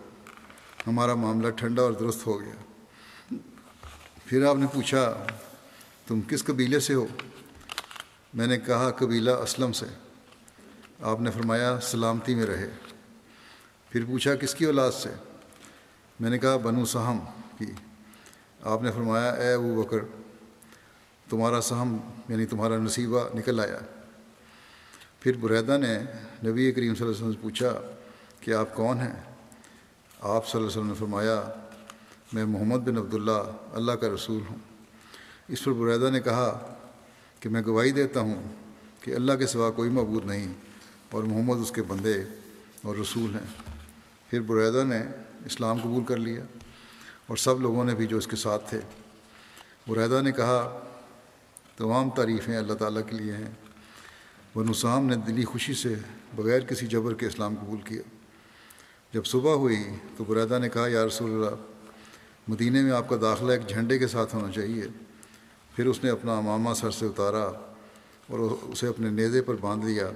ہمارا 0.86 1.14
معاملہ 1.14 1.50
ٹھنڈا 1.50 1.82
اور 1.82 1.92
درست 1.92 2.26
ہو 2.26 2.40
گیا۔ 2.40 3.36
پھر 4.24 4.46
آپ 4.46 4.56
نے 4.56 4.66
پوچھا، 4.74 5.26
تم 6.06 6.20
کس 6.20 6.44
قبیلے 6.44 6.80
سے 6.80 6.94
ہو؟ 6.94 7.06
میں 8.34 8.46
نے 8.46 8.58
کہا، 8.58 8.90
قبیلہ 8.90 9.30
اسلم 9.30 9.72
سے۔ 9.72 9.86
آپ 11.01 11.20
نے 11.20 11.30
فرمایا 11.30 11.78
سلامتی 11.82 12.34
میں 12.34 12.47
رہے۔ 12.47 12.70
پھر 13.90 14.05
پوچھا 14.05 14.34
کس 14.34 14.55
کی 14.55 14.64
اولاد 14.64 14.92
سے؟ 14.92 15.09
میں 16.20 16.30
نے 16.30 16.38
کہا 16.38 16.57
بنو 16.57 16.84
سہم 16.84 17.18
کی۔ 17.59 17.66
آپ 18.62 18.82
نے 18.82 18.90
فرمایا 18.90 19.30
اے 19.30 19.53
ابو 19.53 19.82
بکر، 19.82 19.99
تمہارا 21.30 21.61
سہم 21.61 21.97
یعنی 22.28 22.47
تمہارا 22.47 22.76
نصیبہ 22.76 23.36
نکل 23.36 23.61
آیا۔ 23.61 23.78
پھر 25.20 25.36
بریدہ 25.36 25.78
نے 25.78 25.99
نبی 26.51 26.72
کریم 26.72 26.94
صلی 26.94 27.07
اللہ 27.07 27.16
علیہ 27.16 27.26
وسلم 27.26 27.32
سے 27.32 27.38
پوچھا 27.42 27.80
کہ 28.40 28.55
آپ 28.55 28.74
کون 28.74 28.99
ہیں؟ 28.99 29.14
آپ 30.20 30.49
صلی 30.49 30.59
اللہ 30.59 30.59
علیہ 30.59 30.66
وسلم 30.66 30.86
نے 30.86 30.94
فرمایا، 30.94 31.44
میں 32.32 32.44
محمد 32.44 32.76
بن 32.76 32.97
عبداللہ، 32.97 33.57
اللہ 33.72 33.92
کا 33.92 34.09
رسول 34.14 34.42
ہوں۔ 34.51 34.59
اس 35.49 35.64
پر 35.64 35.72
بریدہ 35.72 36.11
نے 36.11 36.20
کہا 36.20 36.74
کہ 37.40 37.49
میں 37.49 37.62
گواہی 37.66 37.90
دیتا 37.90 38.20
ہوں 38.20 38.42
کہ 39.01 39.14
اللہ 39.14 39.32
کے 39.32 39.47
سوا 39.47 39.70
کوئی 39.70 39.90
معبود 39.90 40.24
نہیں۔ 40.24 40.53
اور 41.11 41.22
محمد 41.22 41.61
اس 41.61 41.70
کے 41.70 41.82
بندے 41.82 42.22
اور 42.82 42.96
رسول 42.96 43.34
ہیں۔ 43.34 43.72
پھر 44.30 44.40
بریدہ 44.40 44.84
نے 44.84 44.98
اسلام 45.46 45.78
قبول 45.82 46.04
کر 46.04 46.16
لیا 46.16 46.44
اور 47.26 47.36
سب 47.36 47.61
لوگوں 47.61 47.84
نے 47.84 47.94
بھی 47.94 48.07
جو 48.07 48.16
اس 48.16 48.26
کے 48.26 48.36
ساتھ 48.36 48.70
تھے۔ 48.70 48.80
بریدہ 49.88 50.20
نے 50.22 50.32
کہا، 50.32 50.84
تمام 51.76 52.11
تعریفیں 52.11 52.57
اللہ 52.57 52.72
تعالیٰ 52.72 53.02
کے 53.07 53.16
لیے 53.16 53.32
ہیں۔ 53.32 53.50
بنو 54.54 54.72
سام 54.72 55.07
نے 55.07 55.16
دلی 55.16 55.44
خوشی 55.44 55.74
سے 55.74 55.94
بغیر 56.36 56.61
کسی 56.61 56.86
جبر 56.86 57.14
کے 57.14 57.26
اسلام 57.26 57.54
قبول 57.54 57.80
کیا۔ 57.80 58.02
جب 59.12 59.24
صبح 59.24 59.54
ہوئی 59.54 59.84
تو 60.16 60.24
بریدہ 60.24 60.59
نے 60.59 60.68
کہا، 60.68 60.88
یا 60.88 61.07
رسول 61.07 61.30
اللہ، 61.30 61.57
مدینہ 62.48 62.82
میں 62.82 62.92
آپ 62.92 63.09
کا 63.09 63.16
داخلہ 63.20 63.52
ایک 63.52 63.68
جھنڈے 63.68 63.98
کے 63.98 64.07
ساتھ 64.07 64.34
ہونا 64.34 64.52
چاہیے۔ 64.52 64.82
پھر 65.76 65.86
اس 65.86 66.04
نے 66.04 66.11
اپنا 66.11 66.38
امامہ 66.38 66.74
سر 66.74 66.90
سے 66.90 67.07
اتارا 67.07 67.44
اور 68.26 68.38
اسے 68.62 68.86
اپنے 68.86 69.11
نیزے 69.11 69.42
پر 69.42 69.54
باندھ 69.54 69.86
لیا 69.86 70.11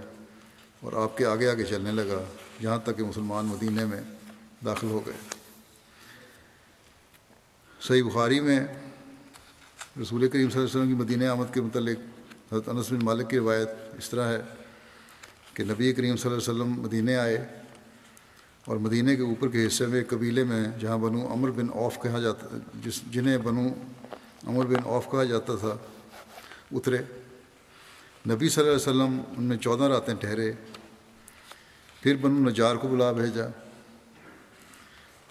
اور 0.81 0.93
آپ 0.93 1.17
کے 1.19 1.27
آگے 1.27 1.49
آگے 1.49 1.65
چلنے 1.65 1.93
لگا 1.93 2.23
جہاں 2.61 2.79
تک 2.79 2.97
کہ 2.97 3.05
مسلمان 3.05 3.47
مدینہ 3.47 3.85
میں 3.85 4.01
داخل 4.65 4.87
ہو 4.87 5.07
گئے۔ 5.07 5.15
صحیح 7.81 8.03
بخاری 8.03 8.41
میں 8.41 8.61
رسول 10.03 10.29
کریم 10.29 10.51
صلی 10.51 10.61
اللہ 10.61 10.71
علیہ 10.71 10.81
وسلم 10.81 10.89
کی 10.89 10.95
مدینہ 10.95 11.25
آمد 11.25 11.55
کے 11.55 11.61
متعلق 11.61 11.99
حضرت 12.53 12.69
انس 12.69 12.93
بن 12.93 12.99
مالک 13.03 13.31
کی 13.31 13.39
روایت 13.39 13.69
اس 13.99 14.11
طرح 14.11 14.33
ہے 14.33 14.41
کہ 15.55 15.65
نبی 15.65 15.93
کریم 15.93 16.17
صلی 16.17 16.33
اللہ 16.33 16.43
علیہ 16.43 16.63
وسلم 16.63 16.83
مدینہ 16.83 17.11
آئے 17.11 17.49
اور 18.65 18.77
مدینہ 18.77 19.15
کے 19.15 19.23
اوپر 19.23 19.49
کے 19.49 19.67
حصے 19.67 19.87
میں 19.87 20.05
قبیلے 20.09 20.45
میں 20.45 20.65
جہاں 20.81 20.99
بنو 20.99 21.33
امر 21.33 21.51
بن 21.51 21.67
اوف 21.73 21.99
کہا 22.03 22.19
جاتا، 22.19 22.47
جس 22.85 23.01
جنہیں 23.11 23.39
بنو 23.39 23.69
امر 24.47 24.67
بن 24.67 24.85
اوف 24.85 25.11
کہا 25.11 25.25
جاتا 25.25 25.57
تھا، 25.57 25.77
اترے۔ 26.73 26.99
نبی 28.29 28.49
صلی 28.49 28.69
اللہ 28.69 28.77
علیہ 28.77 28.89
وسلم 28.89 29.21
ان 29.39 29.45
میں 29.45 29.57
چودہ 29.57 29.85
راتیں 29.85 30.15
ٹھہرے۔ 30.15 30.53
پھر 32.01 32.17
بنو 32.17 32.49
نجار 32.51 32.77
کو 32.77 32.89
بلا 32.89 33.13
بھیجا۔ 33.13 33.47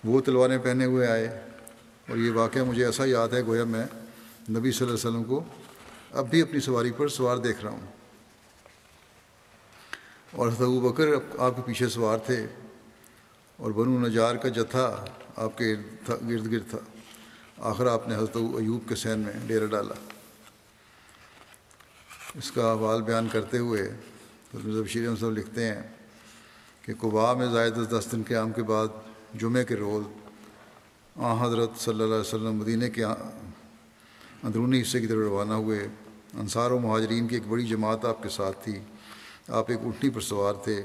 وہ 0.04 0.22
تلواریں 0.22 0.58
پہنے 0.58 0.86
ہوئے 0.86 1.08
آئے 1.08 1.28
اور 2.10 2.18
یہ 2.18 2.32
واقعہ 2.32 2.64
مجھے 2.64 2.86
ایسا 2.86 3.04
یاد 3.06 3.28
ہے 3.28 3.42
گویا 3.42 3.64
میں 3.64 3.86
نبی 4.50 4.72
صلی 4.72 4.88
اللہ 4.88 4.98
علیہ 4.98 5.10
وسلم 5.10 5.24
کو 5.24 5.44
اب 6.12 6.30
بھی 6.30 6.42
اپنی 6.42 6.60
سواری 6.60 6.92
پر 6.92 7.08
سوار 7.08 7.38
دیکھ 7.38 7.62
رہا 7.62 7.72
ہوں۔ 7.72 7.86
اور 10.32 10.48
حضرت 10.48 10.62
ابو 10.62 10.80
بکر 10.80 11.08
آپ 11.40 11.56
کے 11.56 11.62
پیچھے 11.66 11.90
سوار 11.90 12.18
تھے 12.18 12.46
اور 13.58 13.72
بنو 13.72 14.08
نجار 14.08 14.36
کا 14.36 14.50
جتھا 14.50 15.06
آپ 15.36 15.58
کے 15.58 15.76
گرد 16.08 16.52
گرد 16.52 16.70
تھا۔ 16.70 16.80
آخر 17.58 17.86
آپ 17.88 18.08
نے 18.08 18.16
حضرت 18.16 18.36
ایوب 18.36 18.90
کے 18.90 18.96
سین 18.96 19.20
میں 19.20 19.34
ڈیرا 19.48 19.66
ڈالا۔ 19.66 19.94
اس 22.36 22.52
کا 22.52 22.72
حوال 22.72 23.02
بیان 23.02 23.28
کرتے 23.32 23.58
ہوئے 23.58 23.82
حضرت 24.54 24.86
بشیر 24.86 25.16
صاحب 25.20 25.32
لکھتے 25.32 25.66
ہیں۔ 25.66 25.99
کہ 26.90 26.96
قبا 27.00 27.34
میں 27.34 27.46
زائد 27.46 27.74
دس 27.76 28.08
دن 28.12 28.24
کے 28.24 28.36
عام 28.36 28.52
کے 28.52 28.64
بعد 28.64 28.88
جمعے 29.34 29.66
کے 29.66 29.76
روز 29.76 30.04
آ، 31.16 31.46
حضرت 31.46 31.70
صلی 31.78 31.94
اللہ 31.94 32.04
علیہ 32.04 32.20
وسلم 32.20 32.54
مدینہ 32.54 32.86
کے 32.96 33.04
اندرونی 33.04 34.82
حصے 34.82 35.02
کی 35.02 35.08
طرف 35.08 35.18
روانہ 35.18 35.54
ہوئے۔ 35.54 35.88
انصار 36.34 36.72
و 36.72 36.80
مہاجرین 36.80 37.28
کی 37.28 37.36
ایک 37.36 37.48
بڑی 37.48 37.66
جماعت 37.66 38.06
آپ 38.06 38.24
کے 38.24 38.30
ساتھ 38.30 38.64
تھی۔ 38.64 38.80
آپ 39.48 39.66
ایک 39.68 39.80
اٹھنی 39.86 40.10
پر 40.10 40.22
سوار 40.22 40.54
تھے 40.54 40.84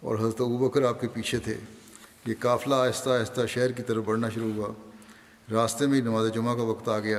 اور 0.00 0.18
حضرت 0.18 0.40
ابو 0.40 0.68
بکر 0.68 0.82
آپ 0.82 1.00
کے 1.00 1.08
پیچھے 1.08 1.38
تھے۔ 1.38 1.54
یہ 2.26 2.34
قافلہ 2.40 2.74
آہستہ 2.74 3.10
آہستہ 3.10 3.46
شہر 3.46 3.72
کی 3.72 3.82
طرف 3.82 4.04
بڑھنا 4.04 4.28
شروع 4.28 4.52
ہوا۔ 4.56 4.72
راستے 5.52 5.86
میں 5.86 5.96
ہی 5.96 6.02
نماز 6.02 6.34
جمعہ 6.34 6.54
کا 6.54 6.62
وقت 6.62 6.88
آ 6.88 6.98
گیا 6.98 7.18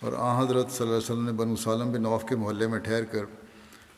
اور 0.00 0.12
آ، 0.16 0.42
حضرت 0.42 0.70
صلی 0.70 0.86
اللہ 0.86 0.96
علیہ 0.96 1.04
وسلم 1.04 1.24
نے 1.24 1.32
بنو 1.32 1.56
سالم 1.56 1.92
بن 1.92 2.02
نوف 2.02 2.24
کے 2.28 2.36
محلے 2.36 2.66
میں 2.66 2.78
ٹھہر 2.78 3.04
کر 3.04 3.24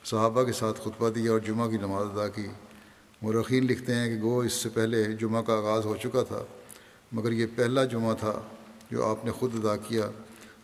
صحابہ 0.05 0.43
کے 0.43 0.53
ساتھ 0.53 0.81
خطبہ 0.81 1.11
دیا 1.11 1.33
اور 1.33 1.41
جمعہ 1.41 1.69
کی 1.69 1.77
نماز 1.77 2.07
ادا 2.13 2.29
کی۔ 2.29 2.47
مرخین 3.23 3.67
لکھتے 3.67 3.95
ہیں 3.95 4.09
کہ 4.09 4.23
گو 4.23 4.41
اس 4.41 4.53
سے 4.53 4.69
پہلے 4.69 5.05
جمعہ 5.05 5.43
کا 5.43 5.53
آغاز 5.53 5.85
ہو 5.85 5.97
چکا 5.97 6.23
تھا، 6.23 6.45
مگر 7.13 7.33
یہ 7.33 7.47
پہلا 7.57 7.85
جمعہ 7.85 8.15
تھا 8.15 8.43
جو 8.91 9.07
آپ 9.07 9.25
نے 9.25 9.31
خود 9.31 9.65
ادا 9.65 9.77
کیا 9.77 10.11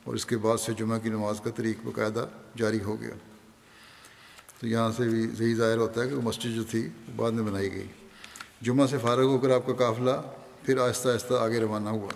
اور 0.05 0.15
اس 0.15 0.27
کے 0.27 0.37
بعد 0.37 0.59
سے 0.59 0.73
جمعہ 0.73 0.99
کی 0.99 1.09
نماز 1.09 1.41
کا 1.41 1.51
طریق 1.51 1.77
باقاعدہ 1.85 2.27
جاری 2.57 2.81
ہو 2.81 3.01
گیا۔ 3.01 3.15
تو 4.61 4.67
یہاں 4.67 4.91
سے 4.97 5.09
بھی 5.09 5.27
صحیح 5.39 5.55
ظاہر 5.55 5.77
ہوتا 5.77 6.03
ہے 6.03 6.09
کہ 6.09 6.15
وہ 6.15 6.23
مسجد 6.23 6.55
جو 6.55 6.65
تھی 6.65 6.89
بعد 7.17 7.31
میں 7.31 7.43
بنائی 7.43 7.73
گئی۔ 7.73 7.87
جمعہ 8.63 8.87
سے 8.87 8.99
فارغ 8.99 9.25
ہو 9.25 9.39
کر 9.39 9.51
آپ 9.51 9.67
کا 9.67 9.73
قافلہ 9.73 10.23
پھر 10.63 10.79
آہستہ 10.79 11.09
آہستہ 11.09 11.35
آگے 11.35 11.61
روانہ 11.61 11.89
ہوا۔ 11.89 12.09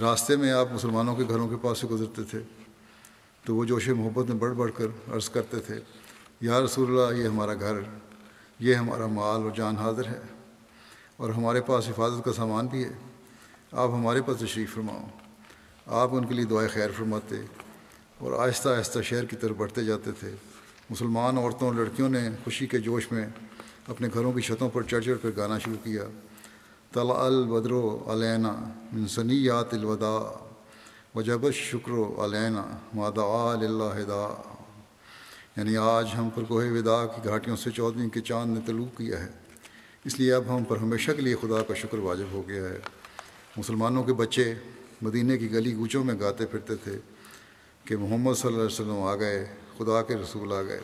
راستے 0.00 0.36
میں 0.36 0.52
آپ 0.52 0.72
مسلمانوں 0.72 1.16
کے 1.16 1.22
گھروں 1.28 1.48
کے 1.48 1.56
پاس 1.62 1.78
سے 1.78 1.86
گزرتے 1.86 2.22
تھے۔ 2.22 2.38
تو 3.44 3.56
وہ 3.56 3.64
جوش 3.64 3.88
محبت 3.88 4.28
میں 4.28 4.36
بڑھ 4.36 4.52
بڑھ 4.52 4.70
کر 4.74 5.14
عرض 5.14 5.28
کرتے 5.28 5.58
تھے، 5.58 5.80
یا 6.40 6.60
رسول 6.60 7.00
اللہ، 7.00 7.22
یہ 7.22 7.28
ہمارا 7.28 7.54
گھر 7.54 7.74
یہ 8.58 8.74
ہمارا 8.74 9.06
مال 9.06 9.42
اور 9.42 9.50
جان 9.50 9.76
حاضر 9.76 10.06
ہے 10.06 10.20
اور 11.16 11.30
ہمارے 11.30 11.60
پاس 11.60 11.88
حفاظت 11.88 12.24
کا 12.24 12.32
سامان 12.32 12.66
بھی 12.66 12.84
ہے۔ 12.84 12.92
آپ 13.72 13.88
ہمارے 13.90 14.22
پاس 14.22 14.36
تشریف 14.38 14.74
فرماؤ۔ 14.74 15.04
آپ 15.86 16.08
ان 16.12 16.26
کے 16.26 16.34
لیے 16.34 16.44
دعائیں 16.44 16.70
خیر 16.72 16.90
فرماتے 16.96 17.36
اور 18.18 18.46
آہستہ 18.46 18.68
آہستہ 18.68 19.02
شہر 19.02 19.24
کی 19.24 19.36
طرف 19.36 19.56
بڑھتے 19.56 19.84
جاتے 19.84 20.12
تھے۔ 20.12 20.34
مسلمان 20.90 21.38
عورتوں 21.38 21.68
اور 21.68 21.74
لڑکیوں 21.74 22.08
نے 22.08 22.30
خوشی 22.44 22.66
کے 22.66 22.78
جوش 22.78 23.12
میں 23.12 23.26
اپنے 23.88 24.08
گھروں 24.14 24.32
کی 24.32 24.40
چھتوں 24.40 24.70
پر 24.72 24.82
چڑھ 24.82 25.04
چڑھ 25.04 25.18
کر 25.22 25.28
گانا 25.36 25.58
شروع 25.58 25.76
کیا۔ 25.84 26.04
طلع 26.92 27.14
البدر 27.14 27.72
و 27.72 28.04
علینا 28.12 28.54
منسنیات 28.92 29.74
الوداع 29.74 30.44
وجب 31.14 31.50
شکر 31.52 31.90
و 31.90 32.24
علینا 32.24 32.76
مادا 32.94 33.52
اللہ 33.52 34.57
یعنی 35.58 35.76
آج 35.76 36.08
ہم 36.18 36.28
پر 36.34 36.42
کوہ 36.42 36.64
ودا 36.70 37.06
کی 37.06 37.20
گھاٹیوں 37.24 37.56
سے 37.56 37.70
چودھویں 37.70 38.08
کے 38.08 38.20
چاند 38.20 38.54
نے 38.54 38.60
طلوع 38.66 38.86
کیا 38.96 39.20
ہے۔ 39.20 39.28
اس 40.04 40.20
لیے 40.20 40.32
اب 40.32 40.56
ہم 40.56 40.64
پر 40.64 40.76
ہمیشہ 40.76 41.12
کے 41.12 41.22
لیے 41.22 41.34
خدا 41.40 41.62
کا 41.62 41.74
شکر 41.74 41.98
واجب 41.98 42.24
ہو 42.32 42.48
گیا 42.48 42.64
ہے۔ 42.64 42.78
مسلمانوں 43.56 44.04
کے 44.04 44.12
بچے 44.12 44.54
مدینہ 45.02 45.36
کی 45.36 45.50
گلی 45.52 45.74
گوچوں 45.74 46.04
میں 46.04 46.14
گاتے 46.20 46.46
پھرتے 46.46 46.76
تھے 46.76 46.98
کہ 47.84 47.96
محمد 47.96 48.34
صلی 48.34 48.46
اللہ 48.46 48.56
علیہ 48.56 48.74
وسلم 48.74 49.02
آ 49.02 49.16
گئے، 49.16 49.46
خدا 49.78 50.02
کے 50.02 50.16
رسول 50.16 50.52
آ 50.52 50.62
گئے۔ 50.62 50.80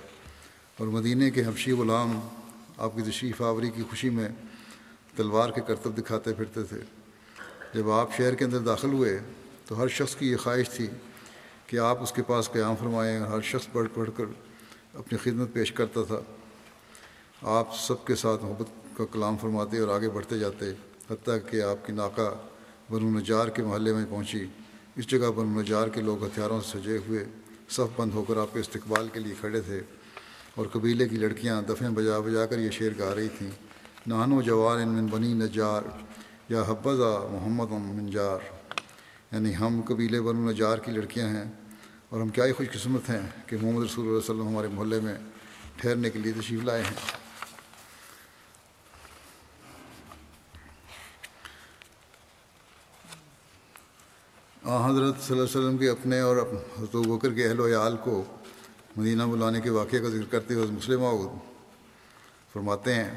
اور 0.78 0.86
مدینہ 0.86 1.30
کے 1.30 1.44
حبشی 1.44 1.72
غلام 1.72 2.20
آپ 2.78 2.96
کی 2.96 3.10
تشریف 3.10 3.42
آوری 3.42 3.70
کی 3.70 3.82
خوشی 3.90 4.10
میں 4.10 4.28
تلوار 5.16 5.50
کے 5.50 5.60
کرتب 5.66 5.98
دکھاتے 5.98 6.32
پھرتے 6.32 6.62
تھے۔ 6.62 6.78
جب 7.74 7.90
آپ 7.90 8.16
شہر 8.16 8.34
کے 8.34 8.44
اندر 8.44 8.58
داخل 8.58 8.92
ہوئے 8.92 9.18
تو 9.66 9.82
ہر 9.82 9.88
شخص 9.88 10.16
کی 10.16 10.30
یہ 10.30 10.36
خواہش 10.36 10.70
تھی 10.70 10.86
کہ 11.66 11.76
آپ 11.76 12.02
اس 12.02 12.12
کے 12.12 12.22
پاس 12.22 12.52
قیام 12.52 12.74
فرمائیں 12.76 13.20
ہر 13.20 13.40
شخص 13.40 13.66
بڑھ 13.72 13.88
بڑھ 13.94 14.10
کر 14.16 14.24
اپنی 14.94 15.18
خدمت 15.18 15.52
پیش 15.52 15.72
کرتا 15.72 16.02
تھا۔ 16.02 16.20
آپ 17.42 17.76
سب 17.76 18.04
کے 18.04 18.14
ساتھ 18.14 18.44
محبت 18.44 18.96
کا 18.96 19.04
کلام 19.12 19.36
فرماتے 19.40 19.78
اور 19.78 19.88
آگے 19.88 20.10
بڑھتے 20.10 20.38
جاتے، 20.38 20.70
حتیٰ 21.10 21.50
کہ 21.50 21.62
آپ 21.62 21.86
کی 21.86 21.92
ناکہ 21.92 22.30
بنو 22.90 23.18
نجار 23.18 23.48
کے 23.48 23.62
محلے 23.62 23.92
میں 23.92 24.04
پہنچی۔ 24.10 24.46
اس 24.96 25.06
جگہ 25.06 25.30
بنو 25.36 25.60
نجار 25.60 25.88
کے 25.88 26.00
لوگ 26.00 26.24
ہتھیاروں 26.24 26.60
سے 26.60 26.78
سجے 26.78 26.98
ہوئے، 27.08 27.24
صف 27.68 28.00
بند 28.00 28.14
ہو 28.14 28.24
کر 28.24 28.36
آپ 28.36 28.54
کے 28.54 28.60
استقبال 28.60 29.08
کے 29.12 29.20
لیے 29.20 29.34
کھڑے 29.40 29.60
تھے 29.60 29.80
اور 30.54 30.66
قبیلے 30.72 31.08
کی 31.08 31.16
لڑکیاں 31.16 31.62
دفیں 31.62 31.88
بجا 31.88 32.18
بجا 32.18 32.46
کر 32.46 32.58
یہ 32.58 32.70
شعر 32.70 32.98
گا 32.98 33.14
رہی 33.14 33.28
تھیں۔ 33.28 33.50
نانو 34.06 34.42
جوار 34.42 34.78
ان 34.78 34.88
من 34.88 35.06
بنی 35.06 35.32
نجار 35.34 35.82
یا 36.48 36.62
حبضہ 36.62 37.28
محمد 37.30 37.70
منجار 37.70 38.38
یعنی 39.32 39.56
ہم 39.56 39.80
قبیلے 39.88 40.20
بنو 40.20 40.50
نجار 40.50 40.78
کی 40.78 40.92
لڑکیاں 40.92 41.28
ہیں۔ 41.28 41.52
اور 42.14 42.22
ہم 42.22 42.28
کیا 42.28 42.44
ہی 42.44 42.52
خوش 42.52 42.66
قسمت 42.72 43.10
ہیں 43.10 43.20
کہ 43.46 43.56
محمد 43.62 43.84
رسول 43.84 44.06
اللہ 44.06 44.18
علیہ 44.18 44.30
وسلم 44.30 44.48
ہمارے 44.48 44.68
محلے 44.68 45.00
میں 45.00 45.14
ٹھہرنے 45.76 46.10
کے 46.10 46.18
لیے 46.18 46.32
تشریف 46.32 46.62
لائے 46.62 46.82
ہیں۔ 46.82 46.92
حضرت 54.84 55.22
صلی 55.22 55.38
اللہ 55.38 55.42
علیہ 55.42 55.42
وسلم 55.42 55.78
کے 55.78 55.88
اپنے 55.88 56.20
اور 56.20 56.36
حضرت 56.36 56.96
بکر 56.96 57.32
کے 57.32 57.48
اہل 57.48 57.60
و 57.60 57.66
عیال 57.66 57.96
کو 57.96 58.24
مدینہ 58.96 59.22
بلانے 59.22 59.60
کے 59.60 59.70
واقعے 59.70 60.00
کا 60.00 60.08
ذکر 60.08 60.30
کرتے 60.30 60.54
ہوئے 60.54 60.66
مسلم 60.66 61.02
فرماتے 62.52 62.94
ہیں 62.94 63.14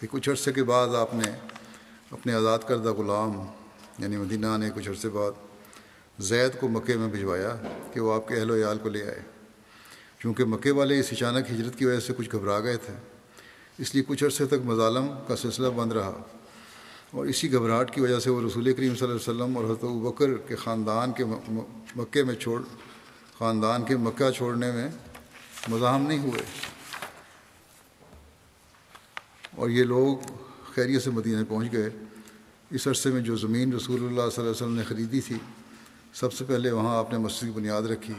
کہ 0.00 0.06
کچھ 0.10 0.30
عرصے 0.30 0.52
کے 0.52 0.62
بعد 0.62 0.88
آپ 0.88 1.14
نے 1.14 1.30
اپنے 2.10 2.32
آزاد 2.32 2.58
کردہ 2.68 2.92
غلام 2.92 3.42
یعنی 3.98 4.16
مدینہ 4.16 4.56
نے 4.58 4.70
کچھ 4.74 4.88
عرصے 4.88 5.08
بعد 5.08 5.47
زید 6.18 6.60
کو 6.60 6.68
مکے 6.68 6.96
میں 6.96 7.08
بھجوایا 7.08 7.56
کہ 7.92 8.00
وہ 8.00 8.14
آپ 8.14 8.28
کے 8.28 8.34
اہل 8.34 8.50
و 8.50 8.56
عیال 8.56 8.78
کو 8.78 8.88
لے 8.88 9.04
آئے۔ 9.04 9.22
چونکہ 10.18 10.44
مکے 10.44 10.70
والے 10.70 11.00
اس 11.00 11.08
اچانک 11.12 11.50
ہجرت 11.50 11.78
کی 11.78 11.84
وجہ 11.84 12.00
سے 12.00 12.12
کچھ 12.16 12.28
گھبرا 12.32 12.60
گئے 12.60 12.76
تھے، 12.76 12.94
اس 13.78 13.94
لیے 13.94 14.04
کچھ 14.06 14.24
عرصے 14.24 14.46
تک 14.46 14.54
مظالم 14.64 15.08
کا 15.26 15.36
سلسلہ 15.36 15.68
بند 15.68 15.92
رہا۔ 15.92 16.22
اور 17.10 17.26
اسی 17.26 17.52
گھبراہٹ 17.52 17.94
کی 17.94 18.00
وجہ 18.00 18.20
سے 18.20 18.30
وہ 18.30 18.40
رسول 18.46 18.72
کریم 18.72 18.94
صلی 18.96 19.08
اللہ 19.08 19.20
علیہ 19.20 19.42
وسلم 19.42 19.56
اور 19.56 19.64
حضرت 19.64 19.84
بکر 19.84 20.34
کے 20.36 20.56
خاندان 20.56 21.12
کے 21.12 21.24
مکے 21.96 22.22
میں 22.22 22.34
چھوڑ، 22.34 22.62
خاندان 23.38 23.84
کے 23.84 23.96
مکہ 23.96 24.30
چھوڑنے 24.30 24.72
میں 24.72 24.88
مزاحم 25.68 26.02
نہیں 26.02 26.18
ہوئے۔ 26.18 26.42
اور 29.56 29.70
یہ 29.70 29.84
لوگ 29.84 30.16
خیریت 30.74 31.02
سے 31.02 31.10
مدینہ 31.10 31.44
پہنچ 31.48 31.72
گئے۔ 31.72 31.90
اس 32.70 32.88
عرصے 32.88 33.10
میں 33.10 33.20
جو 33.20 33.36
زمین 33.36 33.72
رسول 33.72 33.96
اللہ 33.96 34.14
صلی 34.14 34.20
اللہ 34.20 34.40
علیہ 34.40 34.50
وسلم 34.50 34.74
نے 34.74 34.82
خریدی 34.82 35.20
تھی 35.20 35.36
سب 36.20 36.32
سے 36.32 36.44
پہلے 36.44 36.70
وہاں 36.70 36.98
آپ 36.98 37.12
نے 37.12 37.18
مسجد 37.18 37.40
کی 37.40 37.50
بنیاد 37.50 37.82
رکھی، 37.82 38.14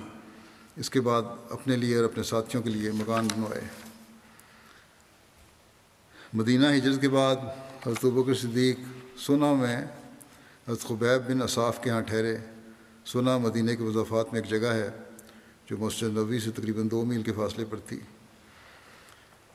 اس 0.75 0.89
کے 0.89 1.01
بعد 1.01 1.21
اپنے 1.49 1.75
لیے 1.75 1.95
اور 1.95 2.03
اپنے 2.03 2.23
ساتھیوں 2.23 2.63
کے 2.63 2.69
لیے 2.69 2.91
مکان 2.91 3.27
بنوائے۔ 3.27 3.61
مدینہ 6.33 6.67
ہجرت 6.77 7.01
کے 7.01 7.09
بعد 7.09 7.35
حضرت 7.87 8.05
بکر 8.05 8.33
صدیق 8.33 8.79
سونا 9.17 9.53
میں 9.53 9.77
حضرت 10.67 10.81
خبیب 10.81 11.29
بن 11.29 11.41
اصاف 11.41 11.83
کے 11.83 11.89
ہاں 11.89 12.01
ٹھہرے۔ 12.01 12.37
سنا 13.05 13.37
مدینہ 13.37 13.71
کے 13.71 13.83
وضافات 13.83 14.33
میں 14.33 14.41
ایک 14.41 14.49
جگہ 14.49 14.67
ہے 14.67 14.89
جو 15.69 15.77
مسجد 15.77 16.03
نبوی 16.03 16.39
سے 16.39 16.51
تقریباً 16.51 16.91
دو 16.91 17.05
میل 17.05 17.23
کے 17.23 17.31
فاصلے 17.31 17.65
پر 17.65 17.77
تھی۔ 17.87 17.99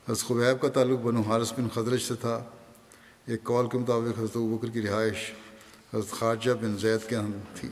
حضرت 0.09 0.27
خبیب 0.27 0.61
کا 0.61 0.69
تعلق 0.69 0.99
بنو 0.99 1.21
حارث 1.21 1.53
بن 1.53 1.69
خدرج 1.69 2.01
سے 2.01 2.13
تھا۔ 2.15 2.43
ایک 3.25 3.43
کال 3.43 3.69
کے 3.69 3.77
مطابق 3.77 4.19
حضرت 4.19 4.37
بکر 4.37 4.69
کی 4.69 4.81
رہائش 4.81 5.31
حضرت 5.93 6.11
خارجہ 6.11 6.51
بن 6.51 6.77
زید 6.77 7.09
کے 7.09 7.15
ہاں 7.15 7.27
تھی۔ 7.55 7.69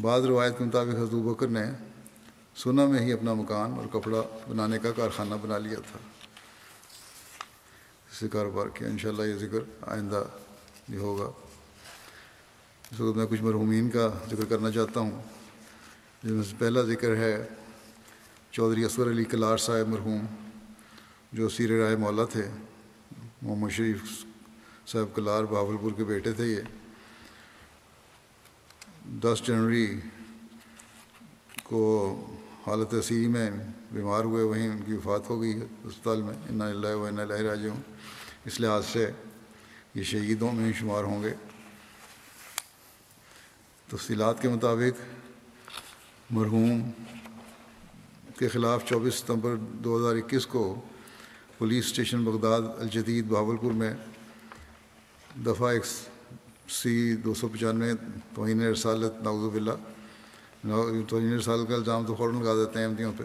بعض 0.00 0.24
روایت 0.24 0.58
کے 0.58 0.64
مطابق 0.64 0.94
حضرت 0.94 1.10
بکر 1.10 1.48
نے 1.48 1.64
سنا 2.56 2.86
میں 2.86 3.00
ہی 3.00 3.12
اپنا 3.12 3.34
مکان 3.34 3.72
اور 3.72 3.86
کپڑا 3.92 4.22
بنانے 4.48 4.78
کا 4.78 4.92
کارخانہ 4.92 5.34
بنا 5.42 5.58
لیا 5.58 5.78
تھا۔ 5.92 5.98
اس 8.10 8.16
سے 8.16 8.28
کاروبار 8.28 8.66
کیا۔ 8.66 8.88
انشاءاللہ 8.88 9.22
یہ 9.22 9.34
ذکر 9.34 9.58
آئندہ 9.82 10.24
بھی 10.88 10.98
ہوگا۔ 10.98 11.32
اس 12.92 13.00
وقت 13.00 13.16
میں 13.16 13.26
کچھ 13.26 13.42
مرحومین 13.42 13.90
کا 13.90 14.08
ذکر 14.30 14.44
کرنا 14.48 14.70
چاہتا 14.70 15.00
ہوں۔ 15.00 15.22
جس 16.22 16.30
میں 16.30 16.42
سے 16.42 16.56
پہلا 16.58 16.82
ذکر 16.82 17.16
ہے 17.16 17.48
چودھری 18.50 18.84
اصغر 18.84 19.10
علی 19.10 19.24
کلار 19.24 19.56
صاحب 19.56 19.88
مرحوم، 19.88 20.26
جو 21.32 21.48
سیر 21.48 21.82
رائے 21.82 21.96
مولا 21.96 22.24
تھے۔ 22.24 22.48
محمد 23.42 23.70
شریف 23.70 24.24
صاحب 24.86 25.16
کلار 25.16 25.44
بہاول 25.44 25.76
پور 25.76 25.92
کے 25.96 26.04
بیٹے 26.04 26.32
تھے 26.32 26.46
یہ۔ 26.46 26.83
دس 29.04 29.42
جنوری 29.46 30.00
کو 31.62 31.82
حالت 32.66 32.94
اسی 32.94 33.28
میں 33.28 33.50
بیمار 33.92 34.24
ہوئے، 34.24 34.44
وہیں 34.44 34.68
ان 34.68 34.78
کی 34.86 34.92
وفات 34.92 35.30
ہو 35.30 35.40
گئی 35.40 35.60
ہے 35.60 35.66
اسپتال 35.84 36.22
میں۔ 36.22 36.34
انا 36.48 36.66
اللہ 36.68 36.94
و 36.94 37.04
اللہ 37.06 37.22
راج 37.22 37.66
ہوں 37.66 37.82
اس 38.44 38.60
لحاظ 38.60 38.86
سے 38.86 39.10
یہ 39.94 40.02
شہیدوں 40.02 40.52
میں 40.52 40.72
شمار 40.72 41.04
ہوں 41.04 41.22
گے۔ 41.22 41.34
تفصیلات 43.90 44.42
کے 44.42 44.48
مطابق 44.48 45.02
مرحوم 46.30 46.90
کے 48.38 48.48
خلاف 48.48 48.84
چوبیس 48.84 49.14
ستمبر 49.14 49.54
دو 49.56 49.96
ہزار 49.96 50.16
اکیس 50.16 50.46
کو 50.46 50.80
پولیس 51.58 51.84
اسٹیشن 51.86 52.24
بغداد، 52.24 52.62
الجدید، 52.78 53.24
بہاولپور 53.26 53.72
میں 53.72 53.94
دفعہ 55.46 55.68
ایک 55.68 55.84
سی 56.68 57.16
دو 57.16 57.34
سو 57.34 57.48
پچانوے، 57.48 57.92
توہین 58.34 58.60
رسالت 58.62 59.22
ناوز 59.22 59.52
باللہ۔ 59.52 59.70
توہین 61.08 61.34
رسالت 61.34 61.68
کا 61.68 61.74
الزام 61.74 62.06
تو 62.06 62.14
فوراً 62.14 62.42
لگا 62.42 62.54
دیتے 62.54 62.78
ہیں 62.78 62.86
احمدیوں 62.86 63.12
پہ۔ 63.16 63.24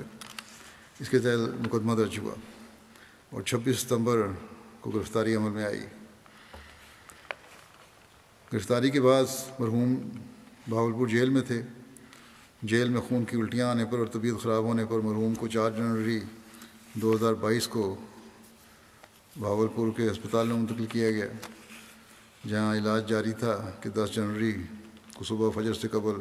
اس 1.00 1.10
کے 1.10 1.20
تحت 1.20 1.68
مقدمہ 1.68 1.94
درج 1.94 2.20
ہوا۔ 2.20 2.36
اور 3.30 3.42
چھبیس 3.42 3.80
ستمبر 3.80 4.28
کو 4.80 4.92
گرفتاری 4.92 5.36
عمل 5.36 5.52
میں 5.52 5.66
آئی۔ 5.66 5.80
گرفتاری 8.54 8.90
کے 8.90 9.02
بعد 9.02 9.24
مرحوم 9.60 9.96
بھاولپور 10.68 11.08
جیل 11.08 11.30
میں 11.30 11.42
تھے۔ 11.42 11.62
جیل 12.64 12.90
میں 12.90 13.02
خون 13.02 13.26
کی 13.26 13.38
الٹیاں 13.38 13.70
آنے 13.70 13.86
پر 13.86 13.98
اور 13.98 14.08
طبیعت 14.08 14.44
خراب 14.44 14.64
ہونے 14.64 14.86
پر 14.86 15.00
مرحوم 15.00 15.36
کو 15.36 15.48
چار 15.48 15.72
جنوری 15.72 16.20
دو 16.94 17.16
ہزار 17.16 17.34
بائیس 17.34 17.68
کو 17.68 17.96
بھاولپور 19.40 19.92
کے 19.98 20.08
اسپتال 20.08 20.48
میں 20.48 20.56
منتقل 20.56 20.86
کیا 20.86 21.12
گیا۔ 21.12 21.26
جہاں 22.48 22.76
علاج 22.76 23.10
جاری 23.10 23.32
تھا 23.32 23.72
کہ 23.82 23.90
دس 23.90 24.10
جنوری 24.14 24.54
کو 25.16 25.24
صبح 25.24 25.50
فجر 25.50 25.74
سے 25.74 25.88
قبل 25.88 26.14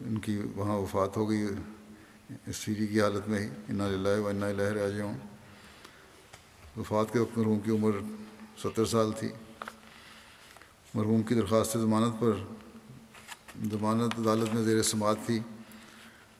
ان 0.00 0.18
کی 0.18 0.40
وہاں 0.56 0.76
وفات 0.76 1.16
ہو 1.16 1.30
گئی، 1.30 1.46
اس 2.46 2.56
سیری 2.56 2.86
کی 2.86 3.00
حالت 3.00 3.28
میں 3.28 3.38
ہی۔ 3.38 3.48
انا 3.68 3.88
للہ 3.88 4.20
و 4.20 4.28
انا 4.28 4.52
لہر 4.52 4.72
راجعون۔ 4.72 5.14
وفات 6.76 7.12
کے 7.12 7.18
وقت 7.18 7.38
مرحوم 7.38 7.60
کی 7.60 7.70
عمر 7.70 7.90
ستر 8.58 8.84
سال 8.84 9.12
تھی۔ 9.18 9.28
مرحوم 10.94 11.22
کی 11.22 11.34
درخواست 11.34 11.72
ضمانت 11.72 12.20
پر، 12.20 12.32
ضمانت 13.72 14.18
عدالت 14.18 14.54
میں 14.54 14.62
زیر 14.62 14.82
سماعت 14.82 15.16
تھی 15.26 15.40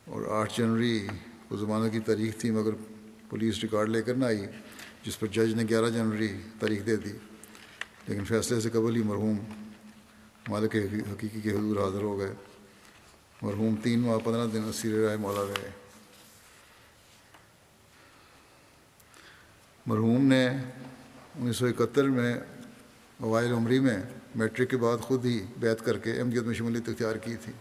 اور 0.05 0.23
آٹھ 0.41 0.53
جنوری 0.59 1.07
کو 1.49 1.57
ضمانت 1.57 1.93
کی 1.93 2.01
تاریخ 2.01 2.39
تھی، 2.39 2.51
مگر 2.51 2.71
پولیس 3.29 3.59
ریکارڈ 3.63 3.89
لے 3.89 4.03
کر 4.03 4.15
نہ 4.15 4.25
آئی، 4.25 4.47
جس 5.03 5.21
پر 5.21 5.27
جج 5.27 5.55
نے 5.55 5.63
گیارہ 5.69 5.91
جنوری 5.91 6.29
تاریخ 6.59 6.87
دے 6.87 6.97
دی۔ 6.97 7.13
لیکن 8.07 8.25
فیصلے 8.25 8.61
سے 8.61 8.71
قبل 8.71 8.97
ہی 8.97 9.03
مرحوم 9.03 9.37
مالک 10.49 10.77
حقیقی 11.13 11.41
کے 11.41 11.51
حضور 11.51 11.77
حاضر 11.77 12.03
ہو 12.03 12.19
گئے۔ 12.19 12.35
مرحوم 13.43 13.75
تین 13.83 14.01
ماہ 14.01 14.19
پندرہ 14.25 14.47
دن 14.47 14.65
اسیر 14.69 15.05
رائے 15.05 15.17
مولا 15.17 15.43
رہے۔ 15.43 15.71
مرحوم 19.87 20.27
نے 20.27 20.49
انیس 21.35 21.57
سو 21.57 21.67
اکہتر 21.67 22.05
میں 22.05 22.41
اوائل 23.21 23.53
عمری 23.53 23.79
میں 23.81 23.99
میٹرک 24.35 24.71
کے 24.71 24.77
بعد 24.77 24.99
خود 24.99 25.25
ہی 25.25 25.47
بیت 25.61 25.85
کر 25.85 25.99
کے 25.99 26.13
احمدیت 26.13 26.41
جی 26.41 26.47
میں 26.47 26.55
شمولیت 26.55 26.89
اختیار 26.89 27.17
کی 27.17 27.37
تھی۔ 27.37 27.53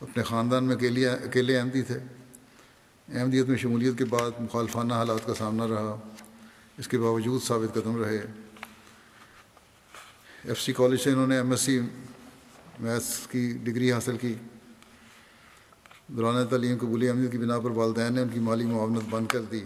اپنے 0.00 0.22
خاندان 0.22 0.64
میں 0.64 0.76
اکیلے 0.76 1.08
اکیلے 1.08 1.58
احمدی 1.58 1.82
تھے۔ 1.82 1.98
احمدیت 3.18 3.44
جی 3.44 3.50
میں 3.50 3.58
شمولیت 3.58 3.98
کے 3.98 4.04
بعد 4.04 4.30
مخالفانہ 4.40 4.94
حالات 4.94 5.26
کا 5.26 5.34
سامنا 5.34 5.68
رہا۔ 5.68 6.08
اس 6.78 6.88
کے 6.88 6.98
باوجود 6.98 7.42
ثابت 7.42 7.74
قدم 7.74 8.02
رہے۔ 8.02 8.22
ایف 10.44 10.60
سی 10.60 10.72
کالج 10.72 11.00
سے 11.00 11.10
انہوں 11.10 11.26
نے 11.26 11.36
ایم 11.36 11.50
ایس 11.50 11.60
سی 11.60 11.80
میتھس 12.80 13.26
کی 13.30 13.58
ڈگری 13.62 13.92
حاصل 13.92 14.16
کی۔ 14.16 14.34
دوران 16.08 16.46
تعلیم 16.46 16.78
قبولی 16.80 17.08
احمدیت 17.08 17.32
کی 17.32 17.38
بنا 17.38 17.58
پر 17.60 17.70
والدین 17.70 18.12
نے 18.12 18.22
ان 18.22 18.28
کی 18.28 18.40
مالی 18.40 18.66
معاونت 18.66 19.02
بند 19.10 19.26
کر 19.26 19.42
دی 19.42 19.64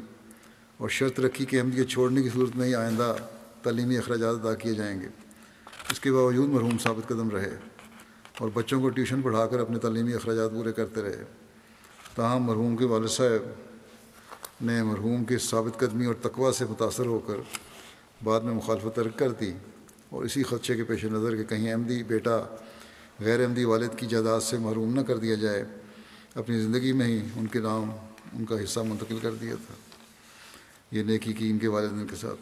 اور 0.76 0.88
شرط 0.88 1.20
رکھی 1.20 1.44
کہ 1.44 1.60
احمدیت 1.60 1.88
چھوڑنے 1.88 2.22
کی 2.22 2.28
صورت 2.28 2.56
میں 2.56 2.66
ہی 2.68 2.74
آئندہ 2.74 3.16
تعلیمی 3.62 3.98
اخراجات 3.98 4.34
ادا 4.34 4.54
کیے 4.54 4.74
جائیں 4.74 5.00
گے۔ 5.00 5.06
اس 5.90 6.00
کے 6.00 6.12
باوجود 6.12 6.48
مرحوم 6.48 6.78
ثابت 6.82 7.08
قدم 7.08 7.30
رہے 7.30 7.56
اور 8.38 8.48
بچوں 8.54 8.80
کو 8.80 8.88
ٹیوشن 8.88 9.22
پڑھا 9.22 9.46
کر 9.46 9.58
اپنے 9.58 9.78
تعلیمی 9.78 10.14
اخراجات 10.14 10.50
پورے 10.50 10.72
کرتے 10.72 11.02
رہے۔ 11.02 11.24
تاہم 12.14 12.42
مرحوم 12.42 12.76
کے 12.76 12.84
والد 12.84 13.08
صاحب 13.08 13.50
نے 14.64 14.82
مرحوم 14.82 15.24
کی 15.24 15.38
ثابت 15.38 15.78
قدمی 15.78 16.06
اور 16.06 16.14
تقوا 16.14 16.52
سے 16.52 16.64
متاثر 16.64 17.06
ہو 17.06 17.18
کر 17.18 17.34
بعد 18.24 18.40
میں 18.40 18.54
مخالفت 18.54 18.96
ترک 18.96 19.18
کر 19.18 19.32
دی۔ 19.32 19.52
اور 20.16 20.24
اسی 20.24 20.42
خدشے 20.42 20.76
کے 20.76 20.84
پیش 20.84 21.04
نظر 21.04 21.36
کہ 21.36 21.44
کہیں 21.44 21.72
احمدی 21.72 22.02
بیٹا 22.02 22.56
غیر 23.20 23.42
احمدی 23.42 23.64
والد 23.64 23.88
کی 23.96 24.06
جائیداد 24.06 24.40
سے 24.40 24.58
محروم 24.58 24.94
نہ 24.94 25.00
کر 25.00 25.16
دیا 25.16 25.34
جائے، 25.34 25.64
اپنی 26.34 26.60
زندگی 26.60 26.92
میں 26.92 27.06
ہی 27.06 27.28
ان 27.36 27.46
کے 27.46 27.58
نام، 27.58 27.90
ان 28.32 28.44
کا 28.44 28.64
حصہ 28.64 28.80
منتقل 28.80 29.18
کر 29.22 29.34
دیا 29.34 29.54
تھا۔ 29.54 29.74
یہ 30.90 31.02
نیکی 31.02 31.32
کی 31.32 31.50
ان 31.50 31.58
کے 31.58 31.68
والدین 31.68 32.06
کے 32.06 32.16
ساتھ۔ 32.16 32.40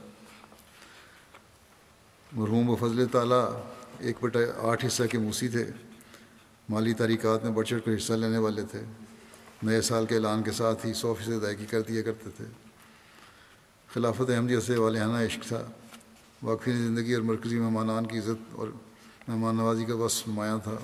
مرحوم 2.33 2.71
و 2.71 2.77
فضل 2.77 3.07
تعالیٰ 3.07 3.63
ایک 3.99 4.17
بٹا 4.21 4.39
آٹھ 4.59 4.87
حصہ 4.87 5.03
کے 5.11 5.19
موسی 5.19 5.49
تھے۔ 5.49 5.65
مالی 6.69 6.93
تاریخات 6.93 7.45
میں 7.45 7.53
بڑھ 7.53 7.67
چڑھ 7.67 7.81
کر 7.85 7.97
حصہ 7.97 8.13
لینے 8.13 8.39
والے 8.39 8.63
تھے۔ 8.71 8.81
نئے 9.63 9.81
سال 9.81 10.07
کے 10.07 10.15
اعلان 10.15 10.43
کے 10.43 10.53
ساتھ 10.53 10.87
ہی 10.87 10.93
سو 10.93 11.15
فیصد 11.15 11.33
ادائیگی 11.33 11.67
کر 11.67 11.81
دیا 11.81 12.03
کرتے 12.03 12.31
تھے۔ 12.37 12.45
خلافت 13.95 14.31
احمدیہ 14.31 14.61
سے 14.61 14.77
والانہ 14.77 15.27
عشق 15.27 15.49
تھا۔ 15.49 15.67
واقعی 16.45 16.73
زندگی 16.73 17.15
اور 17.15 17.23
مرکزی 17.23 17.59
مہمانان 17.59 18.07
کی 18.07 18.19
عزت 18.19 18.55
اور 18.55 18.69
مہمان 19.29 19.57
نوازی 19.57 19.85
کا 19.85 19.95
بس 19.95 20.29
نمایاں 20.29 20.59
تھا۔ 20.59 20.77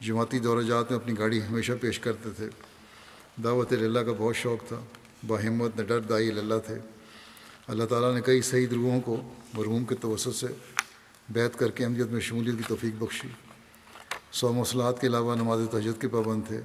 جماعتی 0.00 0.38
دورہ 0.38 0.62
جات 0.62 0.90
میں 0.90 0.98
اپنی 0.98 1.18
گاڑی 1.18 1.42
ہمیشہ 1.42 1.72
پیش 1.80 1.98
کرتے 1.98 2.30
تھے۔ 2.30 2.48
دعوت 3.44 3.72
اللہ 3.72 3.98
کا 3.98 4.12
بہت 4.18 4.36
شوق 4.36 4.68
تھا۔ 4.68 4.80
باہمت 5.26 5.76
ڈر 5.76 6.00
دائی 6.00 6.28
اللہ 6.28 6.54
تھے۔ 6.66 6.74
اللہ 7.66 7.84
تعالیٰ 7.84 8.14
نے 8.14 8.20
کئی 8.20 8.42
صحیح 8.42 8.66
روحوں 8.74 9.00
کو 9.00 9.34
مرحوم 9.54 9.84
کے 9.84 9.94
توسط 9.94 10.36
سے 10.36 10.46
بیت 11.28 11.58
کر 11.58 11.70
کے 11.70 11.84
احمدیت 11.84 12.06
میں 12.06 12.20
شمولیت 12.20 12.54
کی 12.56 12.62
توفیق 12.68 13.02
بخشی۔ 13.02 13.28
سو 14.32 14.52
مسلحات 14.52 15.00
کے 15.00 15.06
علاوہ 15.06 15.34
نماز 15.34 15.60
تجد 15.70 16.00
کے 16.00 16.08
پابند 16.08 16.42
تھے۔ 16.48 16.60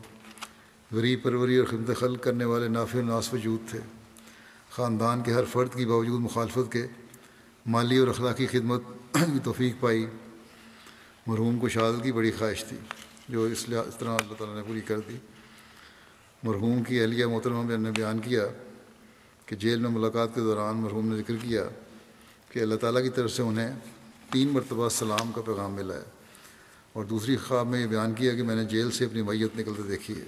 غریب 0.92 1.24
پروری 1.24 1.58
اور 1.58 1.68
خدمت 1.68 1.98
خلق 1.98 2.24
کرنے 2.24 2.46
والے 2.46 2.68
نافع 2.68 3.02
ناس 3.02 3.34
وجود 3.34 3.70
تھے۔ 3.70 3.80
خاندان 4.70 5.22
کے 5.22 5.34
ہر 5.34 5.44
فرد 5.46 5.76
کی 5.76 5.86
باوجود 5.86 6.22
مخالفت 6.22 6.72
کے 6.72 6.88
مالی 7.66 7.98
اور 7.98 8.08
اخلاقی 8.08 8.48
خدمت 8.48 8.82
کی 9.14 9.40
توفیق 9.44 9.76
پائی۔ 9.80 10.06
مرحوم 11.28 11.60
کو 11.60 11.70
شہادت 11.70 12.04
کی 12.04 12.12
بڑی 12.12 12.32
خواہش 12.32 12.66
تھی، 12.66 12.78
جو 13.30 13.44
اس 13.44 13.70
لحاظ، 13.70 13.88
اس 13.88 13.96
طرح 13.96 14.10
اللہ 14.10 14.34
تعالیٰ 14.34 14.56
نے 14.56 14.64
پوری 14.68 14.82
کر 14.82 15.00
دی۔ 15.00 15.18
مرحوم 16.44 16.84
کی 16.84 17.02
اہلیہ 17.02 17.26
محترمہ 17.26 17.78
نے 17.78 17.92
بیان 17.92 18.20
کیا 18.20 18.46
کہ 19.46 19.56
جیل 19.56 19.80
میں 19.80 19.90
ملاقات 19.90 20.36
کے 20.36 20.42
دوران 20.42 20.76
مرحوم 20.76 21.08
نے 21.08 21.18
ذکر 21.18 21.36
کیا 21.36 21.64
کہ 22.50 22.60
اللہ 22.60 22.76
تعالیٰ 22.76 23.04
کی 23.04 23.10
طرف 23.10 23.32
سے 23.32 23.42
انہیں 23.42 23.72
تین 24.32 24.48
مرتبہ 24.48 24.90
سلام 24.90 25.32
کا 25.32 25.42
پیغام 25.42 25.72
ملا 25.72 25.96
ہے۔ 25.96 26.04
اور 26.94 27.04
دوسری 27.04 27.38
خواب 27.38 27.68
میں 27.68 27.82
یہ 27.82 27.88
بیان 27.88 28.14
کیا 28.14 28.36
کہ 28.36 28.44
میں 28.44 28.56
نے 28.56 28.66
جیل 28.66 28.92
سے 28.92 29.06
اپنی 29.06 29.22
میت 29.22 29.60
نکلتے 29.60 29.84
دیکھی 29.84 30.20
ہے۔ 30.20 30.26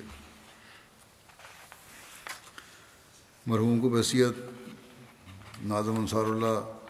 مرحوم 3.45 3.79
کو 3.79 3.89
بحثیت 3.89 4.43
نازم 5.61 5.95
انصار 5.95 6.23
اللہ 6.23 6.82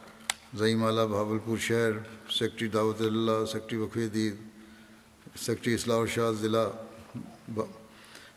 زعیم 0.58 0.84
اعلیٰ 0.84 1.06
بہاول 1.10 1.38
پور 1.46 1.58
شہر، 1.58 1.92
سیکٹری 2.32 2.68
دعوت 2.70 3.00
اللہ، 3.02 3.46
سیکٹری 3.52 3.78
وقف 3.78 4.14
دید 4.14 4.36
سیکٹری 5.42 5.74
اصلاح 5.74 5.98
اور 5.98 6.08
شاہ 6.08 6.32
ضلع 6.42 6.66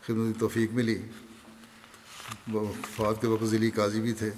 خدمت 0.05 0.39
توفیق 0.39 0.71
ملی۔ 0.73 0.97
فات 2.95 3.21
کے 3.21 3.27
وقت 3.27 3.43
ضلعی 3.45 3.69
قاضی 3.75 4.01
بھی 4.01 4.13
تھے۔ 4.13 4.31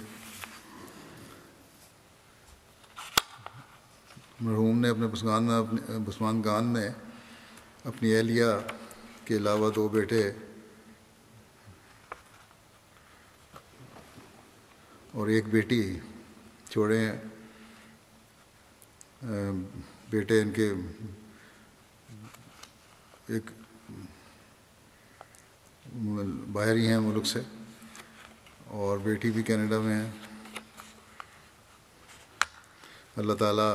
مرحوم 4.40 4.78
نے 4.80 4.88
اپنے 4.88 5.06
پسمان 5.12 5.50
اپنے 5.50 5.98
بسمان 6.06 6.42
گان 6.44 6.72
نے 6.72 6.86
اپنی 7.84 8.14
اہلیہ 8.16 8.52
کے 9.24 9.36
علاوہ 9.36 9.70
دو 9.70 9.88
بیٹے، 9.88 10.30
اور 15.12 15.28
ایک 15.28 15.48
بیٹی 15.50 15.82
چھوڑے 16.70 16.98
ہیں۔ 17.00 17.18
بیٹے 19.22 20.40
ان 20.42 20.50
کے 20.52 20.72
ایک 23.28 23.50
باہر 26.52 26.76
ہی 26.76 26.86
ہیں 26.86 26.98
ملک 27.00 27.26
سے 27.26 27.40
اور 28.78 28.98
بیٹی 29.04 29.30
بھی 29.30 29.42
کینیڈا 29.42 29.78
میں 29.80 29.94
ہے 29.94 30.10
اللہ 33.16 33.34
تعالیٰ 33.38 33.72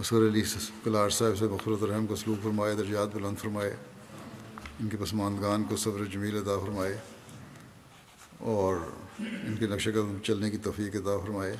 اصور 0.00 0.28
علی 0.28 0.42
کلار 0.84 1.10
صاحب 1.10 1.36
سے 1.38 1.48
بخرت 1.48 1.82
الرحم 1.82 2.06
کو 2.06 2.16
سلوک 2.16 2.42
فرمائے، 2.42 2.74
درجات 2.74 3.14
بلند 3.14 3.38
فرمائے، 3.38 3.74
ان 4.80 4.88
کے 4.88 4.96
پسماندگان 5.00 5.64
کو 5.68 5.76
صبر 5.76 6.04
جمیل 6.12 6.36
عطا 6.36 6.58
فرمائے 6.64 6.96
اور 8.54 8.76
ان 9.18 9.56
کے 9.56 9.66
نقش 9.66 9.84
قدم 9.84 10.18
چلنے 10.24 10.50
کی 10.50 10.58
توفیق 10.62 10.96
عطا 10.96 11.18
فرمائے۔ 11.24 11.56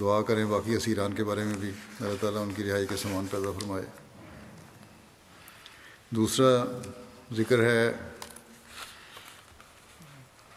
دعا 0.00 0.22
کریں، 0.22 0.44
باقی 0.44 0.76
اسیران 0.76 1.12
کے 1.14 1.24
بارے 1.24 1.44
میں 1.44 1.54
بھی 1.54 1.70
اللہ 2.00 2.14
تعالیٰ 2.20 2.42
ان 2.42 2.54
کی 2.54 2.64
رہائی 2.64 2.86
کے 2.86 2.96
سامان 2.96 3.26
پیدا 3.26 3.58
فرمائے۔ 3.58 3.84
دوسرا 6.10 6.64
ذکر 7.36 7.62
ہے 7.62 7.92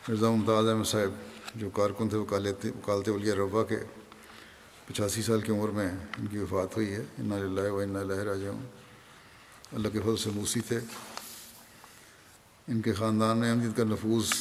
مرزا 0.07 0.29
ممتاز 0.29 0.67
احمد 0.67 0.83
صاحب، 0.83 1.11
جو 1.55 1.69
کارکن 1.69 2.09
تھے، 2.09 2.17
وکالت 2.17 2.65
وکالت 2.65 3.09
ولیہ 3.09 3.33
ربا 3.33 3.63
کے 3.63 3.77
پچاسی 4.85 5.21
سال 5.21 5.41
کی 5.41 5.51
عمر 5.51 5.69
میں 5.69 5.89
ان 6.17 6.27
کی 6.27 6.37
وفات 6.37 6.75
ہوئی 6.75 6.93
ہے۔ 6.93 7.03
ان 7.17 7.31
اللہ 7.31 7.61
و 7.61 7.79
اللہ 7.79 8.13
راجہ 8.13 8.49
اللہ 9.71 9.87
کے 9.87 9.99
فضل 9.99 10.17
سے 10.17 10.29
موسی 10.29 10.59
تھے۔ 10.59 10.79
ان 12.67 12.81
کے 12.81 12.93
خاندان 12.93 13.37
میں 13.37 13.51
امجد 13.51 13.77
کا 13.77 13.83
نفوذ، 13.83 14.31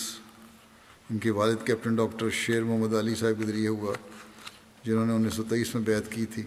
ان 1.10 1.18
کے 1.18 1.30
والد 1.30 1.66
کیپٹن 1.66 1.94
ڈاکٹر 1.94 2.30
شیر 2.30 2.64
محمد 2.64 2.94
علی 2.94 3.14
صاحب 3.14 3.38
کے 3.38 3.46
ذریعے 3.46 3.68
ہوا۔ 3.68 3.94
جنہوں 4.84 5.06
نے 5.06 5.12
انیس 5.12 5.34
سو 5.34 5.42
تیئیس 5.42 5.74
میں 5.74 5.82
بیعت 5.82 6.12
کی 6.12 6.26
تھی۔ 6.26 6.42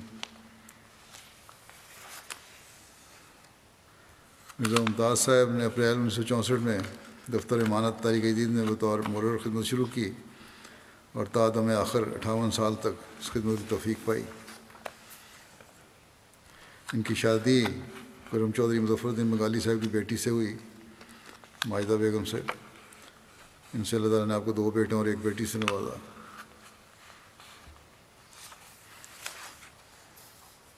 مرزا 4.59 4.81
ممتاز 4.81 5.19
صاحب 5.19 5.49
نے 5.49 5.65
اپریل 5.65 5.95
انیس 5.95 6.13
سو 6.13 6.23
چونسٹھ 6.23 6.61
میں 6.61 6.79
دفتر 7.33 7.59
امانت 7.59 8.03
تاریخ 8.03 8.23
جدید 8.23 8.47
میں 8.47 8.65
بطور 8.65 8.99
مرر 8.99 9.37
خدمت 9.37 9.65
شروع 9.65 9.85
کی 9.93 10.11
اور 11.13 11.25
تعدم 11.25 11.69
آخر 11.69 12.01
اٹھاون 12.15 12.51
سال 12.51 12.75
تک 12.75 13.01
اس 13.19 13.31
خدمت 13.31 13.57
کی 13.57 13.65
توفیق 13.69 14.05
پائی۔ 14.05 14.23
ان 16.93 17.01
کی 17.01 17.15
شادی 17.15 17.63
کرم 18.31 18.51
چودھری 18.51 18.79
مظفر 18.79 19.09
الدین 19.09 19.27
مغالی 19.27 19.59
صاحب 19.59 19.81
کی 19.81 19.89
بیٹی 19.89 20.17
سے 20.17 20.29
ہوئی، 20.29 20.57
ماجدہ 21.65 21.93
بیگم 21.93 22.25
سے 22.25 22.37
ان 23.73 23.83
سے 23.83 23.95
اللہ 23.95 24.07
تعالیٰ 24.07 24.27
نے 24.27 24.33
آپ 24.33 24.41
کو 24.45 24.51
دو 24.51 24.71
بیٹوں 24.71 24.97
اور 24.97 25.07
ایک 25.07 25.17
بیٹی 25.21 25.45
سے 25.45 25.57
نوازا۔ 25.57 26.10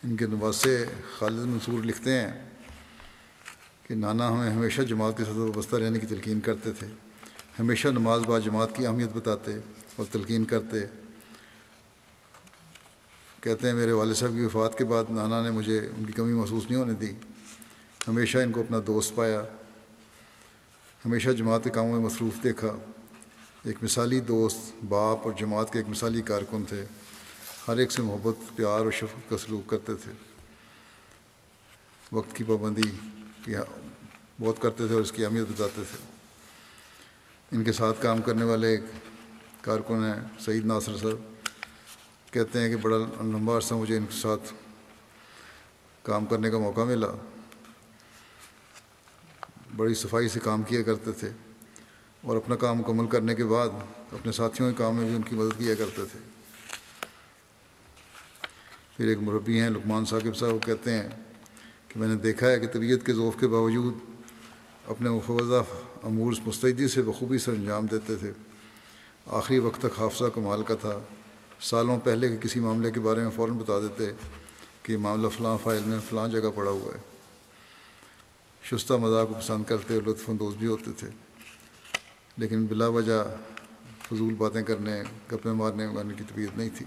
ان 0.03 0.15
کے 0.15 0.27
نواسے 0.27 0.85
خالد 1.17 1.39
منصور 1.39 1.83
لکھتے 1.83 2.21
ہیں 2.21 2.49
کہ 3.87 3.95
نانا 3.95 4.29
ہمیں 4.29 4.51
ہمیشہ 4.51 4.81
جماعت 4.81 5.17
کے 5.17 5.23
صدر 5.23 5.37
وابستہ 5.37 5.75
رہنے 5.75 5.99
کی 5.99 6.07
تلقین 6.07 6.39
کرتے 6.39 6.71
تھے، 6.71 6.87
ہمیشہ 7.59 7.87
نماز 7.87 8.21
با 8.21 8.39
جماعت 8.39 8.75
کی 8.75 8.87
اہمیت 8.87 9.09
بتاتے 9.13 9.51
اور 9.95 10.05
تلقین 10.11 10.45
کرتے۔ 10.45 10.77
کہتے 13.41 13.67
ہیں، 13.67 13.73
میرے 13.73 13.91
والد 13.91 14.15
صاحب 14.15 14.31
کی 14.31 14.45
وفات 14.45 14.77
کے 14.77 14.85
بعد 14.85 15.03
نانا 15.09 15.43
نے 15.43 15.51
مجھے 15.51 15.89
ان 15.97 16.05
کی 16.05 16.13
کمی 16.13 16.33
محسوس 16.33 16.63
نہیں 16.69 16.79
ہونے 16.79 16.93
دی۔ 16.93 17.11
ہمیشہ 18.07 18.37
ان 18.37 18.51
کو 18.51 18.59
اپنا 18.59 18.77
دوست 18.87 19.15
پایا، 19.15 19.43
ہمیشہ 21.05 21.29
جماعت 21.29 21.63
کے 21.63 21.69
کاموں 21.69 21.93
میں 21.93 22.05
مصروف 22.05 22.43
دیکھا۔ 22.43 22.77
ایک 23.63 23.83
مثالی 23.83 24.19
دوست، 24.19 24.85
باپ 24.89 25.17
اور 25.23 25.33
جماعت 25.39 25.73
کے 25.73 25.79
ایک 25.79 25.89
مثالی 25.89 26.21
کارکن 26.21 26.63
تھے۔ 26.69 26.85
ہر 27.67 27.77
ایک 27.77 27.91
سے 27.91 28.01
محبت، 28.01 28.55
پیار 28.55 28.79
اور 28.79 28.91
شفقت 28.91 29.29
کا 29.29 29.37
سلوک 29.37 29.69
کرتے 29.69 29.95
تھے۔ 29.95 30.11
وقت 32.11 32.35
کی 32.35 32.43
پابندی 32.43 33.51
بہت 34.39 34.55
کرتے 34.61 34.87
تھے 34.87 34.93
اور 34.93 35.01
اس 35.01 35.11
کی 35.11 35.25
اہمیت 35.25 35.47
بتاتے 35.47 35.81
تھے۔ 35.91 35.97
ان 37.51 37.63
کے 37.63 37.71
ساتھ 37.71 38.01
کام 38.01 38.21
کرنے 38.21 38.45
والے 38.45 38.67
ایک 38.67 38.81
کارکن 39.61 39.93
ہیں 39.93 40.39
سعید 40.39 40.65
ناصر 40.65 40.97
صاحب 40.97 41.45
کہتے 42.33 42.59
ہیں 42.59 42.69
کہ 42.69 42.75
بڑا 42.75 42.97
لمبا 43.21 43.57
عرصہ 43.57 43.73
مجھے 43.73 43.97
ان 43.97 44.05
کے 44.05 44.17
ساتھ 44.17 44.53
کام 46.03 46.25
کرنے 46.25 46.49
کا 46.49 46.57
موقع 46.57 46.81
ملا۔ 46.81 47.07
بڑی 49.75 49.93
صفائی 49.93 50.29
سے 50.29 50.39
کام 50.39 50.63
کیا 50.63 50.81
کرتے 50.81 51.11
تھے 51.11 51.29
اور 52.21 52.37
اپنا 52.37 52.55
کام 52.55 52.77
مکمل 52.77 53.07
کرنے 53.07 53.35
کے 53.35 53.45
بعد 53.45 53.69
اپنے 54.11 54.31
ساتھیوں 54.31 54.71
کے 54.71 54.77
کام 54.77 54.95
میں 54.95 55.05
بھی 55.05 55.15
ان 55.15 55.21
کی 55.21 55.35
مدد 55.35 55.59
کیا 55.59 55.75
کرتے 55.75 56.05
تھے۔ 56.11 56.32
پھر 58.97 59.07
ایک 59.07 59.17
مربی 59.17 59.59
ہیں 59.59 59.69
لکمان 59.69 60.05
ثاقب 60.05 60.37
صاحب، 60.37 60.53
وہ 60.53 60.59
کہتے 60.59 60.93
ہیں 60.93 61.09
کہ 61.87 61.99
میں 61.99 62.07
نے 62.07 62.15
دیکھا 62.15 62.49
ہے 62.49 62.59
کہ 62.59 62.67
طبیعت 62.67 63.05
کے 63.05 63.13
ذوف 63.13 63.39
کے 63.39 63.47
باوجود 63.47 63.93
اپنے 64.87 65.09
مفوضہ 65.09 65.63
امور 66.03 66.33
مستعدی 66.45 66.87
سے 66.87 67.01
بخوبی 67.01 67.37
سر 67.37 67.51
انجام 67.51 67.85
دیتے 67.85 68.15
تھے۔ 68.15 68.31
آخری 69.27 69.59
وقت 69.59 69.79
تک 69.79 69.99
حافظہ 69.99 70.25
کمال 70.25 70.63
کا 70.63 70.75
تھا۔ 70.75 70.99
سالوں 71.59 71.99
پہلے 71.99 72.29
کے 72.29 72.37
کسی 72.41 72.59
معاملے 72.59 72.91
کے 72.91 72.99
بارے 72.99 73.19
میں 73.19 73.31
فوراً 73.35 73.57
بتا 73.57 73.79
دیتے 73.79 74.11
کہ 74.83 74.91
یہ 74.91 74.97
معاملہ 74.97 75.27
فلاں 75.27 75.57
فائل 75.63 75.83
میں 75.85 75.99
فلاں 76.09 76.27
جگہ 76.27 76.49
پڑا 76.55 76.71
ہوا 76.71 76.95
ہے۔ 76.95 76.99
شستہ 78.63 78.93
مذاق 78.93 79.27
کو 79.27 79.33
پسند 79.33 79.63
کرتے 79.63 79.93
اور 79.93 80.09
لطف 80.09 80.29
اندوز 80.29 80.55
بھی 80.55 80.67
ہوتے 80.67 80.91
تھے۔ 80.97 81.07
لیکن 82.37 82.65
بلا 82.65 82.87
وجہ 82.87 83.35
فضول 84.01 84.33
باتیں 84.33 84.63
کرنے، 84.63 85.03
گپیں 85.31 85.53
مارنے 85.53 85.87
مارنے 85.87 86.13
کی 86.17 86.23
طبیعت 86.33 86.57
نہیں 86.57 86.69
تھی۔ 86.77 86.85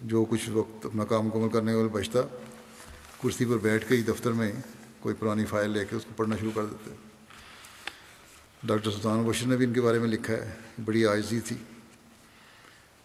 جو 0.00 0.24
کچھ 0.24 0.50
وقت 0.50 0.86
اپنا 0.86 1.04
کام 1.04 1.26
مکمل 1.26 1.48
کرنے 1.48 1.74
والے 1.74 1.88
بچتا، 1.88 2.20
کرسی 3.22 3.44
پر 3.44 3.56
بیٹھ 3.56 3.88
کے 3.88 3.96
ہی 3.96 4.02
دفتر 4.02 4.32
میں 4.32 4.52
کوئی 5.00 5.14
پرانی 5.18 5.44
فائل 5.44 5.70
لے 5.70 5.84
کے 5.84 5.96
اس 5.96 6.04
کو 6.04 6.10
پڑھنا 6.16 6.36
شروع 6.36 6.50
کر 6.54 6.64
دیتے۔ 6.64 6.90
ڈاکٹر 8.62 8.90
سلطان 8.90 9.22
بشر 9.22 9.46
نے 9.46 9.56
بھی 9.56 9.66
ان 9.66 9.72
کے 9.72 9.80
بارے 9.80 9.98
میں 9.98 10.08
لکھا 10.08 10.34
ہے، 10.34 10.54
بڑی 10.84 11.04
عاجزی 11.04 11.40
تھی۔ 11.40 11.56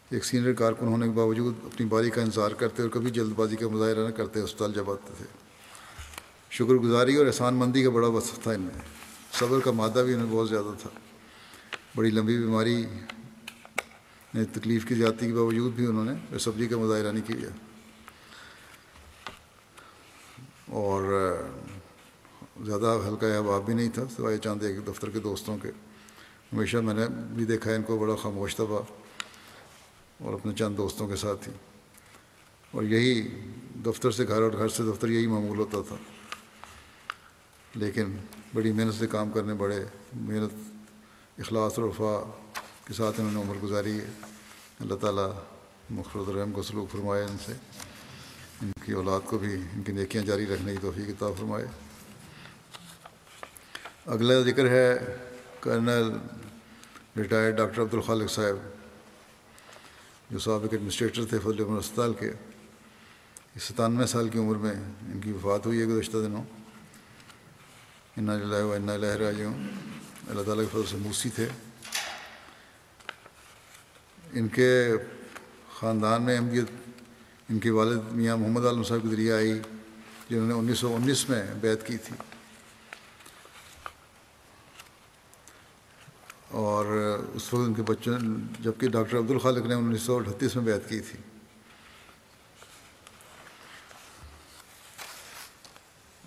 ایک 0.09 0.25
سینئر 0.25 0.53
کارکن 0.53 0.87
ہونے 0.87 1.05
کے 1.05 1.11
باوجود 1.11 1.53
اپنی 1.65 1.87
باری 1.87 2.09
کا 2.09 2.21
انتظار 2.21 2.51
کرتے 2.51 2.81
اور 2.81 2.89
کبھی 2.89 3.11
جلد 3.11 3.33
بازی 3.35 3.55
کا 3.55 3.67
مظاہرہ 3.67 4.07
نہ 4.07 4.11
کرتے 4.11 4.39
اسپتال 4.39 4.73
جب 4.73 4.91
آتے 4.91 5.13
تھے۔ 5.17 5.25
شکر 6.49 6.73
گزاری 6.73 7.15
اور 7.15 7.25
احسان 7.25 7.55
مندی 7.55 7.83
کا 7.83 7.89
بڑا 7.89 8.07
وصف 8.07 8.39
تھا 8.43 8.51
ان 8.51 8.61
میں۔ 8.61 8.81
صبر 9.31 9.59
کا 9.59 9.71
مادہ 9.71 10.03
بھی 10.05 10.13
انہیں 10.13 10.27
بہت 10.29 10.49
زیادہ 10.49 10.73
تھا۔ 10.81 10.89
بڑی 11.95 12.09
لمبی 12.09 12.37
بیماری 12.37 12.85
نے 14.33 14.45
تکلیف 14.45 14.85
کی 14.85 14.95
زیادتی 14.95 15.27
کے 15.27 15.33
باوجود 15.33 15.73
بھی 15.73 15.85
انہوں 15.85 16.05
نے 16.05 16.39
سبزی 16.39 16.67
کا 16.67 16.77
مظاہرہ 16.77 17.11
نہیں 17.11 17.27
کیا۔ 17.27 17.49
اور 20.65 21.03
زیادہ 22.65 22.99
ہلکا 23.07 23.27
احباب 23.27 23.65
بھی 23.65 23.73
نہیں 23.73 23.89
تھا، 23.89 24.03
سوائے 24.15 24.37
چاند 24.37 24.63
ایک 24.63 24.87
دفتر 24.87 25.09
کے 25.09 25.19
دوستوں 25.19 25.57
کے۔ 25.57 25.69
ہمیشہ 26.53 26.77
میں 26.77 26.93
نے 26.93 27.05
بھی 27.09 27.45
دیکھا 27.45 27.71
ان 27.71 27.83
کو 27.83 27.97
بڑا 27.97 28.15
خاموش 28.15 28.55
تھا، 28.55 28.63
اور 28.63 30.33
اپنے 30.33 30.53
چند 30.53 30.77
دوستوں 30.77 31.07
کے 31.07 31.15
ساتھ 31.15 31.49
ہی۔ 31.49 31.53
اور 32.71 32.83
یہی 32.83 33.29
دفتر 33.85 34.11
سے 34.11 34.27
گھر 34.27 34.41
اور 34.41 34.51
گھر 34.51 34.69
سے 34.69 34.83
دفتر 34.83 35.09
یہی 35.09 35.27
معمول 35.27 35.59
ہوتا 35.59 35.77
تھا۔ 35.87 35.95
لیکن 37.75 38.15
بڑی 38.53 38.71
محنت 38.71 38.93
سے 38.93 39.07
کام 39.07 39.31
کرنے، 39.31 39.53
بڑے 39.53 39.85
محنت، 40.13 40.53
اخلاص 41.37 41.79
اور 41.79 41.89
کے 42.85 42.93
ساتھ 42.93 43.19
انہوں 43.19 43.33
نے 43.33 43.41
عمر 43.41 43.63
گزاری 43.63 43.99
ہے۔ 43.99 44.05
اللہ 44.79 44.95
تعالیٰ 44.95 45.33
مخرد 45.89 46.29
الرحم 46.29 46.51
کو 46.51 46.63
سلوک 46.63 46.91
فرمائے 46.91 47.23
ان 47.23 47.37
سے۔ 47.45 47.53
ان 48.61 48.71
کی 48.85 48.91
اولاد 48.91 49.19
کو 49.25 49.37
بھی 49.37 49.53
ان 49.53 49.83
کی 49.83 49.91
نیکیاں 49.91 50.23
جاری 50.23 50.45
رکھنے 50.45 50.71
کی 50.71 50.77
توفیق 50.81 51.07
کتاب 51.07 51.31
فرمائے۔ 51.37 51.65
اگلا 54.05 54.41
ذکر 54.41 54.69
ہے 54.69 55.15
کرنل 55.59 56.17
ریٹائرڈ 57.17 57.57
ڈاکٹر 57.57 57.81
عبدالخالق 57.81 58.31
صاحب، 58.31 58.55
جو 60.31 60.39
سابق 60.39 60.67
ایڈمنسٹریٹر 60.71 61.25
تھے 61.25 61.39
فضل 61.39 61.63
عمر 61.63 61.77
اسپتال 61.77 62.13
کے۔ 62.13 62.31
ستانوے 63.59 64.07
سال 64.07 64.29
کی 64.29 64.39
عمر 64.39 64.55
میں 64.55 64.73
ان 65.13 65.21
کی 65.21 65.31
وفات 65.31 65.65
ہوئی 65.65 65.79
ہے 65.79 65.85
گزشتہ 65.85 66.17
دنوں۔ 66.17 66.43
اللہ 68.17 68.63
و 68.63 68.73
اللہ 68.73 69.05
راجوں 69.05 69.53
اللہ 70.29 70.41
تعالیٰ 70.41 70.63
کے 70.63 70.69
فضل 70.71 70.91
سے 70.91 70.97
موسی 70.97 71.29
تھے۔ 71.29 71.47
ان 74.33 74.47
کے 74.47 74.91
خاندان 75.79 76.23
میں 76.23 76.35
احمدیت 76.35 76.65
ان 77.49 77.59
کے 77.59 77.69
والد 77.69 77.99
میاں 78.11 78.37
محمد 78.37 78.65
عالم 78.65 78.83
صاحب 78.83 78.99
کے 79.03 79.07
ذریعے 79.07 79.33
آئی، 79.33 79.59
جنہوں 80.29 80.47
نے 80.47 80.53
انیس 80.53 80.79
سو 80.79 80.95
انیس 80.95 81.29
میں 81.29 81.43
بیعت 81.61 81.87
کی 81.87 81.97
تھی۔ 81.97 82.15
اور 86.47 86.85
اس 87.33 87.53
وقت 87.53 87.67
ان 87.67 87.73
کے 87.73 87.81
بچوں 87.81 88.19
جبکہ 88.59 88.89
ڈاکٹر 88.89 89.17
عبد 89.17 89.31
الخالق 89.31 89.65
نے 89.65 89.73
انیس 89.73 90.01
سو 90.01 90.17
اٹھتیس 90.17 90.55
میں 90.55 90.63
بیعت 90.63 90.89
کی 90.89 90.99
تھی۔ 90.99 91.19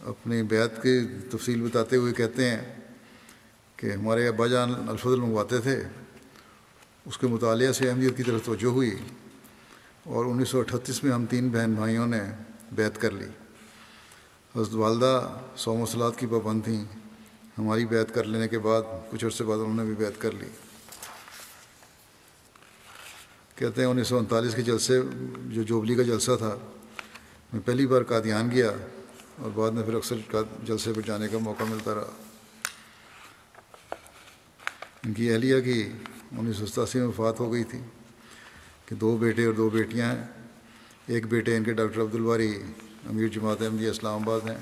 اپنی 0.07 0.43
بیعت 0.43 0.83
کی 0.83 1.01
تفصیل 1.33 1.61
بتاتے 1.61 1.97
ہوئے 1.97 2.13
کہتے 2.13 2.51
ہیں 2.51 2.77
کہ 3.77 3.93
ہمارے 3.93 4.29
ابا 4.29 4.47
جان 4.47 4.89
الفضل 4.89 5.21
منگواتے 5.21 5.59
تھے۔ 5.59 5.83
اس 7.07 7.19
کے 7.19 7.27
مطالعہ 7.27 7.73
سے 7.73 7.91
اہمیت 7.91 8.17
کی 8.17 8.23
طرف 8.23 8.45
توجہ 8.45 8.67
ہوئی 8.67 8.97
اور 10.05 10.25
انیس 10.25 10.49
سو 10.49 10.61
اٹھتیس 10.61 11.05
میں 11.05 11.13
ہم 11.13 11.27
تین 11.27 11.49
بہن 11.49 11.75
بھائیوں 11.75 12.07
نے 12.07 12.21
بیت 12.73 13.01
کر 13.01 13.11
لی۔ 13.11 13.27
حضرت 14.57 14.75
والدہ 14.75 15.39
سو 15.57 15.77
مسلات 15.77 16.19
کی 16.19 16.27
پابند 16.27 16.61
تھیں۔ 16.65 16.85
ہماری 17.59 17.87
بیت 17.87 18.15
کر 18.15 18.25
لینے 18.25 18.49
کے 18.49 18.59
بعد، 18.59 18.83
کچھ 19.11 19.25
عرصے 19.25 19.45
بعد 19.45 19.59
انہوں 19.59 19.75
نے 19.75 19.85
بھی 19.85 19.95
بیت 19.95 20.21
کر 20.21 20.33
لی۔ 20.33 20.47
کہتے 23.55 23.81
ہیں 23.81 23.89
انیس 23.89 24.09
سو 24.09 24.19
انتالیس 24.19 24.55
کے 24.55 24.63
جلسے، 24.63 25.01
جو 25.37 25.63
جوبلی 25.63 25.95
کا 25.95 26.03
جلسہ 26.03 26.33
تھا، 26.39 26.57
میں 27.53 27.61
پہلی 27.65 27.87
بار 27.87 28.03
قادیان 28.03 28.51
گیا 28.51 28.71
اور 29.39 29.51
بعد 29.51 29.71
میں 29.71 29.83
پھر 29.83 29.95
اکثر 29.95 30.17
جلسے 30.63 30.93
پر 30.93 31.03
جانے 31.03 31.29
کا 31.29 31.39
موقع 31.39 31.65
ملتا 31.65 31.95
رہا۔ 31.95 32.11
ان 35.05 35.13
کی 35.13 35.31
اہلیہ 35.31 35.61
کی 35.61 35.93
انیس 36.33 36.57
سو 36.57 36.67
ستاسی 36.67 36.99
میں 36.99 37.07
وفات 37.07 37.41
ہو 37.41 37.53
گئی 37.53 37.65
تھی 37.65 37.79
کہ 38.87 38.95
دو 38.95 39.17
بیٹے 39.17 39.45
اور 39.45 39.55
دو 39.55 39.69
بیٹیاں 39.71 40.15
ہیں۔ 40.15 40.25
ایک 41.07 41.27
بیٹے 41.27 41.57
ان 41.57 41.65
کے 41.65 41.73
ڈاکٹر 41.73 42.01
عبدالباری 42.03 42.63
امیر 43.09 43.29
جماعت 43.29 43.63
احمدیہ 43.63 43.91
اسلام 43.91 44.23
آباد 44.23 44.41
ہیں۔ 44.51 44.59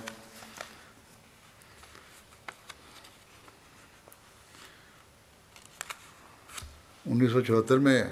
انیس 7.06 7.32
سو 7.32 7.40
چوہتر 7.40 7.78
میں 7.78 8.04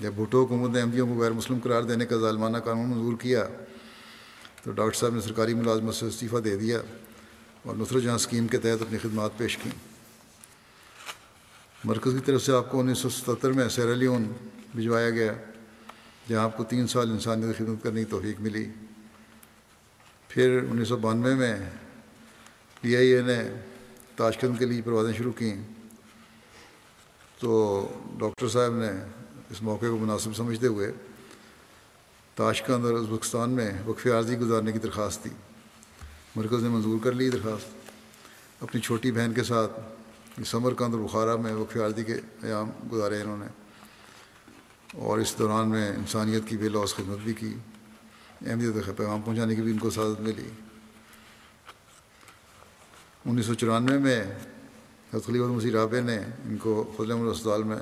جب 0.00 0.12
بھٹو 0.12 0.44
حکومت 0.44 0.70
نے 0.70 0.80
احمدیوں 0.80 1.06
کو 1.06 1.20
غیر 1.20 1.30
مسلم 1.30 1.58
قرار 1.62 1.82
دینے 1.82 2.06
کا 2.06 2.16
ظالمانہ 2.16 2.58
قانون 2.58 2.90
منظور 2.90 3.16
کیا 3.20 3.48
تو 4.62 4.72
ڈاکٹر 4.72 4.98
صاحب 4.98 5.14
نے 5.14 5.20
سرکاری 5.20 5.54
ملازمت 5.54 5.94
سے 5.94 6.06
استعفیٰ 6.06 6.44
دے 6.44 6.56
دیا 6.56 6.80
اور 7.62 7.76
نصرت 7.76 8.02
جہاں 8.02 8.14
اسکیم 8.14 8.46
کے 8.46 8.58
تحت 8.58 8.82
اپنی 8.82 8.98
خدمات 8.98 9.30
پیش 9.36 9.56
کیں۔ 9.56 9.89
مرکز 11.84 12.12
کی 12.12 12.18
طرف 12.24 12.42
سے 12.42 12.52
آپ 12.52 12.70
کو 12.70 12.80
انیس 12.80 12.98
سو 12.98 13.08
ستتر 13.08 13.52
میں 13.52 13.68
سیرالیون 13.68 14.32
بھجوایا 14.74 15.10
گیا، 15.10 15.32
جہاں 16.28 16.44
آپ 16.44 16.56
کو 16.56 16.64
تین 16.64 16.86
سال 16.86 17.10
انسانیت 17.10 17.58
خدمت 17.58 17.82
کرنے 17.82 18.04
کی 18.04 18.10
توفیق 18.10 18.40
ملی۔ 18.40 18.70
پھر 20.28 20.60
انیس 20.70 20.88
سو 20.88 20.96
بانوے 20.96 21.34
میں 21.34 21.56
پی 22.80 22.96
آئی 22.96 23.08
اے 23.08 23.22
نے 23.22 23.42
تاشکند 24.16 24.58
کے 24.58 24.64
لیے 24.64 24.82
پروازیں 24.82 25.12
شروع 25.12 25.32
کیں۔ 25.32 25.62
تو 27.38 27.88
ڈاکٹر 28.18 28.48
صاحب 28.48 28.74
نے 28.74 28.90
اس 29.50 29.62
موقع 29.62 29.86
کو 29.86 29.96
مناسب 29.96 30.36
سمجھتے 30.36 30.66
ہوئے 30.66 30.92
تاشکند 32.34 32.84
اور 32.84 32.94
ازبکستان 32.94 33.50
میں 33.50 33.70
وقف 33.86 34.06
عارضی 34.06 34.38
گزارنے 34.38 34.72
کی 34.72 34.78
درخواست 34.78 35.24
دی۔ 35.24 35.30
مرکز 36.36 36.62
نے 36.62 36.68
منظور 36.68 36.98
کر 37.04 37.12
لی 37.12 37.30
درخواست۔ 37.30 37.66
اپنی 38.60 38.80
چھوٹی 38.80 39.12
بہن 39.12 39.32
کے 39.32 39.42
ساتھ 39.42 39.72
سمر 40.46 40.74
کند 40.74 40.94
اور 40.94 41.02
بخارا 41.02 41.34
میں 41.36 41.52
وقف 41.54 41.76
عارضی 41.76 42.04
کے 42.04 42.14
ایام 42.42 42.70
گزارے 42.92 43.20
انہوں 43.22 43.36
نے، 43.36 43.46
اور 44.98 45.18
اس 45.18 45.34
دوران 45.38 45.68
میں 45.70 45.88
انسانیت 45.88 46.48
کی 46.48 46.56
بے 46.56 46.68
لوس 46.68 46.94
خدمت 46.94 47.18
بھی 47.24 47.34
کی، 47.34 47.54
اہمیت 48.42 48.96
پیغام 48.96 49.22
پہنچانے 49.22 49.54
کی 49.54 49.62
بھی 49.62 49.72
ان 49.72 49.78
کو 49.78 49.90
سعادت 49.90 50.20
ملی۔ 50.20 50.48
انیس 53.24 53.46
سو 53.46 53.54
چورانوے 53.54 53.98
میں 53.98 54.22
خلیف 55.12 55.42
مسیح 55.42 55.72
رابع 55.72 56.00
نے 56.00 56.16
ان 56.16 56.56
کو 56.56 56.82
فضل 56.96 57.10
احمد 57.10 57.30
اسپتال 57.30 57.62
میں 57.62 57.78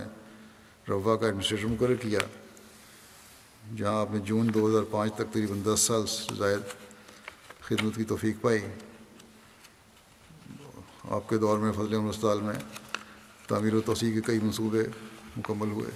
روا 0.89 1.17
کا 1.17 1.27
ایڈمنسٹریٹر 1.27 1.67
مقرر 1.67 1.95
کیا، 1.95 2.21
جہاں 3.77 3.95
آپ 3.95 4.11
نے 4.11 4.19
جون 4.25 4.53
دو 4.55 4.69
ہزار 4.69 4.83
پانچ 4.91 5.15
تک 5.15 5.33
تقریباً 5.33 5.61
دس 5.65 5.81
سال 5.81 6.03
زائد 6.37 6.77
خدمت 7.61 7.97
کی 7.97 8.05
توفیق 8.05 8.41
پائی۔ 8.41 8.61
آپ 11.09 11.29
کے 11.29 11.37
دور 11.39 11.59
میں 11.59 11.73
فضل 11.73 11.95
احمد 11.95 12.43
میں 12.43 12.55
تعمیر 13.49 13.75
و 13.75 13.81
توسیع 13.81 14.13
کے 14.15 14.21
کئی 14.21 14.39
منصوبے 14.39 14.83
مکمل 15.37 15.71
ہوئے۔ 15.71 15.91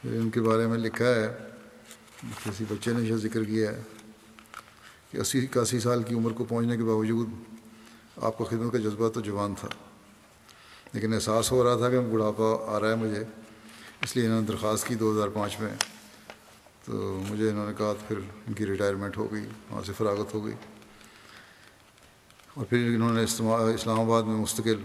پھر 0.00 0.18
ان 0.20 0.30
کے 0.30 0.40
بارے 0.40 0.66
میں 0.66 0.78
لکھا 0.78 1.04
ہے، 1.04 1.28
کسی 2.44 2.64
بچے 2.68 2.92
نے 2.92 3.02
یہ 3.02 3.16
ذکر 3.16 3.44
کیا 3.44 3.70
ہے 3.70 3.82
کہ 5.10 5.18
اسی 5.18 5.44
اکاسی 5.44 5.80
سال 5.80 6.02
کی 6.02 6.14
عمر 6.14 6.32
کو 6.32 6.44
پہنچنے 6.44 6.76
کے 6.76 6.84
باوجود 6.84 7.28
آپ 8.22 8.38
کو 8.38 8.44
خدمت 8.44 8.72
کا 8.72 8.78
جذبہ 8.78 9.08
تو 9.08 9.20
جوان 9.20 9.54
تھا، 9.60 9.68
لیکن 10.92 11.14
احساس 11.14 11.52
ہو 11.52 11.64
رہا 11.64 11.76
تھا 11.76 11.90
کہ 11.90 12.00
بڑھاپا 12.00 12.54
آ 12.66 12.80
رہا 12.80 12.90
ہے 12.90 12.96
مجھے، 12.96 13.24
اس 14.02 14.16
لیے 14.16 14.26
انہوں 14.26 14.40
نے 14.40 14.46
درخواست 14.46 14.86
کی 14.88 14.94
دو 14.94 15.12
ہزار 15.12 15.28
پانچ 15.28 15.60
میں۔ 15.60 15.74
تو 16.84 17.22
مجھے 17.28 17.50
انہوں 17.50 17.66
نے 17.66 17.72
کہا 17.78 17.94
پھر 18.08 18.18
ان 18.18 18.52
کی 18.52 18.66
ریٹائرمنٹ 18.66 19.16
ہو 19.16 19.32
گئی، 19.32 19.46
وہاں 19.70 19.82
سے 19.82 19.92
فراغت 19.92 20.34
ہو 20.34 20.44
گئی۔ 20.44 20.54
اور 22.54 22.64
پھر 22.64 22.86
انہوں 22.86 23.12
نے 23.12 23.22
اسلام 23.22 24.00
آباد 24.00 24.22
میں 24.22 24.34
مستقل 24.34 24.82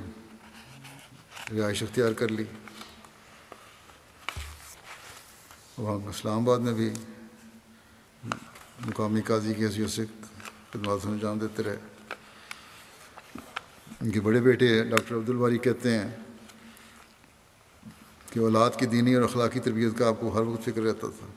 رہائش 1.59 1.83
اختیار 1.83 2.13
کر 2.13 2.27
لی۔ 2.27 2.43
وہاں 5.77 6.09
اسلام 6.09 6.39
آباد 6.39 6.57
میں 6.57 6.73
بھی 6.73 6.89
مقامی 8.85 9.21
قاضی 9.21 9.53
کی 9.53 9.65
حیثیت 9.65 9.89
سے 9.89 10.05
خدمات 10.73 10.99
انجام 11.03 11.39
دیتے 11.39 11.63
رہے۔ 11.63 11.77
ان 14.01 14.11
کے 14.11 14.21
بڑے 14.21 14.41
بیٹے 14.41 14.83
ڈاکٹر 14.83 15.15
عبدالباری 15.15 15.57
کہتے 15.57 15.99
ہیں 15.99 16.15
کہ 18.33 18.39
اولاد 18.39 18.69
کی 18.77 18.85
دینی 18.85 19.15
اور 19.15 19.23
اخلاقی 19.23 19.59
تربیت 19.59 19.97
کا 19.97 20.07
آپ 20.07 20.13
کو 20.19 20.35
ہر 20.35 20.41
وقت 20.41 20.65
فکر 20.65 20.81
رہتا 20.81 21.07
تھا۔ 21.07 21.27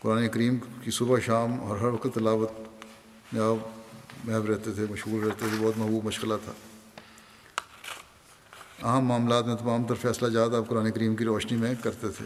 قرآن 0.00 0.28
کریم 0.28 0.56
کی 0.82 0.90
صبح 0.90 1.18
شام 1.18 1.60
اور 1.60 1.78
ہر 1.78 1.86
وقت 1.86 2.06
تلاوت 2.14 2.50
میں 3.32 3.42
آپ 3.42 4.26
محب 4.26 4.44
رہتے 4.44 4.72
تھے، 4.72 4.86
مشغول 4.90 5.22
رہتے 5.24 5.46
تھے، 5.50 5.56
بہت 5.60 5.78
محبوب 5.78 6.04
مشغلہ 6.04 6.34
تھا۔ 6.44 6.52
اہم 8.82 9.04
معاملات 9.04 9.46
میں 9.46 9.56
تمام 9.56 9.84
تر 9.84 9.94
فیصلہ 9.94 10.28
جات 10.28 10.54
آپ 10.54 10.68
قرآن 10.68 10.90
کریم 10.90 11.16
کی 11.16 11.24
روشنی 11.24 11.58
میں 11.58 11.74
کرتے 11.82 12.08
تھے۔ 12.08 12.24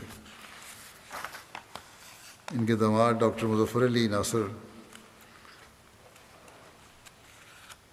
ان 2.52 2.66
کے 2.66 2.76
دماغ 2.76 3.12
ڈاکٹر 3.12 3.46
مظفر 3.46 3.84
علی 3.84 4.08
ناصر، 4.08 4.42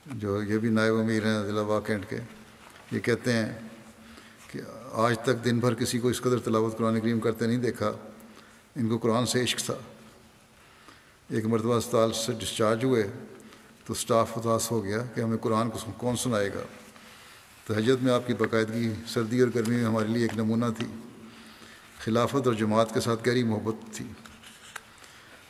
جو 0.05 0.43
یہ 0.43 0.57
بھی 0.57 0.69
نائب 0.69 0.95
امیر 0.95 1.25
ہیں، 1.25 1.43
ضلع 1.43 1.63
باغ 1.63 1.81
کے، 2.09 2.19
یہ 2.91 2.99
کہتے 2.99 3.33
ہیں 3.33 3.59
کہ 4.51 4.59
آج 4.93 5.19
تک 5.19 5.45
دن 5.45 5.59
بھر 5.59 5.73
کسی 5.73 5.99
کو 5.99 6.07
اس 6.07 6.21
قدر 6.21 6.39
تلاوت 6.39 6.77
قرآن 6.77 6.99
کریم 6.99 7.19
کرتے 7.19 7.47
نہیں 7.47 7.57
دیکھا۔ 7.57 7.91
ان 8.77 8.89
کو 8.89 8.97
قرآن 8.97 9.25
سے 9.25 9.43
عشق 9.43 9.59
تھا۔ 9.59 9.73
ایک 11.29 11.45
مرتبہ 11.45 11.75
اسپتال 11.75 12.13
سے 12.13 12.31
ڈسچارج 12.33 12.83
ہوئے 12.83 13.11
تو 13.85 13.93
اسٹاف 13.93 14.37
اداس 14.37 14.71
ہو 14.71 14.83
گیا 14.83 14.97
کہ 15.15 15.21
ہمیں 15.21 15.37
قرآن 15.37 15.69
کو 15.69 15.79
کون 15.97 16.15
سنائے 16.15 16.49
گا۔ 16.53 16.61
تہجد 17.65 18.03
میں 18.03 18.13
آپ 18.13 18.27
کی 18.27 18.33
باقاعدگی 18.33 18.93
سردی 19.07 19.39
اور 19.39 19.49
گرمی 19.55 19.75
میں 19.75 19.85
ہمارے 19.85 20.07
لیے 20.07 20.21
ایک 20.21 20.33
نمونہ 20.33 20.65
تھی۔ 20.77 20.87
خلافت 21.99 22.47
اور 22.47 22.53
جماعت 22.53 22.93
کے 22.93 22.99
ساتھ 22.99 23.29
گہری 23.29 23.43
محبت 23.43 23.95
تھی۔ 23.95 24.05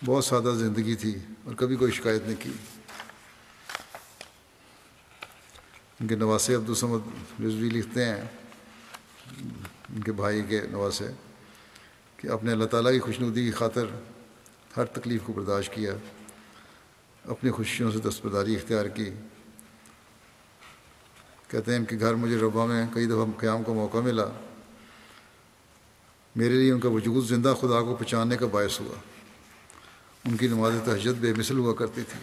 بہت 0.05 0.25
سادہ 0.25 0.53
زندگی 0.57 0.95
تھی 0.95 1.15
اور 1.43 1.55
کبھی 1.55 1.75
کوئی 1.75 1.91
شکایت 1.91 2.23
نہیں 2.25 2.43
کی۔ 2.43 2.51
ان 5.99 6.07
کے 6.07 6.15
نواسے 6.15 6.55
عبدالسمد 6.55 6.99
رضوی 7.45 7.69
لکھتے 7.69 8.05
ہیں۔ 8.05 8.21
ان 9.89 10.01
کے 10.01 10.11
بھائی 10.11 10.41
کے 10.43 10.61
نواسے۔ 10.71 11.26
کہ 12.17 12.27
اپنے 12.27 12.51
اللہ 12.51 12.65
تعالیٰ 12.65 12.91
کی 12.91 12.99
خوشنودی 12.99 13.45
کی 13.45 13.51
خاطر 13.51 13.85
ہر 14.77 14.85
تکلیف 14.85 15.21
کو 15.23 15.33
برداشت 15.33 15.73
کیا، 15.73 15.93
اپنی 17.25 17.51
خوشیوں 17.51 17.91
سے 17.91 17.99
دستبرداری 17.99 18.55
اختیار 18.55 18.85
کی۔ 18.85 19.09
کہتے 21.47 21.71
ہیں 21.71 21.79
ان 21.79 21.85
کے 21.85 21.99
گھر 21.99 22.13
مجھے 22.13 22.37
ربا 22.37 22.65
میں 22.65 22.85
کئی 22.93 23.05
دفعہ 23.05 23.25
قیام 23.37 23.63
کا 23.63 23.73
موقع 23.73 23.97
ملا۔ 23.97 24.25
میرے 26.35 26.53
لیے 26.53 26.71
ان 26.71 26.79
کا 26.79 26.89
وجود 26.89 27.27
زندہ 27.27 27.53
خدا 27.61 27.81
کو 27.81 27.95
پہچاننے 27.95 28.37
کا 28.37 28.47
باعث 28.47 28.79
ہوا۔ 28.79 28.95
ان 30.25 30.37
کی 30.37 30.47
نماز 30.47 30.73
تہجد 30.85 31.19
بے 31.19 31.33
مثل 31.33 31.57
ہوا 31.57 31.73
کرتی 31.73 32.01
تھی۔ 32.03 32.19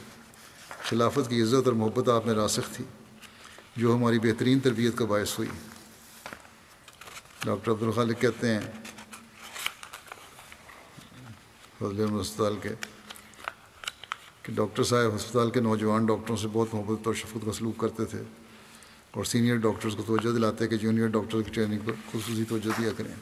خلافت 0.82 1.30
کی 1.30 1.42
عزت 1.42 1.66
اور 1.66 1.72
محبت 1.72 2.08
آپ 2.08 2.26
میں 2.26 2.34
راسخ 2.34 2.74
تھی، 2.74 2.84
جو 3.76 3.94
ہماری 3.94 4.18
بہترین 4.18 4.60
تربیت 4.60 4.98
کا 4.98 5.04
باعث 5.04 5.38
ہوئی۔ 5.38 5.48
ڈاکٹر 7.44 7.70
عبدالخالق 7.70 8.20
کہتے 8.20 8.54
ہیں 8.54 8.60
فضل 11.78 12.06
اسپتال 12.20 12.56
کے، 12.62 12.68
کہ 14.42 14.52
ڈاکٹر 14.54 14.84
صاحب 14.84 15.16
ہسپتال 15.16 15.50
کے 15.50 15.60
نوجوان 15.60 16.06
ڈاکٹروں 16.06 16.36
سے 16.36 16.48
بہت 16.52 16.74
محبت 16.74 17.06
اور 17.06 17.14
شفقت 17.14 17.44
کا 17.44 17.52
سلوک 17.52 17.78
کرتے 17.78 18.04
تھے 18.04 18.22
اور 19.10 19.24
سینئر 19.24 19.56
ڈاکٹرز 19.56 19.96
کو 19.96 20.02
توجہ 20.02 20.32
دلاتے 20.32 20.68
کہ 20.68 20.76
جونیئر 20.76 21.06
ڈاکٹر 21.06 21.42
کی 21.42 21.50
ٹریننگ 21.50 21.78
پر 21.84 21.92
خصوصی 22.10 22.44
توجہ 22.48 22.70
دیا 22.78 22.90
کریں۔ 22.96 23.14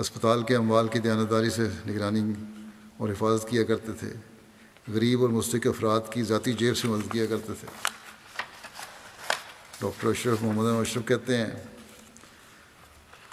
ہسپتال 0.00 0.42
کے 0.42 0.56
اموال 0.56 0.88
کی 0.88 0.98
دیانتداری 0.98 1.50
سے 1.50 1.68
نگرانی 1.88 2.32
اور 2.96 3.08
حفاظت 3.08 3.48
کیا 3.48 3.64
کرتے 3.64 3.92
تھے۔ 3.92 4.12
غریب 4.88 5.20
اور 5.20 5.28
مستق 5.28 5.66
افراد 5.66 6.00
کی 6.12 6.22
ذاتی 6.22 6.52
جیب 6.52 6.76
سے 6.76 6.88
مدد 6.88 7.12
کیا 7.12 7.26
کرتے 7.26 7.52
تھے۔ 7.60 7.68
ڈاکٹر 9.80 10.08
اشرف 10.08 10.42
محمد 10.42 10.80
اشرف 10.80 11.08
کہتے 11.08 11.36
ہیں 11.36 11.50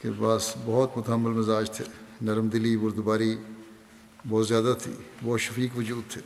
کے 0.02 0.10
پاس 0.20 0.54
بہت 0.66 0.98
متحمل 0.98 1.32
مزاج 1.32 1.72
تھے۔ 1.72 2.07
نرم 2.22 2.48
دلی 2.48 2.78
بردباری 2.78 3.38
بہت 4.30 4.48
زیادہ 4.48 4.74
تھی، 4.82 4.94
بہت 5.24 5.42
شفیق 5.42 5.78
وجود 5.78 6.12
تھے۔ 6.12 6.22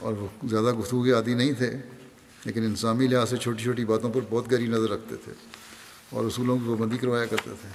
اور 0.00 0.12
وہ 0.12 0.28
زیادہ 0.44 0.72
گفتگو 0.72 1.04
کے 1.04 1.12
عادی 1.12 1.34
نہیں 1.34 1.52
تھے، 1.52 1.76
لیکن 2.44 2.62
انسانی 2.62 3.06
لحاظ 3.06 3.30
سے 3.30 3.36
چھوٹی 3.36 3.62
چھوٹی 3.62 3.84
باتوں 3.84 4.12
پر 4.12 4.20
بہت 4.30 4.52
گہری 4.52 4.66
نظر 4.66 4.90
رکھتے 4.90 5.16
تھے 5.16 5.32
اور 6.10 6.24
اصولوں 6.24 6.58
کی 6.58 6.64
پابندی 6.68 6.98
کروایا 6.98 7.26
کرتے 7.26 7.50
تھے۔ 7.60 7.68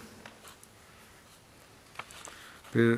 پھر 2.72 2.96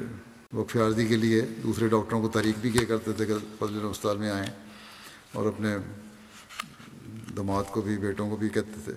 وقف 0.54 0.76
عارضی 0.76 1.08
کے 1.08 1.18
لیے 1.18 1.42
دوسرے 1.42 1.88
ڈاکٹروں 1.88 2.22
کو 2.22 2.28
تحریک 2.28 2.56
بھی 2.62 2.70
کیا 2.70 2.86
کرتے 2.88 3.14
تھے 3.14 3.26
کہ 3.26 3.34
فضل 3.60 3.88
استاد 3.92 4.16
میں 4.16 4.32
آئیں 4.32 4.50
اور 5.32 5.46
اپنے 5.46 5.78
دماد 7.36 7.64
کو 7.72 7.82
بھی، 7.82 7.98
بیٹوں 7.98 8.30
کو 8.30 8.36
بھی 8.36 8.50
کہتے 8.50 8.80
تھے۔ 8.84 8.94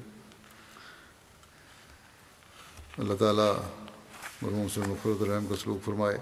اللہ 2.98 3.14
تعالیٰ 3.14 3.54
مرحوم 4.42 4.68
سے 4.74 4.80
مفرت 4.80 5.22
الرحم 5.22 5.46
کو 5.46 5.56
سلوک 5.56 5.84
فرمائے۔ 5.84 6.18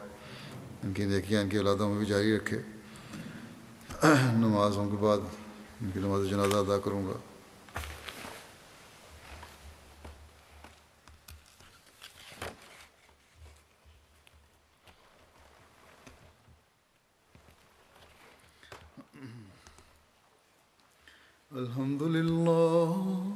ان 0.83 0.93
کی 0.93 1.05
نیکیاں، 1.05 1.43
ان 1.43 1.49
کی 1.49 1.57
اولادوں 1.57 1.89
میں 1.89 1.99
بھی 1.99 2.07
جاری 2.07 2.37
رکھے۔ 2.37 2.63
نمازوں 4.33 4.91
کے 4.91 4.97
بعد، 4.97 5.19
ان 5.81 5.91
کی 5.95 6.01
نماز 6.01 6.31
جنازہ 6.31 6.57
ادا 6.57 6.79
کروں 6.79 7.07
گا۔ 7.07 7.13
الحمد 21.51 22.03
لله 22.03 23.36